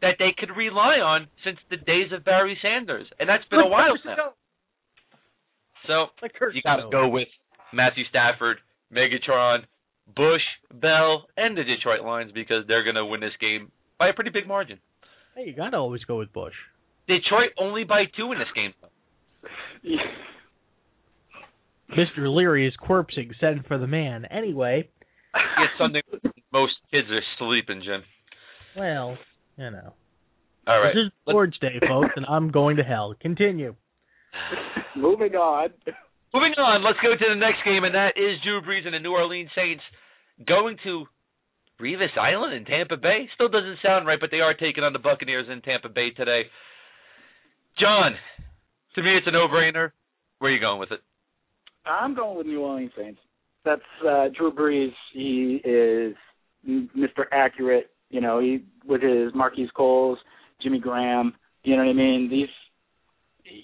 that 0.00 0.16
they 0.18 0.32
could 0.32 0.50
rely 0.56 1.00
on 1.00 1.28
since 1.44 1.58
the 1.68 1.76
days 1.76 2.12
of 2.12 2.24
Barry 2.24 2.58
Sanders, 2.62 3.06
and 3.18 3.28
that's 3.28 3.44
been 3.46 3.60
a 3.60 3.66
while 3.66 3.96
now. 4.04 4.32
So 5.86 6.10
you 6.52 6.62
got 6.62 6.76
to 6.76 6.88
go 6.90 7.08
with 7.08 7.28
Matthew 7.72 8.04
Stafford, 8.06 8.58
Megatron, 8.92 9.64
Bush, 10.14 10.42
Bell, 10.72 11.28
and 11.36 11.56
the 11.56 11.64
Detroit 11.64 12.02
Lions 12.02 12.32
because 12.32 12.66
they're 12.66 12.82
going 12.82 12.96
to 12.96 13.04
win 13.06 13.20
this 13.20 13.36
game 13.40 13.70
by 13.98 14.08
a 14.08 14.12
pretty 14.12 14.30
big 14.30 14.46
margin. 14.46 14.78
Hey, 15.34 15.44
you 15.46 15.52
got 15.52 15.70
to 15.70 15.76
always 15.76 16.02
go 16.04 16.18
with 16.18 16.32
Bush. 16.32 16.54
Detroit 17.06 17.52
only 17.58 17.84
by 17.84 18.04
two 18.16 18.32
in 18.32 18.38
this 18.38 18.48
game. 18.54 18.72
Mr. 21.90 22.34
Leary 22.34 22.66
is 22.66 22.74
corpsing. 22.76 23.30
Send 23.38 23.64
for 23.66 23.78
the 23.78 23.86
man. 23.86 24.24
Anyway, 24.24 24.88
It's 25.34 25.72
Sunday. 25.78 26.02
Most 26.52 26.74
kids 26.90 27.08
are 27.10 27.22
sleeping, 27.38 27.82
Jim. 27.84 28.02
well, 28.76 29.16
you 29.56 29.70
know. 29.70 29.92
All 30.66 30.80
right. 30.80 30.94
This 30.94 31.06
is 31.06 31.12
Let's- 31.26 31.34
Lord's 31.34 31.58
Day, 31.58 31.78
folks, 31.86 32.12
and 32.16 32.26
I'm 32.26 32.50
going 32.50 32.76
to 32.76 32.82
hell. 32.82 33.14
Continue. 33.20 33.74
Moving 34.96 35.34
on. 35.34 35.70
Moving 36.34 36.54
on, 36.58 36.84
let's 36.84 36.98
go 37.00 37.10
to 37.16 37.28
the 37.28 37.38
next 37.38 37.64
game, 37.64 37.84
and 37.84 37.94
that 37.94 38.12
is 38.16 38.40
Drew 38.44 38.60
Brees 38.60 38.84
and 38.84 38.92
the 38.94 38.98
New 38.98 39.12
Orleans 39.12 39.48
Saints 39.56 39.82
going 40.46 40.76
to 40.84 41.06
Revis 41.80 42.16
Island 42.20 42.52
in 42.54 42.64
Tampa 42.64 42.96
Bay. 42.96 43.28
Still 43.34 43.48
doesn't 43.48 43.78
sound 43.82 44.06
right, 44.06 44.18
but 44.20 44.30
they 44.30 44.40
are 44.40 44.52
taking 44.52 44.84
on 44.84 44.92
the 44.92 44.98
Buccaneers 44.98 45.46
in 45.50 45.62
Tampa 45.62 45.88
Bay 45.88 46.10
today. 46.10 46.42
John, 47.80 48.12
to 48.96 49.02
me, 49.02 49.16
it's 49.16 49.26
a 49.26 49.30
no-brainer. 49.30 49.92
Where 50.38 50.50
are 50.50 50.54
you 50.54 50.60
going 50.60 50.80
with 50.80 50.92
it? 50.92 51.00
I'm 51.86 52.14
going 52.14 52.36
with 52.36 52.46
New 52.46 52.60
Orleans 52.60 52.92
Saints. 52.98 53.20
That's 53.64 53.80
uh, 54.06 54.26
Drew 54.36 54.52
Brees. 54.52 54.92
He 55.14 55.60
is 55.64 56.14
m- 56.14 56.16
Mr. 56.68 57.24
Accurate. 57.32 57.90
You 58.10 58.20
know, 58.20 58.40
he 58.40 58.64
with 58.86 59.02
his 59.02 59.34
Marquise 59.34 59.70
Coles, 59.76 60.18
Jimmy 60.62 60.78
Graham. 60.78 61.34
You 61.64 61.76
know 61.76 61.84
what 61.84 61.90
I 61.90 61.94
mean? 61.94 62.28
These, 62.30 62.48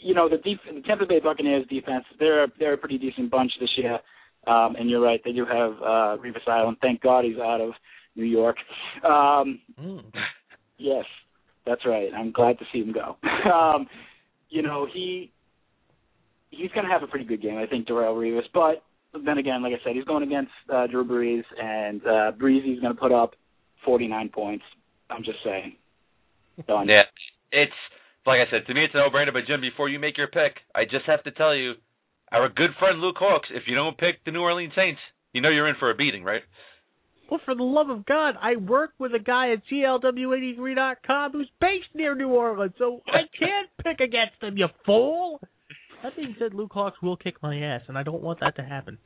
you 0.02 0.14
know, 0.14 0.28
the, 0.28 0.36
def- 0.38 0.74
the 0.74 0.80
Tampa 0.82 1.06
Bay 1.06 1.20
Buccaneers 1.22 1.66
defense. 1.68 2.04
They're 2.18 2.46
they're 2.58 2.74
a 2.74 2.78
pretty 2.78 2.98
decent 2.98 3.30
bunch 3.30 3.52
this 3.60 3.70
year. 3.76 3.98
Um, 4.44 4.74
and 4.76 4.90
you're 4.90 5.00
right, 5.00 5.20
they 5.24 5.30
do 5.30 5.44
have 5.46 5.72
uh, 5.80 6.16
Revis 6.20 6.48
Island. 6.48 6.78
Thank 6.82 7.00
God 7.00 7.24
he's 7.24 7.38
out 7.38 7.60
of 7.60 7.72
New 8.16 8.24
York. 8.24 8.56
Um, 9.04 9.60
Mm. 9.80 10.02
Yes, 10.78 11.04
that's 11.64 11.86
right. 11.86 12.08
I'm 12.12 12.32
glad 12.32 12.58
to 12.58 12.64
see 12.72 12.80
him 12.80 12.92
go. 12.92 13.16
um, 13.52 13.86
you 14.50 14.62
know, 14.62 14.84
he 14.92 15.30
he's 16.50 16.72
going 16.72 16.84
to 16.84 16.90
have 16.92 17.04
a 17.04 17.06
pretty 17.06 17.24
good 17.24 17.40
game, 17.40 17.56
I 17.56 17.66
think, 17.66 17.86
Darrelle 17.86 18.16
Revis. 18.16 18.48
But 18.52 18.82
then 19.12 19.38
again, 19.38 19.62
like 19.62 19.72
I 19.72 19.84
said, 19.84 19.94
he's 19.94 20.04
going 20.04 20.22
against 20.22 20.52
uh, 20.72 20.86
Drew 20.86 21.04
Brees, 21.04 21.44
and 21.60 22.00
uh, 22.06 22.32
Breezy's 22.32 22.80
going 22.80 22.94
to 22.94 23.00
put 23.00 23.12
up 23.12 23.34
49 23.84 24.30
points. 24.30 24.64
I'm 25.10 25.22
just 25.24 25.38
saying. 25.44 25.76
Done. 26.66 26.88
Yeah, 26.88 27.02
it's 27.50 27.72
like 28.26 28.38
I 28.38 28.50
said 28.50 28.66
to 28.66 28.74
me, 28.74 28.84
it's 28.84 28.94
a 28.94 28.98
no-brainer. 28.98 29.32
But 29.32 29.46
Jim, 29.46 29.60
before 29.60 29.88
you 29.88 29.98
make 29.98 30.16
your 30.16 30.28
pick, 30.28 30.56
I 30.74 30.84
just 30.84 31.06
have 31.06 31.22
to 31.24 31.30
tell 31.30 31.54
you, 31.54 31.74
our 32.30 32.48
good 32.48 32.70
friend 32.78 33.00
Luke 33.00 33.16
Hawks. 33.18 33.48
If 33.52 33.64
you 33.66 33.74
don't 33.74 33.96
pick 33.98 34.24
the 34.24 34.30
New 34.30 34.40
Orleans 34.40 34.72
Saints, 34.76 35.00
you 35.32 35.40
know 35.40 35.50
you're 35.50 35.68
in 35.68 35.76
for 35.78 35.90
a 35.90 35.94
beating, 35.94 36.24
right? 36.24 36.42
Well, 37.30 37.40
for 37.44 37.54
the 37.54 37.62
love 37.62 37.88
of 37.88 38.04
God, 38.04 38.34
I 38.40 38.56
work 38.56 38.92
with 38.98 39.12
a 39.14 39.18
guy 39.18 39.52
at 39.52 39.62
CLW83.com 39.72 41.32
who's 41.32 41.50
based 41.60 41.88
near 41.94 42.14
New 42.14 42.28
Orleans, 42.28 42.74
so 42.78 43.00
I 43.06 43.20
can't 43.38 43.70
pick 43.82 44.06
against 44.06 44.42
him, 44.42 44.58
you 44.58 44.68
fool. 44.84 45.40
That 46.02 46.16
being 46.16 46.34
said, 46.38 46.54
Luke 46.54 46.72
Hawks 46.72 46.96
will 47.02 47.16
kick 47.16 47.36
my 47.42 47.56
ass, 47.58 47.82
and 47.88 47.96
I 47.96 48.02
don't 48.02 48.22
want 48.22 48.40
that 48.40 48.56
to 48.56 48.62
happen. 48.62 48.98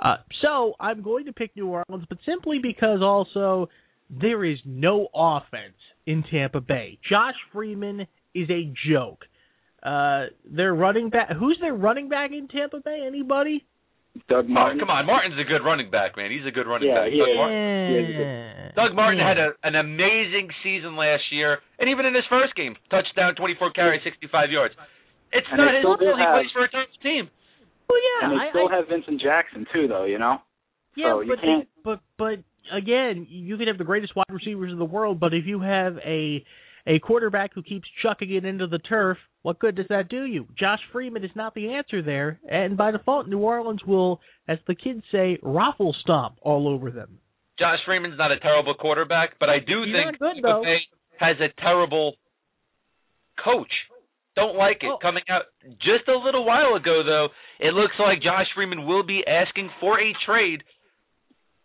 Uh, 0.00 0.16
so 0.42 0.74
I'm 0.80 1.02
going 1.02 1.26
to 1.26 1.32
pick 1.32 1.54
New 1.56 1.68
Orleans, 1.68 2.04
but 2.08 2.18
simply 2.26 2.58
because 2.60 3.00
also 3.02 3.68
there 4.10 4.44
is 4.44 4.58
no 4.64 5.08
offense 5.14 5.76
in 6.06 6.24
Tampa 6.30 6.60
Bay. 6.60 6.98
Josh 7.08 7.34
Freeman 7.52 8.06
is 8.34 8.48
a 8.50 8.72
joke. 8.90 9.24
Uh, 9.82 10.26
their 10.44 10.74
running 10.74 11.10
back. 11.10 11.30
Who's 11.38 11.58
their 11.60 11.74
running 11.74 12.08
back 12.08 12.30
in 12.32 12.48
Tampa 12.48 12.80
Bay? 12.80 13.04
Anybody? 13.06 13.64
Doug 14.28 14.44
Oh, 14.44 14.52
Martin. 14.52 14.78
come 14.78 14.90
on, 14.90 15.06
Martin's 15.06 15.40
a 15.40 15.44
good 15.48 15.64
running 15.64 15.90
back, 15.90 16.16
man. 16.18 16.30
He's 16.30 16.44
a 16.46 16.50
good 16.52 16.66
running 16.66 16.88
Yeah, 16.88 17.00
back. 17.04 17.12
he 17.12 17.18
Doug 17.18 17.28
is. 17.30 17.36
Martin, 17.36 17.56
Yeah. 18.12 18.70
Doug 18.76 18.94
Martin 18.94 19.18
Yeah. 19.20 19.28
had 19.28 19.38
a, 19.38 19.48
an 19.64 19.74
amazing 19.74 20.50
season 20.62 20.96
last 20.96 21.22
year, 21.32 21.60
and 21.78 21.88
even 21.88 22.04
in 22.04 22.14
his 22.14 22.24
first 22.28 22.54
game, 22.54 22.76
touchdown, 22.90 23.34
24 23.36 23.70
carries, 23.70 24.02
65 24.04 24.50
yards. 24.52 24.74
It's 25.32 25.46
And 25.50 25.58
not 25.58 25.72
they 25.72 25.76
his 25.78 25.82
still 25.82 25.96
do 25.96 26.06
fault. 26.12 26.20
He 26.20 26.26
plays 26.26 26.52
for 26.52 26.64
a 26.64 26.70
top 26.70 26.88
team. 27.02 27.30
Well, 27.88 27.98
yeah, 28.00 28.28
and 28.28 28.32
they 28.38 28.44
I, 28.44 28.50
still 28.50 28.68
I, 28.68 28.76
have 28.76 28.88
Vincent 28.88 29.20
Jackson 29.20 29.66
too, 29.72 29.88
though. 29.88 30.04
You 30.04 30.18
know. 30.18 30.38
yeah, 30.96 31.12
so 31.12 31.20
you 31.20 31.28
but 31.34 31.40
can't- 31.40 31.68
but 31.84 32.00
but 32.18 32.38
again, 32.72 33.26
you 33.28 33.56
can 33.56 33.66
have 33.68 33.78
the 33.78 33.84
greatest 33.84 34.14
wide 34.16 34.24
receivers 34.30 34.72
in 34.72 34.78
the 34.78 34.84
world, 34.84 35.18
but 35.20 35.34
if 35.34 35.46
you 35.46 35.60
have 35.60 35.96
a 36.04 36.44
a 36.86 36.98
quarterback 36.98 37.54
who 37.54 37.62
keeps 37.62 37.86
chucking 38.02 38.32
it 38.32 38.44
into 38.44 38.66
the 38.66 38.78
turf, 38.78 39.16
what 39.42 39.58
good 39.60 39.76
does 39.76 39.86
that 39.88 40.08
do 40.08 40.24
you? 40.24 40.48
Josh 40.58 40.80
Freeman 40.90 41.22
is 41.24 41.30
not 41.36 41.54
the 41.54 41.74
answer 41.74 42.02
there, 42.02 42.40
and 42.48 42.76
by 42.76 42.90
default, 42.90 43.28
New 43.28 43.38
Orleans 43.38 43.84
will, 43.86 44.20
as 44.48 44.58
the 44.66 44.74
kids 44.74 45.02
say, 45.12 45.38
raffle 45.42 45.94
stomp 46.00 46.36
all 46.42 46.66
over 46.66 46.90
them. 46.90 47.18
Josh 47.58 47.78
Freeman's 47.86 48.18
not 48.18 48.32
a 48.32 48.40
terrible 48.40 48.74
quarterback, 48.74 49.38
but 49.38 49.48
I 49.48 49.60
do 49.60 49.82
He's 49.84 49.94
think 49.94 50.06
not 50.06 50.18
good, 50.18 50.34
Tampa 50.42 50.48
though. 50.48 50.62
Bay 50.64 50.78
has 51.18 51.36
a 51.40 51.60
terrible 51.60 52.14
coach. 53.44 53.70
Don't 54.34 54.56
like 54.56 54.78
it. 54.82 54.88
Oh. 54.90 54.98
Coming 55.00 55.24
out 55.28 55.42
just 55.80 56.08
a 56.08 56.16
little 56.16 56.44
while 56.46 56.74
ago, 56.74 57.02
though, 57.04 57.28
it 57.60 57.74
looks 57.74 57.94
like 57.98 58.22
Josh 58.22 58.46
Freeman 58.54 58.86
will 58.86 59.02
be 59.02 59.22
asking 59.26 59.68
for 59.80 60.00
a 60.00 60.12
trade 60.24 60.62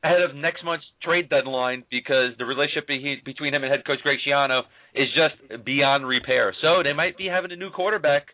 ahead 0.03 0.21
of 0.21 0.35
next 0.35 0.63
month's 0.63 0.85
trade 1.01 1.29
deadline 1.29 1.83
because 1.89 2.31
the 2.37 2.45
relationship 2.45 2.87
be- 2.87 3.21
between 3.25 3.53
him 3.53 3.63
and 3.63 3.71
head 3.71 3.85
coach 3.85 3.99
Greg 4.03 4.19
Schiano 4.25 4.61
is 4.93 5.07
just 5.15 5.65
beyond 5.65 6.05
repair. 6.07 6.53
So 6.61 6.83
they 6.83 6.93
might 6.93 7.17
be 7.17 7.25
having 7.27 7.51
a 7.51 7.55
new 7.55 7.69
quarterback 7.71 8.27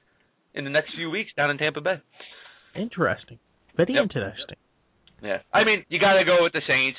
in 0.56 0.64
the 0.66 0.70
next 0.70 0.94
few 0.96 1.10
weeks 1.10 1.32
down 1.38 1.50
in 1.52 1.58
Tampa 1.58 1.82
Bay. 1.82 2.02
Interesting, 2.76 3.40
very 3.78 3.94
Yep. 3.94 4.04
interesting. 4.04 4.56
Yeah. 5.22 5.40
I 5.54 5.64
mean, 5.64 5.86
you 5.90 6.00
got 6.00 6.14
to 6.18 6.26
go 6.26 6.44
with 6.44 6.54
the 6.54 6.62
Saints. 6.68 6.98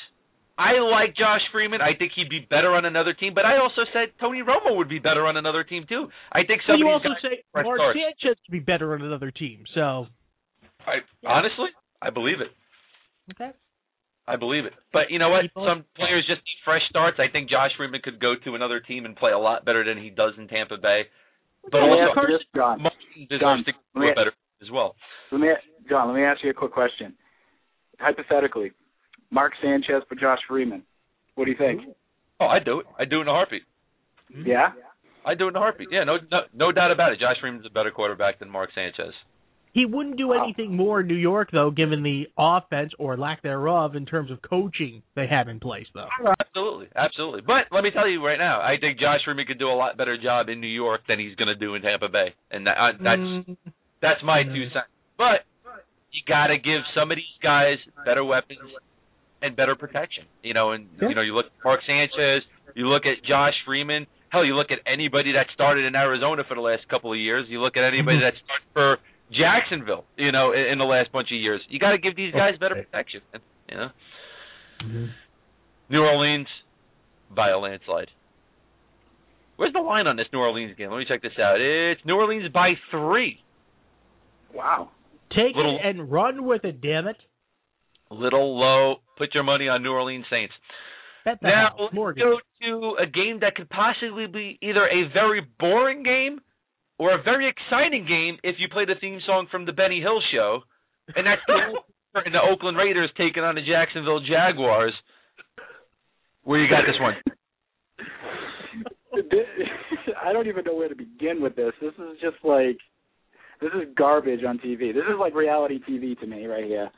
I 0.57 0.79
like 0.79 1.17
Josh 1.17 1.41
Freeman. 1.51 1.81
I 1.81 1.99
think 1.99 2.13
he'd 2.15 2.29
be 2.31 2.47
better 2.49 2.75
on 2.75 2.85
another 2.85 3.13
team, 3.13 3.35
but 3.35 3.45
I 3.45 3.59
also 3.59 3.83
said 3.93 4.15
Tony 4.21 4.39
Romo 4.41 4.77
would 4.77 4.89
be 4.89 5.01
better 5.01 5.27
on 5.27 5.37
another 5.37 5.65
team 5.65 5.85
too. 5.89 6.07
I 6.31 6.45
think 6.47 6.63
But 6.67 6.75
some 6.75 6.81
you 6.81 6.89
also 6.89 7.09
say 7.23 7.43
fresh 7.51 7.65
Mark 7.67 7.79
starts. 7.79 7.99
Sanchez 7.99 8.39
would 8.47 8.53
be 8.53 8.61
better 8.63 8.95
on 8.95 9.03
another 9.03 9.31
team, 9.33 9.65
so 9.75 10.07
I, 10.87 11.03
honestly, 11.27 11.69
I 12.01 12.11
believe 12.11 12.41
it. 12.41 12.53
okay. 13.33 13.51
I 14.27 14.37
believe 14.37 14.65
it. 14.65 14.73
But 14.93 15.11
you 15.11 15.19
know 15.19 15.29
what? 15.29 15.43
People- 15.43 15.67
Some 15.69 15.85
players 15.97 16.25
just 16.27 16.41
need 16.47 16.61
fresh 16.65 16.81
starts. 16.89 17.19
I 17.21 17.29
think 17.31 17.51
Josh 17.51 17.73
Freeman 17.77 18.01
could 18.03 18.21
go 18.21 18.35
to 18.45 18.55
another 18.55 18.81
team 18.81 19.05
and 19.05 19.15
play 19.17 19.33
a 19.33 19.39
lot 19.39 19.65
better 19.67 19.85
than 19.85 20.03
he 20.03 20.09
does 20.09 20.33
in 20.39 20.49
Tampa 20.49 20.79
Bay. 20.79 21.03
But 21.71 21.83
Let 21.83 21.91
also, 21.91 22.21
ask 22.21 22.29
you 22.31 22.39
this, 22.39 22.47
John. 22.55 22.81
Martin 22.81 23.27
deserves 23.29 23.41
John, 23.43 23.59
to 23.65 23.73
let 23.97 24.01
do 24.01 24.01
me- 24.01 24.15
better 24.15 24.33
as 24.63 24.71
well. 24.71 24.95
Let 25.33 25.41
me, 25.41 25.49
John. 25.91 26.09
Let 26.09 26.17
me 26.17 26.23
ask 26.23 26.43
you 26.45 26.51
a 26.51 26.55
quick 26.55 26.73
question. 26.73 27.15
Hypothetically, 27.99 28.73
Mark 29.35 29.53
Sanchez 29.61 30.03
for 30.09 30.15
Josh 30.15 30.39
Freeman. 30.49 30.85
What 31.35 31.47
do 31.47 31.51
you 31.51 31.57
think? 31.59 31.81
Oh, 32.41 32.47
I 32.47 32.61
do 32.61 32.81
it. 32.81 32.87
I 32.99 33.05
do 33.05 33.19
it 33.19 33.23
in 33.23 33.29
a 33.29 33.33
heartbeat. 33.33 33.63
Yeah. 34.47 34.69
I 35.27 35.35
do 35.35 35.47
it 35.47 35.49
in 35.49 35.57
a 35.57 35.59
heartbeat. 35.59 35.89
Yeah, 35.91 36.05
no, 36.05 36.19
no, 36.31 36.39
no 36.55 36.73
doubt 36.73 36.93
about 36.93 37.13
it. 37.13 37.19
Josh 37.19 37.37
Freeman's 37.41 37.67
a 37.67 37.71
better 37.71 37.91
quarterback 37.91 38.39
than 38.39 38.49
Mark 38.49 38.71
Sanchez. 38.75 39.13
He 39.73 39.87
wouldn't 39.87 40.17
do 40.17 40.35
anything 40.35 40.77
more 40.77 41.01
in 41.01 41.09
New 41.09 41.17
York, 41.17 41.49
though, 41.51 41.73
given 41.73 42.05
the 42.05 42.27
offense 42.39 42.93
or 42.97 43.17
lack 43.17 43.43
thereof 43.43 43.97
in 43.97 44.07
terms 44.07 44.31
of 44.31 44.39
coaching 44.41 45.03
they 45.17 45.27
have 45.27 45.49
in 45.49 45.59
place, 45.59 45.87
though. 45.93 46.07
Absolutely, 46.39 46.87
absolutely. 46.95 47.41
But 47.41 47.75
let 47.75 47.83
me 47.83 47.91
tell 47.91 48.09
you 48.09 48.25
right 48.25 48.39
now, 48.39 48.61
I 48.61 48.77
think 48.81 49.01
Josh 49.01 49.19
Freeman 49.25 49.47
could 49.47 49.59
do 49.59 49.69
a 49.69 49.75
lot 49.75 49.97
better 49.97 50.17
job 50.17 50.49
in 50.49 50.61
New 50.61 50.69
York 50.69 51.01
than 51.09 51.19
he's 51.19 51.35
going 51.35 51.49
to 51.49 51.57
do 51.57 51.75
in 51.75 51.83
Tampa 51.83 52.09
Bay, 52.09 52.35
and 52.53 52.69
that, 52.69 52.77
uh, 52.79 52.93
that's 53.03 53.21
Mm, 53.21 53.57
that's 54.01 54.23
my 54.23 54.45
two 54.45 54.69
cents. 54.71 54.87
But 55.19 55.43
you 56.13 56.23
got 56.29 56.49
to 56.49 56.57
give 56.57 56.83
some 56.95 57.11
of 57.11 57.17
these 57.17 57.39
guys 57.43 57.79
better 58.07 58.23
weapons 58.23 58.61
and 59.43 59.55
better 59.57 59.75
protection. 59.75 60.25
You 60.43 60.55
know, 60.55 60.73
and 60.73 60.89
Yeah. 61.01 61.09
you 61.09 61.15
know, 61.15 61.21
you 61.23 61.35
look 61.35 61.47
at 61.47 61.53
Mark 61.65 61.81
Sanchez, 61.87 62.43
you 62.75 62.89
look 62.89 63.07
at 63.07 63.23
Josh 63.25 63.55
Freeman. 63.65 64.07
Hell, 64.31 64.45
you 64.45 64.57
look 64.57 64.71
at 64.73 64.81
anybody 64.87 65.33
that 65.33 65.47
started 65.55 65.85
in 65.85 65.95
Arizona 65.95 66.43
for 66.45 66.55
the 66.55 66.61
last 66.61 66.89
couple 66.89 67.13
of 67.13 67.19
years. 67.19 67.47
You 67.49 67.61
look 67.61 67.77
at 67.77 67.85
anybody 67.85 68.19
Mhm. 68.19 68.23
that 68.23 68.35
started 68.45 68.67
for 68.73 68.99
Jacksonville. 69.31 70.05
You 70.17 70.33
know, 70.33 70.53
in, 70.53 70.65
in 70.67 70.79
the 70.79 70.85
last 70.85 71.13
bunch 71.13 71.29
of 71.31 71.39
years. 71.39 71.61
You 71.69 71.79
got 71.79 71.93
to 71.93 71.99
give 71.99 72.17
these 72.17 72.33
guys 72.35 72.59
better 72.59 72.75
protection. 72.75 73.21
You 73.71 73.77
know, 73.77 73.91
Mhm. 74.81 75.11
New 75.89 76.03
Orleans 76.03 76.49
by 77.31 77.51
a 77.51 77.59
landslide. 77.59 78.11
Where's 79.57 79.73
the 79.73 79.81
line 79.81 80.09
on 80.09 80.17
this 80.17 80.27
New 80.33 80.41
Orleans 80.41 80.75
game? 80.77 80.91
Let 80.91 80.99
me 80.99 81.05
check 81.05 81.23
this 81.23 81.39
out. 81.39 81.61
It's 81.61 82.05
New 82.05 82.17
Orleans 82.17 82.49
by 82.49 82.75
three. 82.91 83.41
Wow. 84.53 84.91
Take 85.31 85.55
Little- 85.55 85.77
it 85.77 85.83
and 85.85 86.11
run 86.11 86.45
with 86.45 86.65
it, 86.65 86.81
damn 86.81 87.07
it. 87.07 87.17
Little 88.19 88.59
low. 88.59 88.97
Put 89.17 89.35
your 89.35 89.45
money 89.45 89.69
on 89.69 89.83
New 89.83 89.93
Orleans 89.93 90.25
Saints. 90.31 90.53
Bet 91.25 91.39
the 91.41 91.49
Now 91.49 91.69
house. 91.71 91.79
let's 91.81 91.95
Mortgage. 91.95 92.23
go 92.23 92.39
to 92.63 92.97
a 93.03 93.07
game 93.07 93.41
that 93.41 93.55
could 93.55 93.69
possibly 93.71 94.27
be 94.27 94.59
either 94.63 94.85
a 94.87 95.09
very 95.13 95.43
boring 95.59 96.03
game 96.03 96.41
or 96.99 97.15
a 97.15 97.23
very 97.23 97.49
exciting 97.49 98.07
game 98.07 98.39
if 98.43 98.57
you 98.59 98.69
play 98.69 98.85
the 98.85 98.95
theme 99.01 99.21
song 99.27 99.47
from 99.51 99.65
the 99.67 99.73
Benny 99.73 100.01
Hill 100.01 100.21
show, 100.33 100.61
and 101.17 101.27
that's 101.27 101.41
the, 101.47 101.81
and 102.25 102.35
the 102.35 102.41
Oakland 102.41 102.77
Raiders 102.77 103.11
taking 103.17 103.43
on 103.43 103.55
the 103.57 103.63
Jacksonville 103.63 104.21
Jaguars. 104.21 104.93
Where 106.45 106.61
you 106.61 106.69
got 106.69 106.83
this 106.87 107.01
one? 107.01 107.15
I 110.25 110.33
don't 110.33 110.47
even 110.49 110.65
know 110.65 110.75
where 110.75 110.89
to 110.89 110.95
begin 110.95 111.41
with 111.41 111.57
this. 111.57 111.73
This 111.81 111.93
is 111.95 112.19
just 112.21 112.37
like 112.45 112.79
this 113.61 113.71
is 113.75 113.95
garbage 113.97 114.41
on 114.47 114.59
TV. 114.59 114.93
This 114.93 115.05
is 115.09 115.17
like 115.19 115.35
reality 115.35 115.79
TV 115.89 116.19
to 116.21 116.27
me 116.27 116.47
right 116.47 116.65
here. 116.65 116.91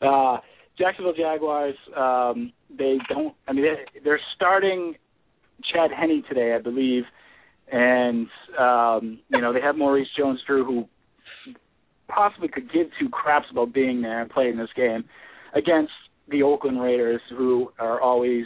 Uh 0.00 0.38
Jacksonville 0.78 1.14
Jaguars, 1.14 1.76
um, 1.96 2.52
they 2.76 2.98
don't. 3.08 3.34
I 3.46 3.52
mean, 3.52 3.64
they, 3.64 4.00
they're 4.02 4.20
starting 4.34 4.94
Chad 5.72 5.90
Henne 5.90 6.22
today, 6.28 6.54
I 6.54 6.60
believe, 6.60 7.04
and 7.70 8.26
um, 8.58 9.20
you 9.28 9.40
know 9.40 9.52
they 9.52 9.60
have 9.60 9.76
Maurice 9.76 10.08
Jones-Drew, 10.18 10.64
who 10.64 10.88
possibly 12.08 12.48
could 12.48 12.72
give 12.72 12.88
two 12.98 13.08
craps 13.08 13.46
about 13.50 13.72
being 13.72 14.02
there 14.02 14.20
and 14.20 14.30
playing 14.30 14.56
this 14.56 14.68
game 14.76 15.04
against 15.54 15.92
the 16.28 16.42
Oakland 16.42 16.80
Raiders, 16.80 17.20
who 17.30 17.70
are 17.78 18.00
always 18.00 18.44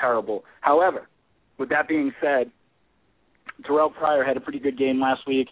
terrible. 0.00 0.44
However, 0.60 1.08
with 1.58 1.68
that 1.68 1.88
being 1.88 2.12
said, 2.20 2.50
Terrelle 3.64 3.92
Pryor 3.92 4.24
had 4.24 4.36
a 4.36 4.40
pretty 4.40 4.58
good 4.60 4.78
game 4.78 5.00
last 5.00 5.22
week. 5.26 5.48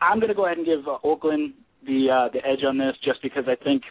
I'm 0.00 0.18
going 0.18 0.28
to 0.28 0.34
go 0.34 0.46
ahead 0.46 0.58
and 0.58 0.66
give 0.66 0.86
uh, 0.86 0.98
Oakland 1.04 1.54
the 1.84 2.06
uh, 2.10 2.32
the 2.32 2.38
edge 2.46 2.64
on 2.66 2.78
this, 2.78 2.94
just 3.04 3.22
because 3.22 3.44
I 3.46 3.62
think 3.62 3.82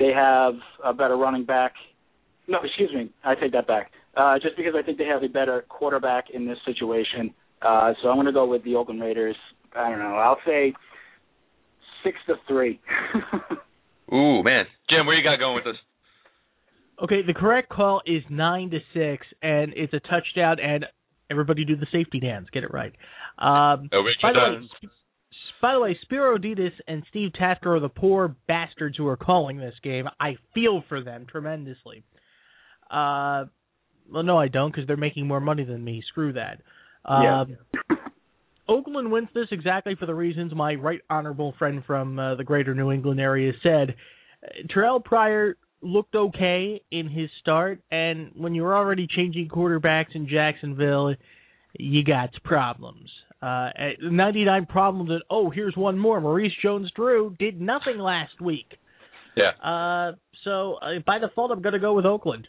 they 0.00 0.10
have 0.12 0.54
a 0.82 0.92
better 0.92 1.16
running 1.16 1.44
back. 1.44 1.74
No, 2.48 2.58
excuse 2.64 2.90
me, 2.92 3.12
I 3.22 3.36
take 3.36 3.52
that 3.52 3.68
back. 3.68 3.92
Uh, 4.16 4.34
just 4.42 4.56
because 4.56 4.72
I 4.76 4.82
think 4.82 4.98
they 4.98 5.04
have 5.04 5.22
a 5.22 5.28
better 5.28 5.64
quarterback 5.68 6.24
in 6.34 6.48
this 6.48 6.58
situation. 6.66 7.32
Uh, 7.62 7.92
so 8.02 8.08
I'm 8.08 8.16
going 8.16 8.26
to 8.26 8.32
go 8.32 8.46
with 8.46 8.64
the 8.64 8.74
Oakland 8.74 9.00
Raiders. 9.00 9.36
I 9.76 9.88
don't 9.90 10.00
know. 10.00 10.16
I'll 10.16 10.38
say 10.44 10.72
six 12.02 12.16
to 12.26 12.34
three. 12.48 12.80
Ooh 14.12 14.42
man, 14.42 14.64
Jim, 14.88 15.06
where 15.06 15.16
you 15.16 15.22
got 15.22 15.38
going 15.38 15.54
with 15.54 15.64
this? 15.64 15.76
Okay, 17.00 17.22
the 17.24 17.34
correct 17.34 17.68
call 17.68 18.02
is 18.04 18.22
nine 18.28 18.70
to 18.70 18.78
six, 18.92 19.26
and 19.42 19.72
it's 19.76 19.92
a 19.92 20.00
touchdown. 20.00 20.58
And 20.58 20.86
everybody 21.30 21.64
do 21.64 21.76
the 21.76 21.86
safety 21.92 22.18
dance. 22.18 22.48
Get 22.52 22.64
it 22.64 22.72
right. 22.72 22.92
Um, 23.38 23.88
Oh, 23.92 24.02
by 24.22 24.32
the 24.32 24.38
way, 24.38 24.56
Jones. 24.56 24.70
Sp- 24.82 24.99
by 25.60 25.74
the 25.74 25.80
way, 25.80 25.98
Spero 26.02 26.38
Dedes 26.38 26.72
and 26.86 27.02
Steve 27.10 27.32
Tasker 27.34 27.76
are 27.76 27.80
the 27.80 27.88
poor 27.88 28.34
bastards 28.48 28.96
who 28.96 29.06
are 29.06 29.16
calling 29.16 29.58
this 29.58 29.74
game. 29.82 30.06
I 30.18 30.36
feel 30.54 30.82
for 30.88 31.02
them 31.02 31.26
tremendously. 31.30 32.04
Uh, 32.90 33.44
well, 34.10 34.22
no, 34.24 34.38
I 34.38 34.48
don't, 34.48 34.72
because 34.72 34.86
they're 34.86 34.96
making 34.96 35.26
more 35.26 35.40
money 35.40 35.64
than 35.64 35.84
me. 35.84 36.02
Screw 36.08 36.32
that. 36.32 36.60
Yeah. 37.08 37.42
Um, 37.42 37.56
Oakland 38.68 39.10
wins 39.10 39.28
this 39.34 39.48
exactly 39.50 39.96
for 39.96 40.06
the 40.06 40.14
reasons 40.14 40.54
my 40.54 40.74
right 40.74 41.00
honorable 41.10 41.54
friend 41.58 41.82
from 41.86 42.18
uh, 42.18 42.36
the 42.36 42.44
greater 42.44 42.74
New 42.74 42.92
England 42.92 43.20
area 43.20 43.52
said. 43.62 43.96
Uh, 44.44 44.66
Terrelle 44.72 45.04
Pryor 45.04 45.56
looked 45.82 46.14
okay 46.14 46.80
in 46.90 47.08
his 47.08 47.30
start, 47.40 47.80
and 47.90 48.30
when 48.36 48.54
you're 48.54 48.76
already 48.76 49.06
changing 49.08 49.48
quarterbacks 49.48 50.14
in 50.14 50.28
Jacksonville, 50.28 51.14
you 51.72 52.04
got 52.04 52.30
problems. 52.44 53.10
Uh, 53.42 53.70
99 54.02 54.66
problems, 54.66 55.10
and 55.10 55.22
oh, 55.30 55.50
here's 55.50 55.74
one 55.74 55.98
more. 55.98 56.20
Maurice 56.20 56.52
Jones-Drew 56.62 57.36
did 57.38 57.60
nothing 57.60 57.98
last 57.98 58.40
week. 58.40 58.66
Yeah. 59.36 59.56
Uh, 59.64 60.16
so 60.44 60.74
uh, 60.74 61.00
by 61.06 61.18
default, 61.18 61.50
I'm 61.50 61.62
going 61.62 61.72
to 61.72 61.78
go 61.78 61.94
with 61.94 62.04
Oakland. 62.04 62.48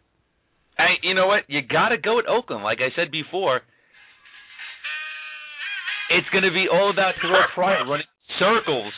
Hey, 0.77 0.99
you 1.03 1.13
know 1.13 1.27
what? 1.27 1.43
You 1.47 1.61
got 1.61 1.89
to 1.89 1.97
go 1.97 2.17
with 2.17 2.25
Oakland. 2.27 2.63
Like 2.63 2.79
I 2.79 2.89
said 2.95 3.11
before, 3.11 3.61
it's 6.09 6.27
going 6.31 6.43
to 6.43 6.51
be 6.51 6.67
all 6.71 6.89
about 6.91 7.13
Terrelle 7.23 7.47
Pryor 7.55 7.85
running 7.87 8.07
circles 8.39 8.93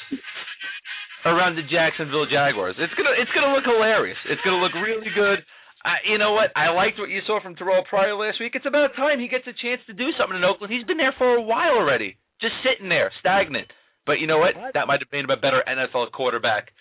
around 1.25 1.55
the 1.55 1.63
Jacksonville 1.63 2.27
Jaguars. 2.27 2.75
It's 2.77 2.93
gonna 2.93 3.15
it's 3.15 3.31
gonna 3.31 3.55
look 3.55 3.63
hilarious. 3.63 4.19
It's 4.27 4.41
gonna 4.43 4.59
look 4.59 4.75
really 4.75 5.07
good. 5.15 5.39
I, 5.85 5.99
you 6.09 6.17
know 6.17 6.31
what? 6.33 6.51
I 6.55 6.71
liked 6.71 6.97
what 6.97 7.09
you 7.09 7.19
saw 7.27 7.41
from 7.41 7.55
Terrelle 7.55 7.83
Pryor 7.85 8.15
last 8.15 8.39
week. 8.39 8.53
It's 8.55 8.65
about 8.65 8.95
time 8.95 9.19
he 9.19 9.27
gets 9.27 9.43
a 9.47 9.53
chance 9.53 9.81
to 9.87 9.93
do 9.93 10.11
something 10.17 10.37
in 10.37 10.43
Oakland. 10.43 10.71
He's 10.71 10.85
been 10.87 10.97
there 10.97 11.13
for 11.17 11.35
a 11.35 11.41
while 11.41 11.75
already, 11.75 12.15
just 12.39 12.53
sitting 12.63 12.87
there, 12.87 13.11
stagnant. 13.19 13.67
But 14.05 14.19
you 14.19 14.27
know 14.27 14.37
what? 14.39 14.55
What? 14.55 14.73
That 14.75 14.87
might 14.87 14.99
have 15.01 15.11
made 15.11 15.25
him 15.25 15.29
a 15.29 15.37
better 15.37 15.61
NFL 15.67 16.11
quarterback. 16.13 16.71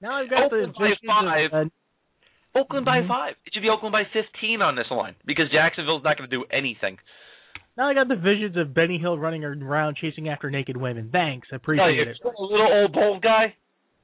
Now 0.00 0.16
I've 0.18 0.30
got 0.30 0.50
the 0.50 0.66
Oakland 0.66 0.74
by 1.06 1.06
five. 1.06 1.50
uh, 1.52 2.58
Oakland 2.58 2.84
by 2.84 3.00
Mhm. 3.02 3.08
five. 3.08 3.34
It 3.46 3.54
should 3.54 3.62
be 3.62 3.70
Oakland 3.70 3.92
by 3.92 4.04
15 4.12 4.60
on 4.60 4.74
this 4.74 4.90
line 4.90 5.14
because 5.24 5.48
Jacksonville's 5.50 6.02
not 6.04 6.18
going 6.18 6.28
to 6.28 6.36
do 6.36 6.44
anything. 6.50 6.98
now 7.76 7.88
I 7.88 7.94
got 7.94 8.08
the 8.08 8.16
visions 8.16 8.56
of 8.58 8.74
Benny 8.74 8.98
Hill 8.98 9.16
running 9.18 9.44
around 9.44 9.96
chasing 9.96 10.28
after 10.28 10.50
naked 10.50 10.76
women. 10.76 11.08
Thanks, 11.10 11.48
I 11.50 11.54
No, 11.54 11.56
appreciate 11.56 11.94
you 11.94 12.02
it. 12.02 12.18
a 12.24 12.42
little 12.42 12.70
old 12.70 12.92
bald 12.92 13.22
guy 13.22 13.54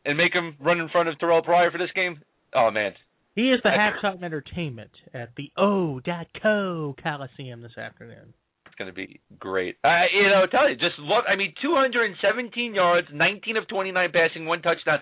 and 0.07 0.17
make 0.17 0.33
him 0.33 0.57
run 0.61 0.81
in 0.81 0.89
front 0.89 1.09
of 1.11 1.19
Terrelle 1.19 1.45
Pryor 1.45 1.71
for 1.71 1.77
this 1.79 1.91
game. 1.93 2.23
Oh 2.55 2.71
man, 2.71 2.95
He 3.39 3.55
is 3.55 3.61
the 3.63 3.71
That's- 3.71 4.03
halftime 4.03 4.25
entertainment 4.25 4.91
at 5.15 5.31
the 5.37 5.53
O.co 5.57 6.97
Coliseum 7.01 7.63
this 7.63 7.79
afternoon. 7.79 8.35
it's 8.67 8.75
going 8.75 8.91
to 8.91 8.93
be 8.93 9.21
great. 9.39 9.77
I, 9.85 10.07
you 10.13 10.27
know, 10.29 10.47
tell 10.51 10.69
you, 10.69 10.75
just 10.75 10.99
look. 10.99 11.25
I 11.29 11.37
mean, 11.37 11.55
217 11.63 12.75
yards, 12.75 13.07
19 13.15 13.57
of 13.57 13.69
29 13.69 14.11
passing, 14.11 14.45
one 14.45 14.61
touchdown, 14.61 14.99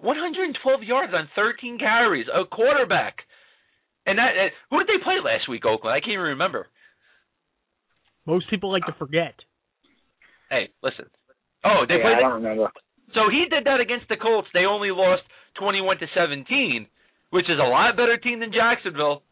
112 0.00 0.82
yards 0.82 1.12
on 1.14 1.28
13 1.36 1.78
carries, 1.78 2.26
a 2.26 2.44
quarterback. 2.44 3.18
And 4.04 4.18
that, 4.18 4.34
uh, 4.34 4.48
who 4.70 4.78
did 4.82 4.88
they 4.88 5.04
play 5.04 5.22
last 5.22 5.48
week, 5.48 5.64
Oakland? 5.64 5.94
I 5.94 6.00
can't 6.00 6.12
even 6.18 6.34
remember. 6.34 6.66
Most 8.26 8.50
people 8.50 8.72
like 8.72 8.86
to 8.86 8.94
forget. 8.98 9.34
Hey, 10.50 10.70
listen. 10.82 11.06
Oh, 11.64 11.84
they 11.86 11.98
yeah, 11.98 12.02
played. 12.02 12.16
I 12.18 12.20
don't 12.20 12.42
remember. 12.42 12.68
So 13.14 13.30
he 13.30 13.46
did 13.48 13.64
that 13.66 13.78
against 13.78 14.08
the 14.08 14.16
Colts. 14.16 14.48
They 14.52 14.64
only 14.66 14.90
lost 14.90 15.22
21 15.60 15.98
to 15.98 16.06
17, 16.14 16.88
which 17.30 17.46
is 17.46 17.58
a 17.58 17.68
lot 17.68 17.96
better 17.96 18.16
team 18.16 18.40
than 18.40 18.52
Jacksonville. 18.52 19.22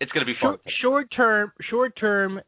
It's 0.00 0.10
going 0.12 0.26
to 0.26 0.32
be 0.32 0.36
fun. 0.40 0.58
Short, 0.58 0.60
short 0.80 1.06
term, 1.16 1.52
short 1.70 1.92
term, 1.98 2.40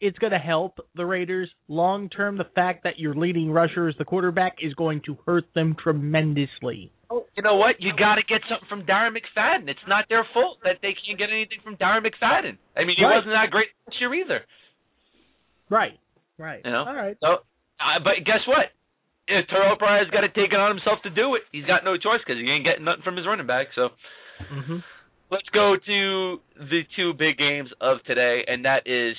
it's 0.00 0.18
going 0.18 0.32
to 0.32 0.38
help 0.38 0.78
the 0.96 1.04
Raiders. 1.06 1.50
Long 1.68 2.08
term, 2.08 2.38
the 2.38 2.48
fact 2.54 2.84
that 2.84 2.98
your 2.98 3.14
leading 3.14 3.50
rusher 3.50 3.88
is 3.88 3.94
the 3.98 4.04
quarterback 4.04 4.56
is 4.62 4.72
going 4.74 5.02
to 5.06 5.16
hurt 5.26 5.44
them 5.54 5.76
tremendously. 5.82 6.90
You 7.36 7.42
know 7.42 7.56
what? 7.56 7.76
You 7.78 7.92
got 7.96 8.14
to 8.16 8.22
get 8.26 8.40
something 8.48 8.66
from 8.68 8.82
Darren 8.86 9.12
McFadden. 9.12 9.68
It's 9.68 9.84
not 9.86 10.06
their 10.08 10.26
fault 10.32 10.58
that 10.64 10.76
they 10.80 10.94
can't 11.06 11.18
get 11.18 11.28
anything 11.30 11.58
from 11.62 11.76
Darren 11.76 12.00
McFadden. 12.00 12.56
I 12.74 12.84
mean, 12.84 12.96
he 12.96 13.04
Right. 13.04 13.16
wasn't 13.16 13.34
that 13.34 13.50
great 13.50 13.68
this 13.86 13.96
year 14.00 14.14
either. 14.14 14.40
Right. 15.68 15.98
Right. 16.38 16.62
You 16.64 16.70
know? 16.72 16.84
All 16.88 16.94
right. 16.94 17.16
So, 17.20 17.28
uh, 17.80 17.98
but 18.02 18.24
guess 18.24 18.40
what? 18.48 18.72
If 19.28 19.46
Terrelle 19.48 19.78
Pryor's 19.78 20.10
got 20.10 20.22
to 20.22 20.28
take 20.28 20.52
it 20.52 20.58
on 20.60 20.76
himself 20.76 20.98
to 21.04 21.10
do 21.10 21.34
it. 21.36 21.42
He's 21.52 21.64
got 21.64 21.84
no 21.84 21.96
choice 21.96 22.20
because 22.26 22.40
he 22.40 22.50
ain't 22.50 22.64
getting 22.64 22.84
nothing 22.84 23.02
from 23.02 23.16
his 23.16 23.26
running 23.26 23.46
back. 23.46 23.68
So 23.74 23.88
hmm 24.50 24.78
let's 25.30 25.48
go 25.54 25.76
to 25.76 26.40
the 26.58 26.80
two 26.94 27.14
big 27.14 27.38
games 27.38 27.70
of 27.80 27.98
today, 28.06 28.44
and 28.46 28.64
that 28.64 28.86
is 28.86 29.16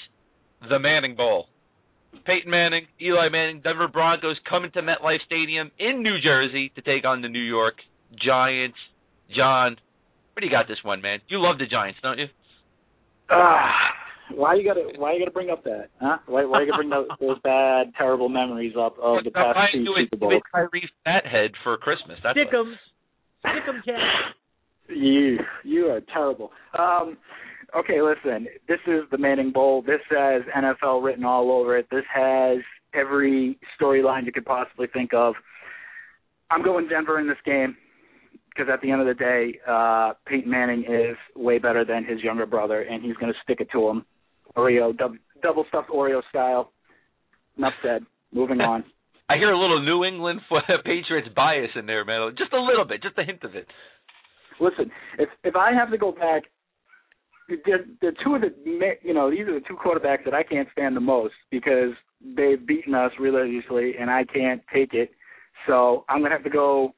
the 0.69 0.77
Manning 0.77 1.15
Bowl. 1.15 1.47
Peyton 2.25 2.51
Manning, 2.51 2.85
Eli 3.01 3.29
Manning, 3.29 3.61
Denver 3.61 3.87
Broncos 3.87 4.37
coming 4.47 4.71
to 4.71 4.81
MetLife 4.81 5.25
Stadium 5.25 5.71
in 5.79 6.03
New 6.03 6.19
Jersey 6.21 6.71
to 6.75 6.81
take 6.81 7.05
on 7.05 7.21
the 7.21 7.29
New 7.29 7.41
York 7.41 7.75
Giants. 8.23 8.77
John, 9.35 9.77
what 10.33 10.41
do 10.41 10.45
you 10.45 10.51
got 10.51 10.67
this 10.67 10.77
one, 10.83 11.01
man? 11.01 11.19
You 11.27 11.41
love 11.41 11.57
the 11.57 11.65
Giants, 11.65 11.99
don't 12.03 12.19
you? 12.19 12.27
Ah, 13.29 13.71
Why 14.31 14.55
you 14.55 14.63
gotta 14.63 14.93
Why 14.97 15.13
you 15.13 15.19
gotta 15.19 15.31
bring 15.31 15.49
up 15.49 15.63
that? 15.63 15.89
Huh? 15.99 16.17
Why 16.27 16.45
Why 16.45 16.61
you 16.61 16.71
gotta 16.71 16.83
bring 16.83 16.89
those, 16.89 17.07
those 17.19 17.39
bad, 17.43 17.93
terrible 17.97 18.29
memories 18.29 18.73
up 18.79 18.97
of 19.01 19.23
the 19.23 19.31
past 19.35 19.57
two 19.73 19.85
Super 20.09 20.17
Bowls? 20.17 20.41
Tyree 20.51 20.89
Fathead 21.03 21.51
for 21.63 21.77
Christmas. 21.77 22.17
That's 22.23 22.37
Stickums, 22.37 22.75
Stickum 23.45 23.83
cat. 23.85 23.99
You 24.89 25.37
You 25.63 25.87
are 25.87 26.01
terrible. 26.13 26.51
Um, 26.77 27.17
okay, 27.77 28.01
listen. 28.01 28.47
This 28.67 28.79
is 28.87 29.03
the 29.11 29.17
Manning 29.17 29.51
Bowl. 29.51 29.81
This 29.81 30.01
has 30.09 30.43
NFL 30.55 31.03
written 31.03 31.25
all 31.25 31.51
over 31.51 31.77
it. 31.77 31.87
This 31.91 32.05
has 32.13 32.59
every 32.93 33.57
storyline 33.79 34.25
you 34.25 34.31
could 34.31 34.45
possibly 34.45 34.87
think 34.93 35.13
of. 35.13 35.35
I'm 36.49 36.63
going 36.63 36.87
Denver 36.87 37.19
in 37.19 37.27
this 37.27 37.37
game 37.45 37.75
because 38.49 38.71
at 38.71 38.81
the 38.81 38.91
end 38.91 39.01
of 39.01 39.07
the 39.07 39.13
day, 39.13 39.59
uh, 39.67 40.13
Peyton 40.27 40.49
Manning 40.49 40.83
is 40.83 41.17
way 41.35 41.57
better 41.57 41.83
than 41.83 42.05
his 42.05 42.21
younger 42.21 42.45
brother, 42.45 42.81
and 42.81 43.03
he's 43.03 43.15
going 43.15 43.31
to 43.33 43.39
stick 43.43 43.59
it 43.61 43.69
to 43.71 43.89
him. 43.89 44.05
Oreo, 44.55 44.95
dub, 44.97 45.13
double 45.41 45.65
stuffed 45.69 45.89
Oreo 45.89 46.21
style. 46.29 46.71
Enough 47.57 47.73
said. 47.83 48.05
Moving 48.31 48.61
on. 48.61 48.83
I 49.29 49.37
hear 49.37 49.51
a 49.51 49.59
little 49.59 49.83
New 49.83 50.03
England 50.03 50.41
Patriots 50.85 51.29
bias 51.35 51.71
in 51.75 51.85
there, 51.85 52.05
man. 52.05 52.33
Just 52.37 52.53
a 52.53 52.59
little 52.59 52.85
bit, 52.85 53.01
just 53.01 53.17
a 53.17 53.23
hint 53.23 53.43
of 53.43 53.55
it. 53.55 53.67
Listen, 54.59 54.91
if 55.17 55.29
if 55.43 55.55
I 55.55 55.73
have 55.73 55.89
to 55.91 55.97
go 55.97 56.11
back, 56.11 56.43
the 57.49 57.85
the 58.01 58.11
two 58.23 58.35
of 58.35 58.41
the 58.41 58.53
you 59.01 59.13
know 59.13 59.31
these 59.31 59.41
are 59.41 59.59
the 59.59 59.65
two 59.67 59.75
quarterbacks 59.75 60.25
that 60.25 60.33
I 60.33 60.43
can't 60.43 60.67
stand 60.71 60.95
the 60.95 61.01
most 61.01 61.33
because 61.51 61.91
they've 62.21 62.63
beaten 62.65 62.93
us 62.93 63.11
religiously, 63.19 63.93
and 63.99 64.09
I 64.09 64.23
can't 64.25 64.61
take 64.73 64.93
it. 64.93 65.11
So 65.67 66.05
I'm 66.09 66.21
gonna 66.21 66.33
have 66.33 66.43
to 66.43 66.49
go 66.49 66.93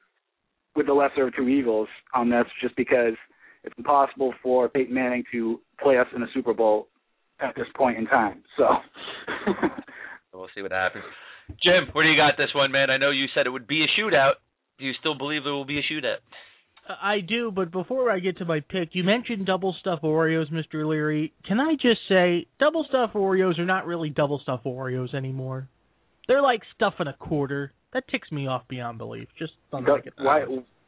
with 0.75 0.87
the 0.87 0.93
lesser 0.93 1.27
of 1.27 1.35
two 1.35 1.47
evils 1.47 1.87
on 2.13 2.29
this, 2.29 2.45
just 2.61 2.75
because 2.75 3.13
it's 3.63 3.75
impossible 3.77 4.33
for 4.43 4.67
Peyton 4.67 4.93
Manning 4.93 5.23
to 5.31 5.61
play 5.81 5.97
us 5.97 6.07
in 6.15 6.21
a 6.21 6.27
Super 6.33 6.53
Bowl 6.53 6.87
at 7.39 7.55
this 7.55 7.67
point 7.75 7.97
in 7.97 8.05
time. 8.05 8.43
So 8.57 8.67
we'll 10.33 10.47
see 10.55 10.61
what 10.61 10.71
happens. 10.71 11.03
Jim, 11.63 11.89
where 11.93 12.03
do 12.03 12.09
you 12.09 12.17
got 12.17 12.37
this 12.37 12.53
one, 12.55 12.71
man? 12.71 12.89
I 12.89 12.97
know 12.97 13.11
you 13.11 13.25
said 13.33 13.45
it 13.45 13.51
would 13.51 13.67
be 13.67 13.83
a 13.83 13.99
shootout. 13.99 14.33
Do 14.79 14.85
you 14.85 14.93
still 14.99 15.15
believe 15.15 15.43
there 15.43 15.53
will 15.53 15.65
be 15.65 15.79
a 15.79 15.83
shootout? 15.93 16.17
I 16.87 17.19
do, 17.19 17.51
but 17.51 17.71
before 17.71 18.11
I 18.11 18.19
get 18.19 18.37
to 18.37 18.45
my 18.45 18.59
pick, 18.59 18.89
you 18.93 19.03
mentioned 19.03 19.47
double 19.47 19.75
stuff 19.79 20.01
Oreos, 20.03 20.51
Mr. 20.51 20.87
Leary. 20.87 21.33
Can 21.47 21.59
I 21.59 21.73
just 21.73 22.01
say, 22.07 22.45
double 22.59 22.85
stuff 22.87 23.11
Oreos 23.13 23.57
are 23.57 23.65
not 23.65 23.87
really 23.87 24.09
double 24.09 24.39
stuff 24.39 24.61
Oreos 24.65 25.15
anymore. 25.15 25.67
They're 26.27 26.43
like 26.43 26.61
stuff 26.75 26.95
in 26.99 27.07
a 27.07 27.13
quarter. 27.13 27.73
That 27.93 28.07
ticks 28.09 28.31
me 28.31 28.47
off 28.47 28.67
beyond 28.67 28.97
belief. 28.97 29.27
Just 29.39 29.53
don't 29.71 29.87
like 29.87 30.05
it. 30.05 30.13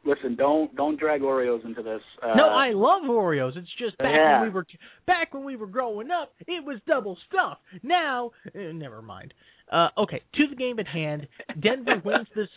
Why? 0.08 0.14
Listen, 0.14 0.36
don't 0.36 0.74
don't 0.76 0.98
drag 0.98 1.20
Oreos 1.20 1.64
into 1.64 1.82
this. 1.82 2.00
Uh, 2.22 2.34
no, 2.34 2.46
I 2.48 2.70
love 2.70 3.02
Oreos. 3.04 3.56
It's 3.56 3.68
just 3.78 3.96
back 3.98 4.12
yeah. 4.14 4.40
when 4.40 4.48
we 4.48 4.54
were 4.54 4.66
back 5.06 5.34
when 5.34 5.44
we 5.44 5.56
were 5.56 5.66
growing 5.66 6.10
up, 6.10 6.32
it 6.46 6.64
was 6.64 6.78
double 6.86 7.16
stuff. 7.28 7.58
Now, 7.82 8.30
eh, 8.54 8.72
never 8.72 9.02
mind. 9.02 9.34
Uh, 9.70 9.88
okay, 9.98 10.22
to 10.34 10.46
the 10.48 10.56
game 10.56 10.78
at 10.78 10.86
hand. 10.86 11.28
Denver 11.60 12.00
wins 12.04 12.28
this 12.34 12.48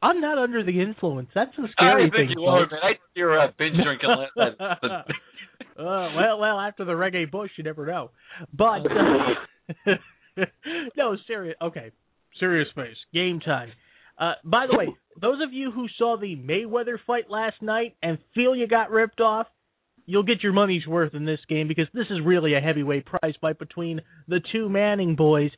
I'm 0.00 0.20
not 0.20 0.38
under 0.38 0.62
the 0.62 0.80
influence. 0.80 1.28
That's 1.34 1.50
a 1.58 1.66
scary 1.72 2.06
I 2.06 2.16
thing. 2.16 2.34
You 2.36 2.44
are, 2.44 2.60
man. 2.60 2.80
I 2.82 2.92
you're 3.14 3.40
uh, 3.40 3.48
binge 3.58 3.76
drinking 3.82 4.10
uh, 4.40 5.02
well, 5.76 6.38
well, 6.38 6.60
after 6.60 6.84
the 6.84 6.92
reggae 6.92 7.30
bush, 7.30 7.50
you 7.56 7.64
never 7.64 7.84
know. 7.84 8.10
But 8.52 8.86
uh, 9.86 9.94
no, 10.96 11.16
serious. 11.26 11.56
Okay, 11.60 11.90
serious 12.38 12.68
face. 12.76 12.96
Game 13.12 13.40
time. 13.40 13.70
Uh, 14.18 14.32
by 14.44 14.66
the 14.70 14.76
way, 14.76 14.88
those 15.20 15.38
of 15.42 15.52
you 15.52 15.70
who 15.70 15.86
saw 15.96 16.16
the 16.16 16.36
Mayweather 16.36 16.96
fight 17.06 17.30
last 17.30 17.62
night 17.62 17.96
and 18.02 18.18
feel 18.34 18.56
you 18.56 18.66
got 18.66 18.90
ripped 18.90 19.20
off, 19.20 19.46
you'll 20.06 20.24
get 20.24 20.42
your 20.42 20.52
money's 20.52 20.86
worth 20.86 21.14
in 21.14 21.24
this 21.24 21.40
game 21.48 21.68
because 21.68 21.86
this 21.94 22.06
is 22.10 22.18
really 22.24 22.54
a 22.54 22.60
heavyweight 22.60 23.06
prize 23.06 23.34
fight 23.40 23.58
between 23.58 24.00
the 24.26 24.40
two 24.52 24.68
Manning 24.68 25.14
boys 25.14 25.50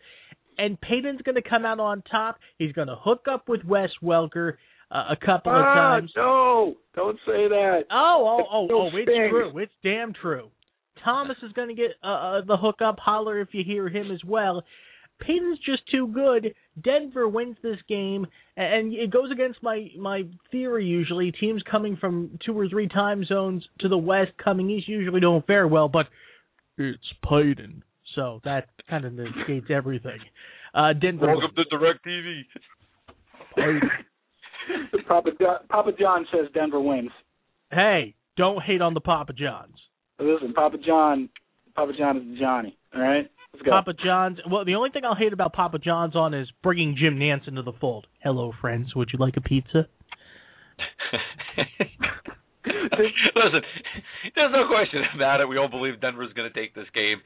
and 0.61 0.81
Peyton's 0.81 1.23
going 1.23 1.37
to 1.37 1.49
come 1.49 1.65
out 1.65 1.81
on 1.81 2.03
top. 2.11 2.39
He's 2.59 2.73
going 2.73 2.89
to 2.89 2.97
hook 2.97 3.27
up 3.31 3.49
with 3.49 3.65
Wes 3.65 3.89
Welker 4.03 4.55
uh, 4.91 5.05
a 5.11 5.17
couple 5.17 5.53
of 5.53 5.65
ah, 5.65 5.75
times. 5.75 6.13
No, 6.15 6.75
don't 6.95 7.17
say 7.27 7.49
that. 7.49 7.85
Oh, 7.91 8.41
oh, 8.41 8.45
oh, 8.53 8.69
oh, 8.71 8.91
it's 8.93 9.31
true. 9.31 9.59
It's 9.59 9.73
damn 9.83 10.13
true. 10.13 10.51
Thomas 11.03 11.37
is 11.43 11.53
going 11.53 11.69
to 11.69 11.75
get 11.75 11.93
uh, 12.05 12.09
uh, 12.09 12.41
the 12.47 12.59
hookup. 12.59 12.99
Holler 12.99 13.41
if 13.41 13.49
you 13.53 13.65
hear 13.65 13.89
him 13.89 14.11
as 14.11 14.23
well. 14.25 14.63
Peyton's 15.21 15.59
just 15.59 15.83
too 15.91 16.07
good. 16.09 16.55
Denver 16.83 17.29
wins 17.29 17.57
this 17.63 17.79
game, 17.89 18.27
and 18.57 18.93
it 18.93 19.11
goes 19.11 19.31
against 19.31 19.63
my 19.63 19.89
my 19.99 20.23
theory. 20.51 20.87
Usually, 20.87 21.33
teams 21.33 21.63
coming 21.71 21.97
from 21.97 22.39
two 22.45 22.59
or 22.59 22.69
three 22.69 22.89
time 22.89 23.25
zones 23.25 23.65
to 23.81 23.89
the 23.89 23.99
west, 23.99 24.33
coming 24.43 24.71
east, 24.71 24.89
usually 24.89 25.21
don't 25.21 25.47
fare 25.47 25.69
well. 25.69 25.89
But 25.89 26.07
it's 26.79 26.99
Peyton. 27.29 27.83
So 28.15 28.41
that 28.45 28.69
kind 28.89 29.05
of 29.05 29.13
negates 29.13 29.67
everything. 29.71 30.19
Uh, 30.75 30.93
Denver. 30.95 31.27
Welcome 31.27 31.51
to 31.57 31.65
DirecTV. 31.77 32.43
Papa 35.09 35.31
John, 35.41 35.59
Papa 35.69 35.91
John 35.99 36.27
says 36.33 36.47
Denver 36.55 36.81
wins. 36.81 37.11
Hey, 37.73 38.15
don't 38.37 38.63
hate 38.63 38.81
on 38.83 38.95
the 38.95 39.01
Papa 39.01 39.33
Johns. 39.33 39.75
Listen, 40.19 40.53
Papa 40.53 40.77
John, 40.85 41.29
Papa 41.75 41.93
John 41.99 42.17
is 42.17 42.39
Johnny. 42.39 42.77
All 42.95 43.01
right, 43.01 43.19
let's 43.19 43.29
go. 43.29 43.40
Papa 43.69 43.93
John's. 44.05 44.39
Well, 44.51 44.65
the 44.65 44.75
only 44.75 44.91
thing 44.91 45.05
I'll 45.05 45.15
hate 45.15 45.33
about 45.33 45.53
Papa 45.53 45.79
John's 45.79 46.17
on 46.17 46.35
is 46.35 46.49
bringing 46.63 46.97
Jim 46.99 47.19
Nantz 47.19 47.49
into 47.49 47.63
the 47.63 47.73
fold. 47.73 48.07
Hello, 48.23 48.53
friends. 48.61 48.95
Would 48.95 49.11
you 49.13 49.19
like 49.19 49.37
a 49.37 49.41
pizza? 49.41 49.87
Listen, 52.65 53.63
there's 54.35 54.53
no 54.53 54.69
question 54.69 55.03
about 55.15 55.41
it. 55.41 55.49
We 55.49 55.57
all 55.57 55.69
believe 55.69 56.01
Denver's 56.01 56.33
going 56.35 56.51
to 56.51 56.59
take 56.59 56.75
this 56.75 56.87
game. 56.95 57.21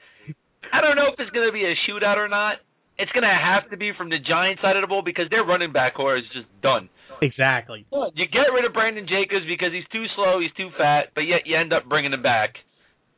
I 0.72 0.80
don't 0.80 0.96
know 0.96 1.08
if 1.12 1.18
it's 1.18 1.30
going 1.30 1.46
to 1.46 1.52
be 1.52 1.64
a 1.64 1.74
shootout 1.88 2.16
or 2.16 2.28
not. 2.28 2.56
It's 2.98 3.10
going 3.10 3.26
to 3.26 3.34
have 3.34 3.70
to 3.70 3.76
be 3.76 3.90
from 3.98 4.08
the 4.08 4.18
Giants 4.18 4.62
side 4.62 4.76
of 4.76 4.82
the 4.82 4.86
ball 4.86 5.02
because 5.02 5.26
their 5.28 5.44
running 5.44 5.72
back 5.72 5.94
corps 5.94 6.16
is 6.16 6.24
just 6.32 6.46
done. 6.62 6.88
Exactly. 7.22 7.86
You 7.90 8.26
get 8.30 8.50
rid 8.54 8.64
of 8.64 8.72
Brandon 8.72 9.06
Jacobs 9.06 9.46
because 9.48 9.72
he's 9.72 9.86
too 9.90 10.06
slow, 10.14 10.38
he's 10.40 10.54
too 10.56 10.70
fat, 10.78 11.10
but 11.14 11.22
yet 11.22 11.42
you 11.44 11.56
end 11.56 11.72
up 11.72 11.88
bringing 11.88 12.12
him 12.12 12.22
back. 12.22 12.54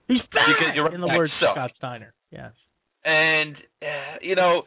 He's 0.09 0.25
fat. 0.33 0.49
Because 0.49 0.73
you're 0.75 0.95
in 0.95 1.01
the 1.01 1.09
words 1.09 1.33
of 1.43 1.53
Scott 1.55 1.73
Steiner. 1.77 2.15
Yes. 2.31 2.53
And 3.07 3.55
uh, 3.81 4.19
you 4.21 4.35
know, 4.35 4.63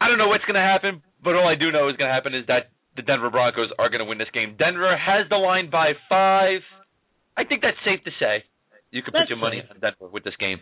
I 0.00 0.08
don't 0.08 0.18
know 0.18 0.26
what's 0.28 0.44
going 0.44 0.58
to 0.58 0.60
happen, 0.60 1.02
but 1.22 1.34
all 1.38 1.46
I 1.46 1.54
do 1.54 1.70
know 1.70 1.88
is 1.88 1.96
going 1.96 2.10
to 2.10 2.14
happen 2.14 2.34
is 2.34 2.44
that 2.48 2.74
the 2.96 3.02
Denver 3.02 3.30
Broncos 3.30 3.70
are 3.78 3.88
going 3.88 4.00
to 4.00 4.04
win 4.04 4.18
this 4.18 4.28
game. 4.34 4.56
Denver 4.58 4.90
has 4.98 5.30
the 5.30 5.36
line 5.36 5.70
by 5.70 5.92
five. 6.08 6.60
I 7.36 7.44
think 7.44 7.62
that's 7.62 7.78
safe 7.86 8.02
to 8.04 8.10
say. 8.18 8.44
You 8.90 9.02
could 9.02 9.14
put 9.14 9.20
That's 9.24 9.30
your 9.30 9.38
money 9.38 9.62
on 9.62 9.80
Denver 9.80 10.10
with 10.12 10.24
this 10.24 10.36
game. 10.38 10.58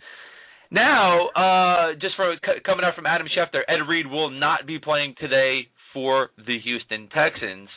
Now, 0.70 1.28
uh, 1.34 1.94
just 1.98 2.14
for 2.14 2.36
c- 2.36 2.62
coming 2.64 2.84
out 2.84 2.94
from 2.94 3.06
Adam 3.06 3.26
Schefter, 3.26 3.62
Ed 3.66 3.82
Reed 3.88 4.06
will 4.06 4.30
not 4.30 4.66
be 4.66 4.78
playing 4.78 5.16
today 5.18 5.66
for 5.92 6.30
the 6.36 6.60
Houston 6.62 7.08
Texans. 7.08 7.68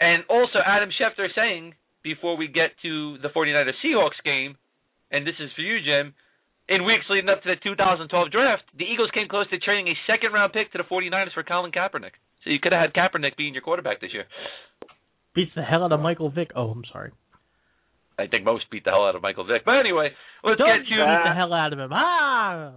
And 0.00 0.24
also, 0.30 0.58
Adam 0.64 0.88
Schefter 0.96 1.28
saying, 1.36 1.74
before 2.02 2.36
we 2.36 2.48
get 2.48 2.70
to 2.82 3.18
the 3.18 3.28
49ers 3.28 3.76
Seahawks 3.84 4.18
game, 4.24 4.56
and 5.10 5.26
this 5.26 5.34
is 5.38 5.50
for 5.54 5.60
you, 5.60 5.78
Jim, 5.84 6.14
in 6.72 6.84
weeks 6.88 7.04
leading 7.10 7.28
up 7.28 7.42
to 7.42 7.48
the 7.52 7.60
2012 7.60 8.08
draft, 8.32 8.64
the 8.76 8.88
Eagles 8.88 9.10
came 9.12 9.28
close 9.28 9.48
to 9.50 9.58
trading 9.58 9.88
a 9.88 9.96
second 10.08 10.32
round 10.32 10.52
pick 10.52 10.72
to 10.72 10.78
the 10.78 10.88
49ers 10.88 11.34
for 11.34 11.42
Colin 11.42 11.70
Kaepernick. 11.70 12.16
So 12.44 12.50
you 12.50 12.58
could 12.60 12.72
have 12.72 12.80
had 12.80 12.94
Kaepernick 12.96 13.36
being 13.36 13.52
your 13.52 13.62
quarterback 13.62 14.00
this 14.00 14.12
year. 14.12 14.24
Beats 15.34 15.52
the 15.54 15.62
hell 15.62 15.84
out 15.84 15.92
of 15.92 16.00
Michael 16.00 16.30
Vick. 16.30 16.50
Oh, 16.56 16.70
I'm 16.70 16.84
sorry. 16.90 17.12
I 18.18 18.26
think 18.26 18.44
most 18.44 18.64
beat 18.70 18.84
the 18.84 18.90
hell 18.90 19.04
out 19.04 19.16
of 19.16 19.22
Michael 19.22 19.44
Vick. 19.44 19.64
But 19.64 19.80
anyway, 19.80 20.10
let's 20.44 20.58
Don't 20.58 20.68
get 20.68 20.88
beat 20.88 20.96
to 20.96 21.22
the 21.24 21.34
hell 21.34 21.52
out 21.52 21.72
of 21.72 21.78
him. 21.78 21.90
Ah. 21.92 22.72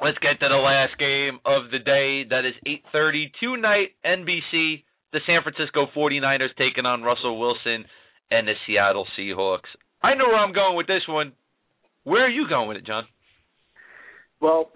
Let's 0.00 0.18
get 0.18 0.38
to 0.40 0.48
the 0.48 0.62
last 0.62 0.96
game 0.98 1.40
of 1.44 1.70
the 1.72 1.80
day. 1.80 2.24
That 2.30 2.44
is 2.44 2.54
8:30 2.94 3.32
tonight, 3.40 3.88
NBC. 4.04 4.84
The 5.12 5.20
San 5.26 5.42
Francisco 5.42 5.86
49ers 5.96 6.54
taking 6.56 6.86
on 6.86 7.02
Russell 7.02 7.38
Wilson 7.38 7.84
and 8.30 8.46
the 8.46 8.54
Seattle 8.66 9.06
Seahawks. 9.18 9.68
I 10.02 10.14
know 10.14 10.26
where 10.28 10.36
I'm 10.38 10.52
going 10.52 10.76
with 10.76 10.86
this 10.86 11.02
one. 11.08 11.32
Where 12.08 12.24
are 12.24 12.30
you 12.30 12.48
going 12.48 12.68
with 12.68 12.78
it, 12.78 12.86
John? 12.86 13.04
Well, 14.40 14.70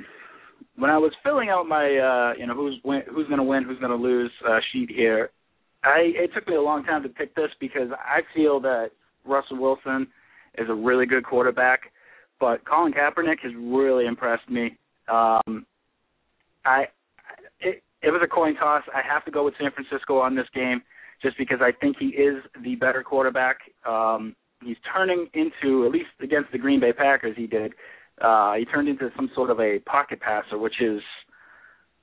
when 0.76 0.90
I 0.90 0.98
was 0.98 1.12
filling 1.24 1.48
out 1.48 1.66
my, 1.66 1.84
uh, 1.84 2.38
you 2.38 2.46
know, 2.46 2.54
who's 2.54 2.78
win, 2.84 3.02
who's 3.10 3.26
going 3.26 3.38
to 3.38 3.44
win, 3.44 3.64
who's 3.64 3.78
going 3.78 3.90
to 3.90 3.96
lose 3.96 4.30
uh, 4.46 4.58
sheet 4.70 4.90
here, 4.90 5.30
I 5.82 6.12
it 6.14 6.30
took 6.34 6.46
me 6.46 6.56
a 6.56 6.60
long 6.60 6.84
time 6.84 7.02
to 7.04 7.08
pick 7.08 7.34
this 7.34 7.48
because 7.58 7.88
I 7.92 8.20
feel 8.34 8.60
that 8.60 8.90
Russell 9.24 9.58
Wilson 9.58 10.08
is 10.58 10.68
a 10.68 10.74
really 10.74 11.06
good 11.06 11.24
quarterback, 11.24 11.80
but 12.38 12.66
Colin 12.66 12.92
Kaepernick 12.92 13.40
has 13.42 13.52
really 13.56 14.06
impressed 14.06 14.48
me. 14.50 14.76
Um, 15.10 15.64
I 16.66 16.84
it, 17.60 17.82
it 18.02 18.10
was 18.10 18.20
a 18.22 18.28
coin 18.28 18.56
toss. 18.56 18.82
I 18.94 19.00
have 19.10 19.24
to 19.24 19.30
go 19.30 19.42
with 19.44 19.54
San 19.58 19.70
Francisco 19.72 20.18
on 20.18 20.36
this 20.36 20.46
game 20.54 20.82
just 21.22 21.38
because 21.38 21.60
I 21.62 21.72
think 21.80 21.96
he 21.98 22.08
is 22.08 22.42
the 22.62 22.74
better 22.74 23.02
quarterback. 23.02 23.56
Um, 23.88 24.36
he's 24.64 24.76
turning 24.94 25.28
into 25.34 25.84
at 25.84 25.92
least 25.92 26.10
against 26.20 26.52
the 26.52 26.58
Green 26.58 26.80
Bay 26.80 26.92
Packers. 26.92 27.36
He 27.36 27.46
did. 27.46 27.72
Uh, 28.20 28.54
he 28.54 28.64
turned 28.64 28.88
into 28.88 29.10
some 29.16 29.30
sort 29.34 29.50
of 29.50 29.58
a 29.60 29.78
pocket 29.80 30.20
passer, 30.20 30.58
which 30.58 30.80
is, 30.80 31.00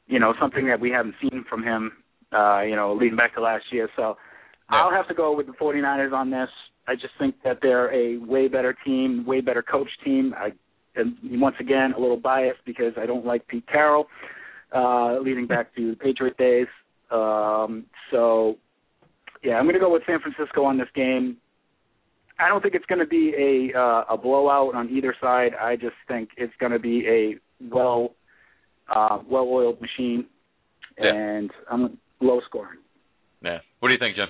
you 0.08 0.20
know, 0.20 0.34
something 0.40 0.68
that 0.68 0.80
we 0.80 0.90
haven't 0.90 1.16
seen 1.22 1.46
from 1.50 1.64
him. 1.64 1.92
Uh, 2.32 2.62
you 2.62 2.76
know, 2.76 2.94
leading 2.94 3.18
back 3.18 3.34
to 3.34 3.42
last 3.42 3.66
year. 3.72 3.90
So 3.96 4.16
Yeah. 4.72 4.84
I'll 4.84 4.92
have 4.92 5.08
to 5.08 5.16
go 5.16 5.36
with 5.36 5.48
the 5.48 5.54
49ers 5.54 6.14
on 6.14 6.30
this. 6.30 6.50
I 6.88 6.94
just 6.94 7.14
think 7.18 7.36
that 7.44 7.60
they're 7.62 7.92
a 7.94 8.18
way 8.18 8.48
better 8.48 8.76
team, 8.86 9.26
way 9.26 9.42
better 9.42 9.64
coach 9.64 9.90
team. 10.04 10.36
I 10.38 10.52
and 10.96 11.16
once 11.40 11.56
again, 11.60 11.94
a 11.96 12.00
little 12.00 12.18
biased 12.18 12.60
because 12.66 12.94
I 12.98 13.06
don't 13.06 13.26
like 13.26 13.48
Pete 13.48 13.66
Carroll, 13.68 14.08
uh, 14.76 15.20
leading 15.20 15.48
back 15.48 15.74
to 15.76 15.92
the 15.92 15.96
Patriot 15.96 16.38
days. 16.38 16.68
Um, 17.12 17.86
so, 18.12 18.56
yeah, 19.44 19.54
I'm 19.54 19.66
going 19.66 19.76
to 19.76 19.80
go 19.80 19.92
with 19.92 20.04
San 20.06 20.20
Francisco 20.20 20.64
on 20.66 20.78
this 20.78 20.88
game. 20.96 21.38
I 22.40 22.48
don't 22.48 22.62
think 22.62 22.74
it's 22.76 22.86
going 22.86 23.00
to 23.00 23.06
be 23.08 23.34
a 23.74 23.78
uh, 23.78 24.04
a 24.10 24.18
blowout 24.18 24.76
on 24.76 24.90
either 24.90 25.16
side. 25.20 25.52
I 25.60 25.76
just 25.76 25.96
think 26.08 26.30
it's 26.38 26.54
going 26.60 26.72
to 26.72 26.80
be 26.80 27.06
a 27.08 27.36
well 27.74 28.14
uh, 28.94 29.20
well 29.30 29.48
oiled 29.50 29.82
machine, 29.82 30.26
Yeah. 30.98 31.14
and 31.14 31.52
I'm 31.70 31.98
low 32.22 32.40
scoring. 32.48 32.80
Yeah. 33.44 33.60
What 33.80 33.90
do 33.90 33.94
you 33.94 34.00
think, 34.00 34.16
Jim? 34.16 34.28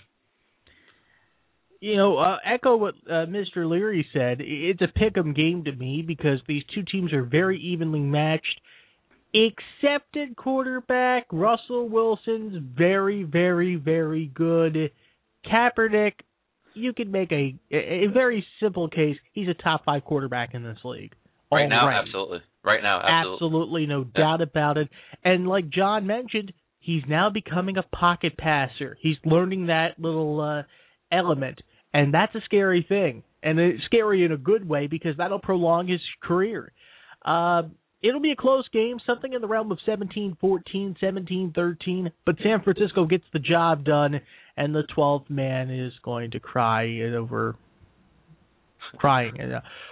You 1.82 1.96
know, 1.96 2.18
uh, 2.18 2.38
echo 2.46 2.76
what 2.76 2.96
uh, 3.08 3.26
Mr. 3.28 3.68
Leary 3.70 4.06
said. 4.12 4.38
It's 4.42 4.82
a 4.82 4.88
pick 4.88 5.18
'em 5.18 5.34
game 5.34 5.64
to 5.64 5.72
me 5.72 6.02
because 6.06 6.40
these 6.48 6.64
two 6.76 6.84
teams 6.84 7.14
are 7.14 7.24
very 7.24 7.58
evenly 7.60 8.02
matched. 8.02 8.60
Except 9.34 10.18
at 10.18 10.36
quarterback, 10.36 11.28
Russell 11.32 11.88
Wilson's 11.88 12.56
very, 12.76 13.24
very, 13.24 13.76
very 13.76 14.26
good. 14.34 14.92
Kaepernick, 15.46 16.14
you 16.74 16.94
could 16.94 17.12
make 17.12 17.32
a 17.32 17.56
a 17.72 18.08
very 18.14 18.46
simple 18.60 18.88
case. 18.90 19.18
He's 19.34 19.48
a 19.48 19.54
top 19.54 19.86
five 19.86 20.04
quarterback 20.06 20.54
in 20.54 20.64
this 20.64 20.78
league. 20.84 21.14
Right 21.52 21.68
now, 21.68 21.86
Already. 21.86 22.08
absolutely. 22.08 22.40
Right 22.64 22.84
now, 22.84 22.98
absolutely. 23.02 23.36
Absolutely, 23.48 23.86
no 23.88 24.06
Yeah. 24.16 24.22
doubt 24.22 24.42
about 24.42 24.78
it. 24.78 24.90
And 25.24 25.48
like 25.48 25.70
John 25.70 26.06
mentioned, 26.06 26.54
he's 26.80 27.02
now 27.08 27.30
becoming 27.32 27.78
a 27.78 27.84
pocket 27.84 28.38
passer. 28.38 28.98
He's 29.02 29.18
learning 29.26 29.68
that 29.68 30.00
little 30.00 30.40
uh, 30.42 30.64
element, 31.12 31.62
and 31.94 32.14
that's 32.14 32.36
a 32.36 32.42
scary 32.42 32.84
thing. 32.88 33.24
And 33.42 33.58
it's 33.60 33.84
scary 33.86 34.24
in 34.26 34.32
a 34.32 34.38
good 34.38 34.68
way 34.68 34.88
because 34.88 35.16
that'll 35.18 35.40
prolong 35.40 35.88
his 35.88 36.02
career. 36.22 36.72
Uh, 37.26 37.64
it'll 38.02 38.22
be 38.22 38.32
a 38.32 38.36
close 38.36 38.68
game, 38.70 38.98
something 39.06 39.34
in 39.34 39.42
the 39.42 39.48
realm 39.48 39.72
of 39.72 39.80
17-14, 39.88 40.38
17-13, 41.02 42.12
but 42.26 42.36
San 42.44 42.62
Francisco 42.64 43.06
gets 43.06 43.26
the 43.34 43.40
job 43.40 43.84
done, 43.84 44.22
and 44.58 44.74
the 44.74 44.84
12th 44.96 45.30
man 45.30 45.70
is 45.70 45.94
going 46.04 46.32
to 46.32 46.40
cry 46.40 47.02
over 47.16 47.56
crying. 48.98 49.34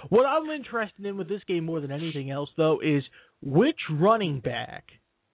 What 0.10 0.26
I'm 0.26 0.50
interested 0.50 1.06
in 1.06 1.18
with 1.18 1.30
this 1.30 1.42
game 1.48 1.66
more 1.66 1.80
than 1.82 1.92
anything 1.92 2.32
else, 2.32 2.50
though, 2.58 2.80
is 2.84 3.04
which 3.42 3.80
running 3.92 4.40
back 4.40 4.86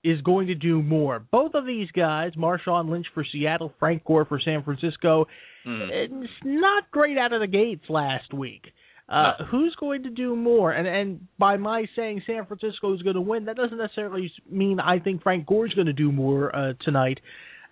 is 0.04 0.20
going 0.22 0.48
to 0.48 0.56
do 0.56 0.84
more. 0.84 1.20
Both 1.32 1.54
of 1.54 1.66
these 1.66 1.90
guys, 1.92 2.34
Marshawn 2.38 2.90
Lynch 2.90 3.06
for 3.14 3.24
Seattle, 3.32 3.74
Frank 3.80 4.04
Gore 4.04 4.26
for 4.26 4.40
San 4.40 4.64
Francisco, 4.64 5.28
Hmm. 5.64 5.80
it's 5.90 6.34
not 6.44 6.92
great 6.92 7.18
out 7.18 7.32
of 7.32 7.40
the 7.40 7.48
gates 7.48 7.86
last 7.90 8.34
week. 8.34 8.73
Uh, 9.10 9.34
No. 9.40 9.46
Who's 9.52 9.76
going 9.80 10.04
to 10.04 10.10
do 10.10 10.36
more? 10.36 10.72
And 10.72 10.88
and 10.88 11.28
by 11.38 11.58
my 11.58 11.86
saying 11.96 12.24
San 12.26 12.46
Francisco 12.46 12.94
is 12.94 13.02
going 13.02 13.16
to 13.16 13.22
win, 13.22 13.46
that 13.46 13.58
doesn't 13.58 13.78
necessarily 13.78 14.32
mean 14.50 14.80
I 14.80 15.00
think 15.00 15.24
Frank 15.24 15.46
Gore's 15.46 15.74
going 15.74 15.88
to 15.88 15.94
do 15.94 16.12
more 16.12 16.56
uh, 16.56 16.74
tonight. 16.84 17.20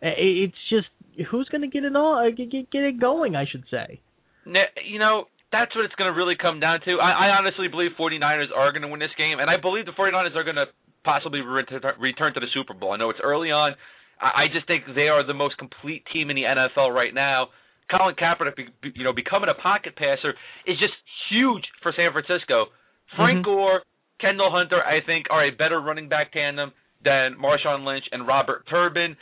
Uh, 0.04 0.10
It's 0.18 0.58
just 0.70 0.88
who's 1.30 1.48
going 1.50 1.62
to 1.62 1.68
get 1.68 1.84
it 1.84 1.96
all, 1.96 2.18
uh, 2.18 2.30
get, 2.36 2.52
get 2.52 2.70
get 2.72 2.84
it 2.84 3.00
going, 3.00 3.36
I 3.36 3.46
should 3.50 3.64
say. 3.72 4.02
You 4.86 5.00
know, 5.00 5.26
that's 5.52 5.76
what 5.76 5.86
it's 5.86 5.96
going 5.96 6.12
to 6.12 6.18
really 6.18 6.36
come 6.36 6.60
down 6.60 6.80
to. 6.86 6.98
I, 7.00 7.28
I 7.28 7.38
honestly 7.38 7.68
believe 7.68 7.92
49ers 8.00 8.48
are 8.56 8.72
going 8.72 8.82
to 8.82 8.88
win 8.88 9.00
this 9.00 9.16
game, 9.18 9.40
and 9.40 9.50
I 9.50 9.58
believe 9.62 9.86
the 9.86 9.92
49ers 9.92 10.36
are 10.36 10.44
going 10.44 10.56
to 10.56 10.66
possibly 11.04 11.42
return, 11.42 11.82
return 12.00 12.34
to 12.34 12.40
the 12.40 12.48
Super 12.54 12.74
Bowl. 12.74 12.92
I 12.94 12.98
know 12.98 13.10
it's 13.10 13.20
early 13.24 13.52
on. 13.52 13.76
I, 14.20 14.44
I 14.44 14.46
just 14.54 14.68
think 14.68 14.84
they 14.96 15.08
are 15.10 15.26
the 15.26 15.34
most 15.34 15.58
complete 15.58 16.04
team 16.12 16.30
in 16.30 16.36
the 16.36 16.44
NFL 16.44 16.94
right 16.94 17.14
now. 17.14 17.50
Colin 17.92 18.16
Kaepernick, 18.16 18.58
you 18.96 19.04
know, 19.04 19.14
becoming 19.14 19.50
a 19.50 19.62
pocket 19.62 19.96
passer 19.96 20.34
is 20.66 20.80
just 20.80 20.94
huge 21.30 21.64
for 21.84 21.94
San 21.96 22.12
Francisco. 22.12 22.68
Frank 23.16 23.40
Mhm. 23.40 23.44
Gore, 23.44 23.84
Kendall 24.20 24.52
Hunter, 24.52 24.82
I 24.86 25.02
think, 25.02 25.28
are 25.30 25.44
a 25.44 25.52
better 25.52 25.80
running 25.82 26.08
back 26.08 26.32
tandem 26.32 26.72
than 27.04 27.36
Marshawn 27.36 27.84
Lynch 27.84 28.06
and 28.12 28.26
Robert 28.28 28.66
Turbin. 28.70 29.18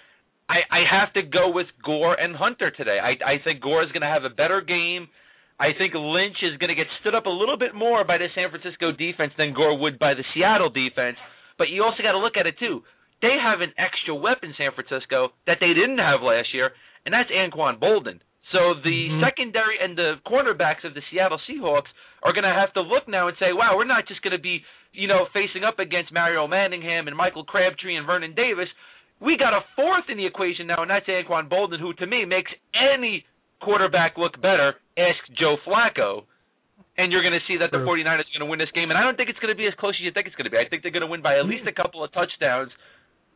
I, 0.47 0.61
I 0.69 0.83
have 0.89 1.13
to 1.13 1.21
go 1.21 1.49
with 1.49 1.67
Gore 1.83 2.15
and 2.19 2.35
Hunter 2.35 2.71
today. 2.71 2.99
I, 2.99 3.17
I 3.23 3.37
think 3.43 3.61
Gore 3.61 3.83
is 3.83 3.91
going 3.91 4.01
to 4.01 4.07
have 4.07 4.25
a 4.25 4.29
better 4.29 4.61
game. 4.61 5.07
I 5.59 5.73
think 5.77 5.93
Lynch 5.93 6.37
is 6.41 6.57
going 6.57 6.69
to 6.69 6.75
get 6.75 6.87
stood 7.01 7.15
up 7.15 7.25
a 7.25 7.29
little 7.29 7.57
bit 7.57 7.75
more 7.75 8.03
by 8.03 8.17
the 8.17 8.27
San 8.33 8.49
Francisco 8.49 8.91
defense 8.91 9.33
than 9.37 9.53
Gore 9.53 9.77
would 9.77 9.99
by 9.99 10.13
the 10.13 10.23
Seattle 10.33 10.69
defense. 10.69 11.17
But 11.57 11.69
you 11.69 11.83
also 11.83 12.01
got 12.01 12.13
to 12.13 12.19
look 12.19 12.37
at 12.37 12.47
it 12.47 12.57
too. 12.59 12.83
They 13.21 13.35
have 13.41 13.59
an 13.61 13.73
extra 13.77 14.15
weapon, 14.15 14.55
San 14.57 14.71
Francisco, 14.71 15.33
that 15.45 15.57
they 15.59 15.73
didn't 15.73 15.97
have 15.99 16.21
last 16.21 16.53
year, 16.53 16.71
and 17.05 17.13
that's 17.13 17.29
Anquan 17.29 17.79
Boldin. 17.79 18.19
So 18.51 18.73
the 18.73 19.09
Mhm. 19.09 19.21
secondary 19.21 19.79
and 19.79 19.95
the 19.95 20.19
cornerbacks 20.25 20.83
of 20.83 20.93
the 20.93 21.01
Seattle 21.09 21.39
Seahawks 21.47 21.87
are 22.23 22.33
going 22.33 22.43
to 22.43 22.53
have 22.53 22.73
to 22.73 22.81
look 22.81 23.07
now 23.07 23.27
and 23.27 23.37
say, 23.37 23.53
"Wow, 23.53 23.77
we're 23.77 23.85
not 23.85 24.07
just 24.07 24.21
going 24.21 24.31
to 24.31 24.39
be, 24.41 24.65
you 24.93 25.07
know, 25.07 25.25
facing 25.33 25.63
up 25.63 25.79
against 25.79 26.11
Mario 26.11 26.47
Manningham 26.47 27.07
and 27.07 27.15
Michael 27.15 27.43
Crabtree 27.43 27.95
and 27.95 28.05
Vernon 28.05 28.33
Davis. 28.33 28.69
We 29.19 29.37
got 29.37 29.53
a 29.53 29.61
fourth 29.75 30.09
in 30.09 30.17
the 30.17 30.25
equation 30.25 30.67
now, 30.67 30.81
and 30.81 30.89
that's 30.89 31.05
Anquan 31.05 31.47
Boldin, 31.47 31.79
who 31.79 31.93
to 31.93 32.07
me 32.07 32.25
makes 32.25 32.51
any 32.73 33.25
quarterback 33.59 34.17
look 34.17 34.39
better. 34.41 34.75
Ask 34.97 35.19
Joe 35.33 35.57
Flacco. 35.57 36.25
And 36.97 37.11
you're 37.11 37.21
going 37.21 37.37
to 37.37 37.45
see 37.45 37.57
that 37.57 37.71
the 37.71 37.77
49ers 37.79 38.27
are 38.27 38.39
going 38.39 38.39
to 38.39 38.45
win 38.45 38.59
this 38.59 38.71
game. 38.71 38.89
And 38.89 38.97
I 38.97 39.03
don't 39.03 39.15
think 39.15 39.29
it's 39.29 39.39
going 39.39 39.53
to 39.53 39.57
be 39.57 39.67
as 39.67 39.73
close 39.75 39.95
as 39.95 40.01
you 40.01 40.11
think 40.11 40.27
it's 40.27 40.35
going 40.35 40.45
to 40.45 40.49
be. 40.49 40.57
I 40.57 40.67
think 40.67 40.81
they're 40.83 40.91
going 40.91 41.01
to 41.01 41.07
win 41.07 41.21
by 41.21 41.37
at 41.37 41.45
least 41.45 41.67
a 41.67 41.71
couple 41.71 42.03
of 42.03 42.11
touchdowns. 42.11 42.71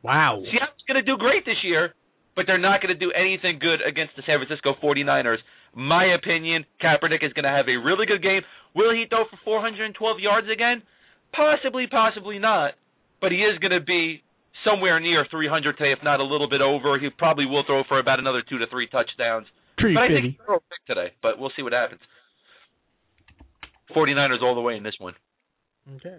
Wow. 0.02 0.44
Seattle's 0.52 0.84
going 0.88 1.00
to 1.00 1.02
do 1.04 1.18
great 1.18 1.46
this 1.46 1.64
year, 1.64 1.94
but 2.36 2.46
they're 2.48 2.62
not 2.62 2.82
going 2.82 2.94
to 2.94 3.00
do 3.00 3.12
anything 3.12 3.60
good 3.60 3.80
against 3.86 4.16
the 4.16 4.24
San 4.26 4.40
Francisco 4.40 4.74
49ers. 4.82 5.38
My 5.76 6.14
opinion, 6.14 6.66
Kaepernick 6.82 7.26
is 7.26 7.34
going 7.34 7.46
to 7.46 7.54
have 7.54 7.68
a 7.68 7.78
really 7.78 8.06
good 8.06 8.22
game. 8.22 8.42
Will 8.76 8.94
he 8.94 9.06
throw 9.10 9.26
for 9.30 9.38
412 9.44 10.20
yards 10.20 10.48
again? 10.52 10.84
Possibly, 11.34 11.88
possibly 11.90 12.40
not. 12.40 12.74
But 13.22 13.32
he 13.32 13.40
is 13.40 13.58
going 13.60 13.72
to 13.72 13.82
be 13.82 14.22
somewhere 14.66 15.00
near 15.00 15.26
300 15.30 15.78
today, 15.78 15.92
if 15.92 16.04
not 16.04 16.20
a 16.20 16.24
little 16.24 16.50
bit 16.50 16.62
over. 16.62 17.00
He 17.00 17.10
probably 17.10 17.46
will 17.46 17.64
throw 17.66 17.84
for 17.88 18.00
about 18.00 18.20
another 18.20 18.44
two 18.48 18.60
to 18.60 18.68
three 18.68 18.88
touchdowns. 18.88 19.48
Tree 19.80 19.94
But 19.94 20.04
I 20.04 20.08
think 20.08 20.36
he'll 20.38 20.46
throw 20.46 20.56
a 20.58 20.60
pick 20.60 20.86
today, 20.88 21.14
but 21.22 21.40
we'll 21.40 21.52
see 21.56 21.64
what 21.64 21.74
happens. 21.74 22.02
49ers 23.96 24.42
all 24.42 24.56
the 24.56 24.62
way 24.62 24.76
in 24.76 24.84
this 24.84 24.96
one. 25.00 25.14
Okay. 25.98 26.18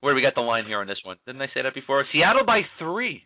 Where 0.00 0.12
do 0.12 0.16
we 0.16 0.22
got 0.22 0.34
the 0.34 0.42
line 0.42 0.66
here 0.66 0.80
on 0.80 0.86
this 0.86 1.00
one? 1.04 1.16
Didn't 1.26 1.40
I 1.40 1.46
say 1.54 1.62
that 1.62 1.74
before? 1.74 2.04
Seattle 2.12 2.44
by 2.44 2.62
three. 2.78 3.22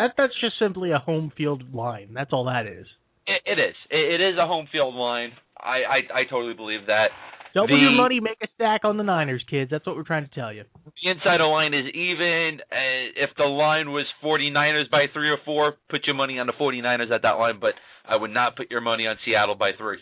That 0.00 0.14
that's 0.16 0.32
just 0.40 0.58
simply 0.58 0.92
a 0.92 0.98
home 0.98 1.30
field 1.36 1.74
line. 1.74 2.10
That's 2.14 2.32
all 2.32 2.46
that 2.46 2.66
is. 2.66 2.86
It, 3.26 3.42
it 3.44 3.58
is. 3.60 3.74
It, 3.90 4.20
it 4.20 4.32
is 4.32 4.38
a 4.40 4.46
home 4.46 4.66
field 4.72 4.94
line. 4.94 5.32
I, 5.58 5.84
I 5.84 6.20
I 6.20 6.22
totally 6.30 6.54
believe 6.54 6.86
that. 6.86 7.08
Double 7.52 7.66
The- 7.68 7.82
your 7.82 7.90
money, 7.92 8.20
make 8.20 8.38
a 8.42 8.46
stack 8.54 8.84
on 8.84 8.96
the 8.96 9.02
Niners, 9.02 9.44
kids. 9.50 9.70
That's 9.70 9.84
what 9.84 9.96
we're 9.96 10.04
trying 10.04 10.26
to 10.26 10.34
tell 10.34 10.52
you. 10.52 10.64
The 11.02 11.10
inside 11.10 11.42
line 11.44 11.74
is 11.74 11.84
even. 11.92 12.60
Uh, 12.72 13.24
if 13.26 13.30
the 13.36 13.44
line 13.44 13.90
was 13.90 14.06
49ers 14.24 14.88
by 14.90 15.06
three 15.12 15.28
or 15.30 15.38
four, 15.44 15.74
put 15.90 16.06
your 16.06 16.14
money 16.16 16.38
on 16.38 16.46
the 16.46 16.54
49ers 16.54 17.10
at 17.12 17.22
that 17.22 17.32
line, 17.42 17.58
but 17.60 17.74
I 18.08 18.16
would 18.16 18.30
not 18.30 18.56
put 18.56 18.70
your 18.70 18.80
money 18.80 19.06
on 19.06 19.16
Seattle 19.24 19.54
by 19.56 19.72
three. 19.76 19.98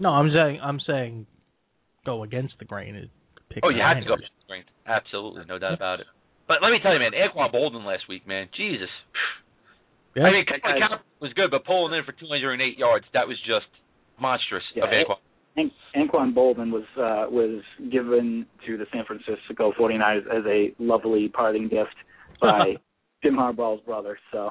No, 0.00 0.10
I'm 0.10 0.30
saying 0.30 0.60
I'm 0.62 0.80
saying 0.86 1.26
go 2.04 2.22
against 2.24 2.54
the 2.58 2.64
grain 2.64 2.94
and 2.94 3.08
pick 3.50 3.64
Oh, 3.64 3.70
you 3.70 3.80
have 3.80 4.02
to 4.02 4.06
go. 4.08 4.14
against 4.14 4.32
the 4.42 4.46
grain. 4.52 4.64
Absolutely, 4.86 5.44
no 5.48 5.58
doubt 5.58 5.74
about 5.74 6.00
it. 6.00 6.06
But 6.48 6.62
let 6.62 6.72
me 6.72 6.78
tell 6.82 6.92
you, 6.94 6.98
man, 6.98 7.12
Anquan 7.12 7.52
Boldin 7.52 7.84
last 7.84 8.08
week, 8.08 8.26
man, 8.26 8.48
Jesus. 8.56 8.88
Yeah. 10.16 10.24
I 10.24 10.32
mean, 10.32 10.44
Colin 10.48 10.80
Kaepernick 10.80 11.00
was 11.20 11.32
good, 11.34 11.50
but 11.50 11.64
pulling 11.64 11.96
in 11.96 12.04
for 12.04 12.12
208 12.12 12.78
yards, 12.78 13.04
that 13.12 13.28
was 13.28 13.36
just 13.46 13.68
monstrous 14.20 14.64
Yeah, 14.74 14.84
of 14.84 14.90
Anquan. 14.90 15.16
An- 15.56 15.70
Anquan 15.94 16.34
Boldin 16.34 16.72
was 16.72 16.84
uh, 16.96 17.30
was 17.30 17.62
given 17.92 18.46
to 18.66 18.76
the 18.78 18.86
San 18.92 19.04
Francisco 19.04 19.72
49ers 19.78 20.26
as 20.26 20.44
a 20.46 20.72
lovely 20.78 21.28
parting 21.28 21.68
gift 21.68 21.94
by 22.40 22.76
Jim 23.22 23.34
Harbaugh's 23.34 23.84
brother. 23.84 24.18
So 24.32 24.50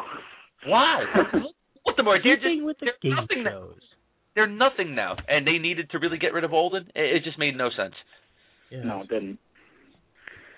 Why? 0.66 1.04
what 1.84 1.96
the 1.98 2.04
more? 2.04 2.20
They're 2.24 2.36
just 2.36 2.64
with 2.64 2.78
the 2.80 2.88
they're 2.88 2.94
game 3.02 3.16
nothing 3.16 3.44
now. 3.44 3.52
shows. 3.52 3.82
They're 4.36 4.48
nothing 4.48 4.94
now, 4.94 5.16
and 5.28 5.48
they 5.48 5.58
needed 5.58 5.90
to 5.92 6.00
really 6.00 6.20
get 6.20 6.34
rid 6.34 6.44
of 6.44 6.52
Boldin. 6.52 6.90
It, 6.94 7.18
it 7.18 7.24
just 7.24 7.40
made 7.40 7.58
no 7.58 7.70
sense. 7.76 7.96
Yeah. 8.70 8.84
no, 8.84 9.02
it 9.02 9.10
didn't. 9.10 9.40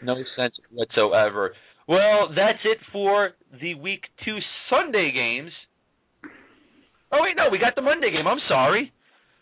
No 0.01 0.15
sense 0.35 0.55
whatsoever. 0.71 1.53
Well, 1.87 2.29
that's 2.35 2.59
it 2.65 2.77
for 2.91 3.31
the 3.59 3.75
week 3.75 4.03
two 4.23 4.37
Sunday 4.69 5.11
games. 5.11 5.51
Oh 7.11 7.19
wait, 7.21 7.35
no, 7.35 7.49
we 7.51 7.57
got 7.57 7.73
the 7.75 7.81
Monday 7.81 8.11
game. 8.11 8.27
I'm 8.27 8.39
sorry. 8.47 8.93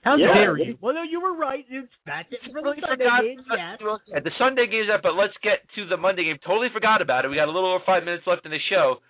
How 0.03 0.15
Yeah. 0.15 0.33
dare 0.33 0.57
you? 0.57 0.77
Well, 0.79 0.93
no, 0.95 1.03
you 1.03 1.19
were 1.19 1.33
right. 1.35 1.65
It's 1.69 1.91
that's 2.05 2.31
it 2.31 2.39
for 2.45 2.61
the 2.61 2.71
Totally 2.73 2.81
Sunday 2.81 3.03
forgot. 3.03 3.21
games. 3.23 3.43
Yes. 3.51 3.99
Yeah, 4.07 4.19
the 4.23 4.31
Sunday 4.39 4.67
game's 4.67 4.89
up, 4.93 5.01
but 5.03 5.15
let's 5.15 5.35
get 5.43 5.67
to 5.75 5.85
the 5.85 5.97
Monday 5.97 6.23
game. 6.23 6.37
Totally 6.45 6.69
forgot 6.71 7.01
about 7.01 7.25
it. 7.25 7.27
We 7.27 7.35
got 7.35 7.49
a 7.49 7.51
little 7.51 7.73
over 7.75 7.83
five 7.85 8.05
minutes 8.05 8.23
left 8.25 8.45
in 8.45 8.51
the 8.51 8.59
show. 8.69 9.01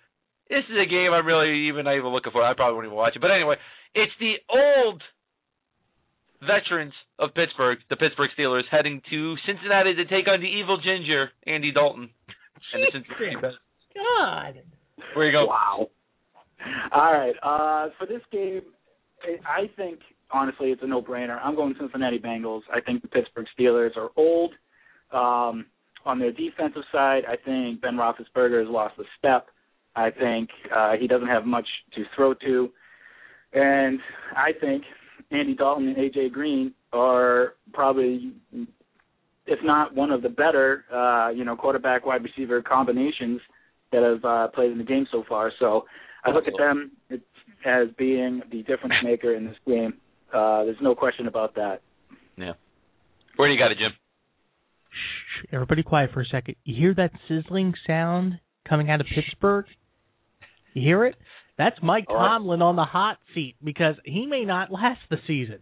This 0.50 0.64
is 0.68 0.76
a 0.76 0.86
game 0.88 1.12
I'm 1.12 1.26
really 1.26 1.68
even 1.68 1.84
not 1.84 1.94
even 1.94 2.10
looking 2.10 2.32
for. 2.32 2.42
I 2.42 2.54
probably 2.54 2.74
won't 2.74 2.86
even 2.86 2.96
watch 2.96 3.14
it. 3.14 3.20
But 3.22 3.30
anyway, 3.30 3.56
it's 3.94 4.12
the 4.18 4.40
old 4.50 5.02
veterans 6.40 6.92
of 7.18 7.34
Pittsburgh, 7.34 7.78
the 7.90 7.96
Pittsburgh 7.96 8.30
Steelers, 8.38 8.62
heading 8.70 9.02
to 9.10 9.36
Cincinnati 9.46 9.94
to 9.94 10.04
take 10.04 10.28
on 10.28 10.40
the 10.40 10.46
evil 10.46 10.78
ginger, 10.78 11.30
Andy 11.46 11.72
Dalton. 11.72 12.10
And 12.72 12.82
the 12.82 12.86
Cincinnati 12.92 13.32
Jesus. 13.32 13.54
Bengals. 13.96 14.54
God. 14.54 14.62
Where 15.14 15.26
you 15.26 15.32
go? 15.32 15.46
Wow. 15.46 15.88
All 16.92 17.12
right. 17.12 17.34
Uh, 17.42 17.90
for 17.98 18.06
this 18.06 18.22
game, 18.30 18.62
I 19.22 19.62
I 19.62 19.70
think 19.76 20.00
honestly 20.30 20.68
it's 20.68 20.82
a 20.82 20.86
no-brainer. 20.86 21.38
I'm 21.42 21.54
going 21.54 21.74
Cincinnati 21.78 22.18
Bengals. 22.18 22.62
I 22.72 22.80
think 22.80 23.02
the 23.02 23.08
Pittsburgh 23.08 23.46
Steelers 23.58 23.96
are 23.96 24.10
old. 24.16 24.52
Um, 25.12 25.66
on 26.04 26.18
their 26.18 26.32
defensive 26.32 26.82
side, 26.92 27.22
I 27.28 27.36
think 27.36 27.80
Ben 27.80 27.94
Roethlisberger 27.94 28.60
has 28.60 28.68
lost 28.70 28.94
a 28.98 29.04
step. 29.18 29.48
I 29.96 30.10
think 30.10 30.50
uh, 30.74 30.92
he 30.98 31.06
doesn't 31.06 31.28
have 31.28 31.44
much 31.44 31.66
to 31.94 32.04
throw 32.14 32.34
to, 32.34 32.70
and 33.52 33.98
I 34.36 34.52
think 34.60 34.84
Andy 35.30 35.54
Dalton 35.54 35.88
and 35.88 35.96
AJ 35.96 36.32
Green 36.32 36.72
are 36.92 37.54
probably, 37.72 38.32
if 39.46 39.58
not 39.62 39.94
one 39.94 40.10
of 40.10 40.22
the 40.22 40.28
better, 40.28 40.84
uh, 40.92 41.30
you 41.30 41.44
know, 41.44 41.56
quarterback 41.56 42.06
wide 42.06 42.22
receiver 42.22 42.62
combinations 42.62 43.40
that 43.92 44.02
have 44.02 44.24
uh, 44.24 44.48
played 44.48 44.72
in 44.72 44.78
the 44.78 44.84
game 44.84 45.06
so 45.10 45.24
far. 45.28 45.52
So 45.58 45.84
I 46.24 46.30
look 46.30 46.44
at 46.46 46.54
them 46.58 46.92
as 47.10 47.88
being 47.98 48.42
the 48.50 48.62
difference 48.62 48.94
maker 49.04 49.34
in 49.34 49.44
this 49.46 49.56
game. 49.66 49.94
Uh, 50.32 50.64
there's 50.64 50.76
no 50.80 50.94
question 50.94 51.26
about 51.26 51.54
that. 51.54 51.80
Yeah. 52.36 52.52
Where 53.36 53.48
do 53.48 53.54
you 53.54 53.58
got 53.58 53.72
it, 53.72 53.78
Jim? 53.78 53.92
Shh, 54.90 55.46
everybody 55.52 55.82
quiet 55.82 56.10
for 56.12 56.20
a 56.20 56.26
second. 56.26 56.56
You 56.64 56.74
hear 56.76 56.94
that 56.94 57.12
sizzling 57.28 57.74
sound 57.86 58.40
coming 58.68 58.90
out 58.90 59.00
of 59.00 59.06
Pittsburgh? 59.14 59.66
You 60.74 60.82
hear 60.82 61.04
it? 61.04 61.16
That's 61.58 61.76
Mike 61.82 62.06
Tomlin 62.06 62.62
on 62.62 62.76
the 62.76 62.84
hot 62.84 63.18
seat 63.34 63.56
because 63.62 63.96
he 64.04 64.26
may 64.26 64.44
not 64.44 64.70
last 64.70 65.00
the 65.10 65.16
season. 65.26 65.58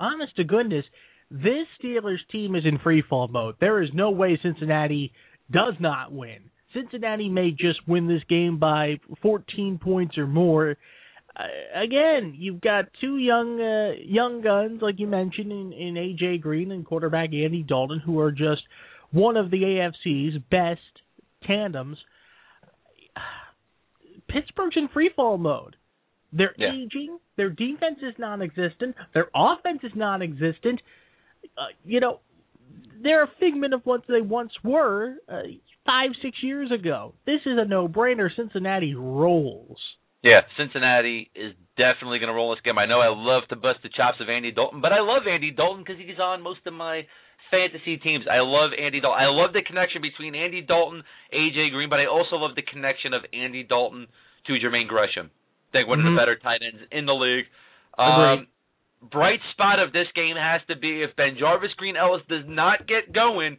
Honest 0.00 0.34
to 0.36 0.44
goodness, 0.44 0.84
this 1.30 1.66
Steelers 1.82 2.18
team 2.30 2.56
is 2.56 2.64
in 2.66 2.78
free 2.78 3.02
fall 3.08 3.28
mode. 3.28 3.54
There 3.60 3.80
is 3.82 3.90
no 3.94 4.10
way 4.10 4.38
Cincinnati 4.42 5.12
does 5.50 5.74
not 5.78 6.12
win. 6.12 6.50
Cincinnati 6.74 7.28
may 7.28 7.52
just 7.52 7.86
win 7.86 8.08
this 8.08 8.22
game 8.28 8.58
by 8.58 9.00
14 9.22 9.78
points 9.82 10.18
or 10.18 10.26
more. 10.26 10.76
Uh, 11.36 11.82
again, 11.82 12.34
you've 12.36 12.60
got 12.60 12.86
two 13.00 13.18
young 13.18 13.60
uh, 13.60 13.92
young 14.04 14.42
guns, 14.42 14.82
like 14.82 14.98
you 14.98 15.06
mentioned, 15.06 15.52
in, 15.52 15.72
in 15.72 15.94
AJ 15.94 16.40
Green 16.40 16.72
and 16.72 16.84
quarterback 16.84 17.32
Andy 17.32 17.62
Dalton, 17.62 18.00
who 18.04 18.18
are 18.18 18.32
just 18.32 18.62
one 19.12 19.36
of 19.36 19.50
the 19.50 19.62
AFC's 19.62 20.42
best 20.50 20.80
tandems. 21.46 21.96
Pittsburgh's 24.28 24.76
in 24.76 24.88
free 24.88 25.10
fall 25.14 25.38
mode. 25.38 25.76
They're 26.32 26.54
yeah. 26.58 26.72
aging. 26.74 27.18
Their 27.36 27.50
defense 27.50 27.98
is 28.02 28.14
non-existent. 28.18 28.96
Their 29.14 29.28
offense 29.34 29.80
is 29.82 29.92
non-existent. 29.94 30.80
Uh, 31.56 31.72
you 31.84 32.00
know, 32.00 32.20
they're 33.02 33.24
a 33.24 33.30
figment 33.40 33.74
of 33.74 33.80
what 33.84 34.02
they 34.08 34.20
once 34.20 34.52
were 34.62 35.14
uh, 35.28 35.42
five, 35.86 36.10
six 36.22 36.36
years 36.42 36.70
ago. 36.70 37.14
This 37.26 37.40
is 37.46 37.56
a 37.58 37.64
no-brainer. 37.64 38.28
Cincinnati 38.34 38.94
rolls. 38.94 39.78
Yeah, 40.22 40.40
Cincinnati 40.58 41.30
is 41.34 41.54
definitely 41.76 42.18
going 42.18 42.28
to 42.28 42.34
roll 42.34 42.50
this 42.50 42.60
game. 42.64 42.76
I 42.76 42.86
know 42.86 43.00
I 43.00 43.08
love 43.08 43.44
to 43.50 43.56
bust 43.56 43.78
the 43.82 43.88
chops 43.88 44.18
of 44.20 44.28
Andy 44.28 44.50
Dalton, 44.50 44.80
but 44.80 44.92
I 44.92 45.00
love 45.00 45.22
Andy 45.30 45.52
Dalton 45.52 45.84
because 45.86 46.00
he's 46.04 46.18
on 46.18 46.42
most 46.42 46.60
of 46.66 46.74
my 46.74 47.06
fantasy 47.50 47.96
teams. 47.96 48.24
I 48.30 48.40
love 48.40 48.70
Andy 48.76 49.00
Dalton. 49.00 49.20
I 49.20 49.28
love 49.28 49.52
the 49.52 49.62
connection 49.62 50.02
between 50.02 50.34
Andy 50.34 50.62
Dalton, 50.62 51.02
AJ 51.32 51.72
Green, 51.72 51.90
but 51.90 52.00
I 52.00 52.06
also 52.06 52.36
love 52.36 52.54
the 52.54 52.62
connection 52.62 53.12
of 53.14 53.22
Andy 53.32 53.62
Dalton 53.62 54.06
to 54.46 54.52
Jermaine 54.52 54.88
Gresham. 54.88 55.30
I 55.30 55.70
think 55.72 55.88
one 55.88 55.98
mm-hmm. 55.98 56.08
of 56.08 56.14
the 56.14 56.20
better 56.20 56.36
tight 56.36 56.60
ends 56.64 56.80
in 56.92 57.06
the 57.06 57.12
league. 57.12 57.44
Um, 57.98 58.46
bright 59.10 59.40
spot 59.52 59.78
of 59.78 59.92
this 59.92 60.06
game 60.14 60.36
has 60.36 60.60
to 60.68 60.76
be 60.76 61.02
if 61.02 61.16
BenJarvus 61.16 61.76
Green-Ellis 61.76 62.22
does 62.28 62.44
not 62.46 62.86
get 62.86 63.12
going, 63.12 63.58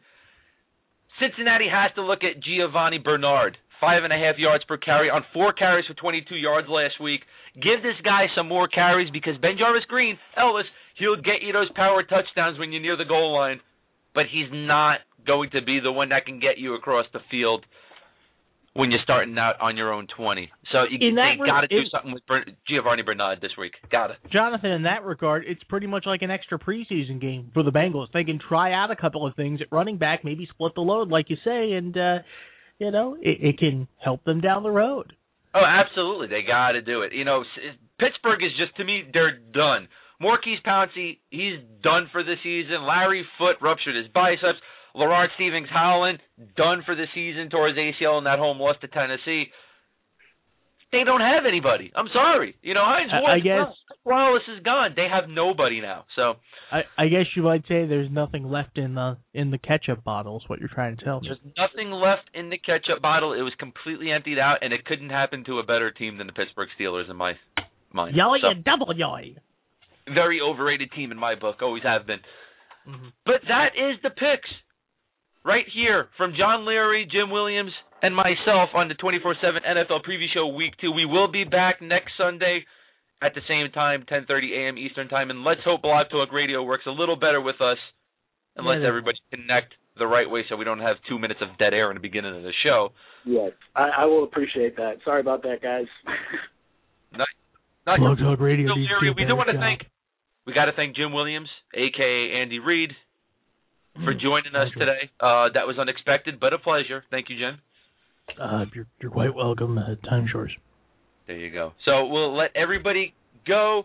Cincinnati 1.19 1.67
has 1.69 1.91
to 1.95 2.01
look 2.01 2.23
at 2.23 2.41
Giovani 2.41 3.03
Bernard. 3.03 3.57
Five 3.79 4.03
and 4.03 4.11
a 4.11 4.17
half 4.17 4.35
yards 4.37 4.63
per 4.65 4.75
carry 4.75 5.09
on 5.09 5.23
four 5.31 5.53
carries 5.53 5.85
for 5.87 5.93
22 5.93 6.35
yards 6.35 6.67
last 6.67 6.99
week. 6.99 7.21
Give 7.55 7.79
this 7.81 7.95
guy 8.03 8.27
some 8.35 8.47
more 8.47 8.67
carries 8.67 9.09
because 9.11 9.35
BenJarvus 9.39 9.87
Green, 9.87 10.17
Ellis, 10.35 10.67
he'll 10.97 11.15
get 11.15 11.39
you 11.41 11.53
those 11.53 11.71
power 11.75 12.03
touchdowns 12.03 12.59
when 12.59 12.73
you're 12.73 12.81
near 12.81 12.97
the 12.97 13.07
goal 13.07 13.33
line 13.35 13.61
but 14.13 14.23
he's 14.31 14.49
not 14.51 14.99
going 15.25 15.49
to 15.51 15.61
be 15.61 15.79
the 15.79 15.91
one 15.91 16.09
that 16.09 16.25
can 16.25 16.39
get 16.39 16.57
you 16.57 16.75
across 16.75 17.05
the 17.13 17.19
field 17.29 17.65
when 18.73 18.91
you're 18.91 19.01
starting 19.03 19.37
out 19.37 19.59
on 19.59 19.75
your 19.77 19.91
own 19.91 20.07
20. 20.15 20.49
So 20.71 20.79
you, 20.89 20.99
they 20.99 21.45
got 21.45 21.61
to 21.61 21.67
do 21.67 21.81
something 21.91 22.13
with 22.13 22.23
Giovani 22.69 23.03
Bernard 23.03 23.39
this 23.41 23.51
week. 23.57 23.73
Got 23.91 24.11
it. 24.11 24.17
Jonathan, 24.31 24.71
in 24.71 24.83
that 24.83 25.03
regard, 25.03 25.43
it's 25.47 25.63
pretty 25.63 25.87
much 25.87 26.05
like 26.05 26.21
an 26.21 26.31
extra 26.31 26.59
preseason 26.59 27.19
game 27.19 27.51
for 27.53 27.63
the 27.63 27.71
Bengals. 27.71 28.07
They 28.13 28.23
can 28.23 28.39
try 28.39 28.73
out 28.73 28.91
a 28.91 28.95
couple 28.95 29.25
of 29.25 29.35
things 29.35 29.59
at 29.61 29.67
running 29.71 29.97
back, 29.97 30.23
maybe 30.23 30.47
split 30.49 30.75
the 30.75 30.81
load, 30.81 31.09
like 31.09 31.29
you 31.29 31.37
say, 31.43 31.73
and 31.73 31.97
uh, 31.97 32.19
you 32.77 32.91
know 32.91 33.15
it, 33.19 33.37
it 33.41 33.57
can 33.57 33.87
help 34.03 34.23
them 34.23 34.39
down 34.39 34.63
the 34.63 34.71
road. 34.71 35.13
Oh, 35.53 35.65
absolutely, 35.65 36.27
they 36.27 36.43
got 36.47 36.73
to 36.73 36.81
do 36.81 37.01
it. 37.01 37.11
You 37.13 37.25
know, 37.25 37.43
Pittsburgh 37.99 38.43
is 38.43 38.51
just 38.57 38.77
to 38.77 38.83
me 38.83 39.03
they're 39.11 39.37
done. 39.37 39.87
Maurkice 40.19 40.59
Pouncey, 40.65 41.19
he's 41.29 41.59
done 41.81 42.09
for 42.11 42.23
the 42.23 42.35
season. 42.43 42.85
Larry 42.85 43.25
Foote 43.37 43.61
ruptured 43.61 43.95
his 43.95 44.07
biceps. 44.13 44.59
LaRod 44.95 45.27
Stephens-Howling 45.35 46.17
done 46.57 46.83
for 46.85 46.95
the 46.95 47.05
season 47.13 47.49
towards 47.49 47.77
ACL 47.77 48.17
in 48.17 48.23
that 48.25 48.39
home 48.39 48.59
loss 48.59 48.75
to 48.81 48.87
Tennessee. 48.87 49.45
They 50.91 51.03
don't 51.05 51.21
have 51.21 51.45
anybody. 51.47 51.91
I'm 51.95 52.07
sorry. 52.11 52.55
You 52.63 52.73
know, 52.73 52.81
Hines 52.83 53.11
I, 53.13 53.33
I 53.33 53.39
guess 53.39 53.67
Wallace 54.03 54.41
is 54.57 54.63
gone. 54.63 54.93
They 54.95 55.05
have 55.07 55.29
nobody 55.29 55.81
now. 55.81 56.05
So 56.15 56.33
I, 56.71 56.81
I 56.97 57.07
guess 57.09 57.25
you 57.35 57.43
might 57.43 57.61
say 57.67 57.85
there's 57.85 58.09
nothing 58.11 58.43
left 58.43 58.79
in 58.79 58.95
the 58.95 59.17
in 59.31 59.51
the 59.51 59.59
ketchup 59.59 60.03
bottle. 60.03 60.37
Is 60.37 60.49
what 60.49 60.59
you're 60.59 60.67
trying 60.73 60.97
to 60.97 61.05
tell 61.05 61.21
me? 61.21 61.29
There's 61.29 61.53
nothing 61.55 61.91
left 61.91 62.31
in 62.33 62.49
the 62.49 62.57
ketchup 62.57 63.03
bottle. 63.03 63.33
It 63.33 63.43
was 63.43 63.53
completely 63.59 64.11
emptied 64.11 64.39
out, 64.39 64.57
and 64.61 64.73
it 64.73 64.83
couldn't 64.83 65.11
happen 65.11 65.43
to 65.45 65.59
a 65.59 65.63
better 65.63 65.91
team 65.91 66.17
than 66.17 66.25
the 66.25 66.33
Pittsburgh 66.33 66.69
Steelers 66.79 67.07
in 67.07 67.15
my 67.15 67.33
mind. 67.93 68.15
Yoy 68.15 68.39
so. 68.41 68.49
and 68.49 68.63
double 68.63 68.91
yoy 68.95 69.35
very 70.13 70.39
overrated 70.41 70.91
team 70.95 71.11
in 71.11 71.17
my 71.17 71.35
book. 71.35 71.57
Always 71.61 71.83
have 71.83 72.05
been. 72.07 72.19
Mm-hmm. 72.87 73.09
But 73.25 73.41
that 73.47 73.75
is 73.75 73.99
the 74.03 74.09
picks 74.09 74.49
right 75.45 75.65
here 75.73 76.07
from 76.17 76.33
John 76.37 76.65
Leary, 76.65 77.07
Jim 77.11 77.29
Williams, 77.29 77.71
and 78.01 78.15
myself 78.15 78.69
on 78.73 78.87
the 78.87 78.95
24/7 78.95 79.65
NFL 79.65 80.03
Preview 80.07 80.27
Show 80.33 80.47
Week 80.47 80.73
Two. 80.81 80.91
We 80.91 81.05
will 81.05 81.31
be 81.31 81.43
back 81.43 81.81
next 81.81 82.13
Sunday 82.17 82.65
at 83.21 83.35
the 83.35 83.41
same 83.47 83.71
time, 83.71 84.05
10:30 84.09 84.55
a.m. 84.55 84.77
Eastern 84.77 85.09
Time, 85.09 85.29
and 85.29 85.43
let's 85.43 85.61
hope 85.65 85.81
Blog 85.81 86.09
Talk 86.09 86.31
Radio 86.31 86.63
works 86.63 86.85
a 86.87 86.91
little 86.91 87.15
better 87.15 87.41
with 87.41 87.61
us 87.61 87.77
and 88.55 88.65
lets 88.65 88.81
everybody 88.85 89.17
connect 89.31 89.73
the 89.97 90.07
right 90.07 90.29
way, 90.29 90.43
so 90.49 90.55
we 90.55 90.65
don't 90.65 90.79
have 90.79 90.97
two 91.07 91.19
minutes 91.19 91.39
of 91.41 91.57
dead 91.57 91.73
air 91.73 91.91
in 91.91 91.95
the 91.95 92.01
beginning 92.01 92.35
of 92.35 92.43
the 92.43 92.53
show. 92.63 92.89
Yes, 93.25 93.51
I, 93.75 93.89
I 93.99 94.05
will 94.05 94.23
appreciate 94.23 94.75
that. 94.77 94.97
Sorry 95.03 95.19
about 95.19 95.43
that, 95.43 95.61
guys. 95.61 95.85
not, 97.13 97.27
not 97.85 97.99
Blog 97.99 98.17
Talk 98.17 98.39
Radio. 98.39 98.73
we 98.75 99.25
do 99.25 99.35
want 99.35 99.49
to 99.51 99.57
thank 99.57 99.81
we 100.49 100.55
got 100.55 100.65
to 100.65 100.71
thank 100.75 100.95
Jim 100.95 101.13
Williams, 101.13 101.47
aka 101.75 102.41
Andy 102.41 102.57
Reid, 102.57 102.89
for 103.93 104.15
mm, 104.15 104.19
joining 104.19 104.55
us 104.55 104.69
today. 104.73 105.11
Uh, 105.19 105.53
that 105.53 105.67
was 105.67 105.77
unexpected, 105.79 106.39
but 106.39 106.53
a 106.53 106.57
pleasure. 106.57 107.03
Thank 107.11 107.29
you, 107.29 107.37
Jim. 107.37 107.59
Uh, 108.41 108.65
you're, 108.73 108.87
you're 108.99 109.11
quite 109.11 109.35
welcome. 109.35 109.77
Uh, 109.77 109.93
time 110.09 110.27
shores. 110.31 110.51
There 111.27 111.37
you 111.37 111.51
go. 111.51 111.73
So 111.85 112.07
we'll 112.07 112.35
let 112.35 112.49
everybody 112.55 113.13
go. 113.47 113.83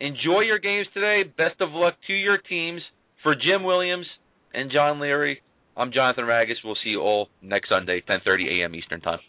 Enjoy 0.00 0.40
your 0.40 0.58
games 0.58 0.88
today. 0.94 1.22
Best 1.22 1.60
of 1.60 1.68
luck 1.70 1.94
to 2.08 2.12
your 2.12 2.38
teams. 2.38 2.82
For 3.22 3.36
Jim 3.36 3.62
Williams 3.62 4.06
and 4.52 4.72
John 4.72 4.98
Leary, 4.98 5.42
I'm 5.76 5.92
Jonathan 5.92 6.24
Ragus. 6.24 6.56
We'll 6.64 6.76
see 6.82 6.90
you 6.90 7.02
all 7.02 7.28
next 7.40 7.68
Sunday, 7.68 8.02
10:30 8.08 8.62
a.m. 8.62 8.74
Eastern 8.74 9.00
Time. 9.00 9.20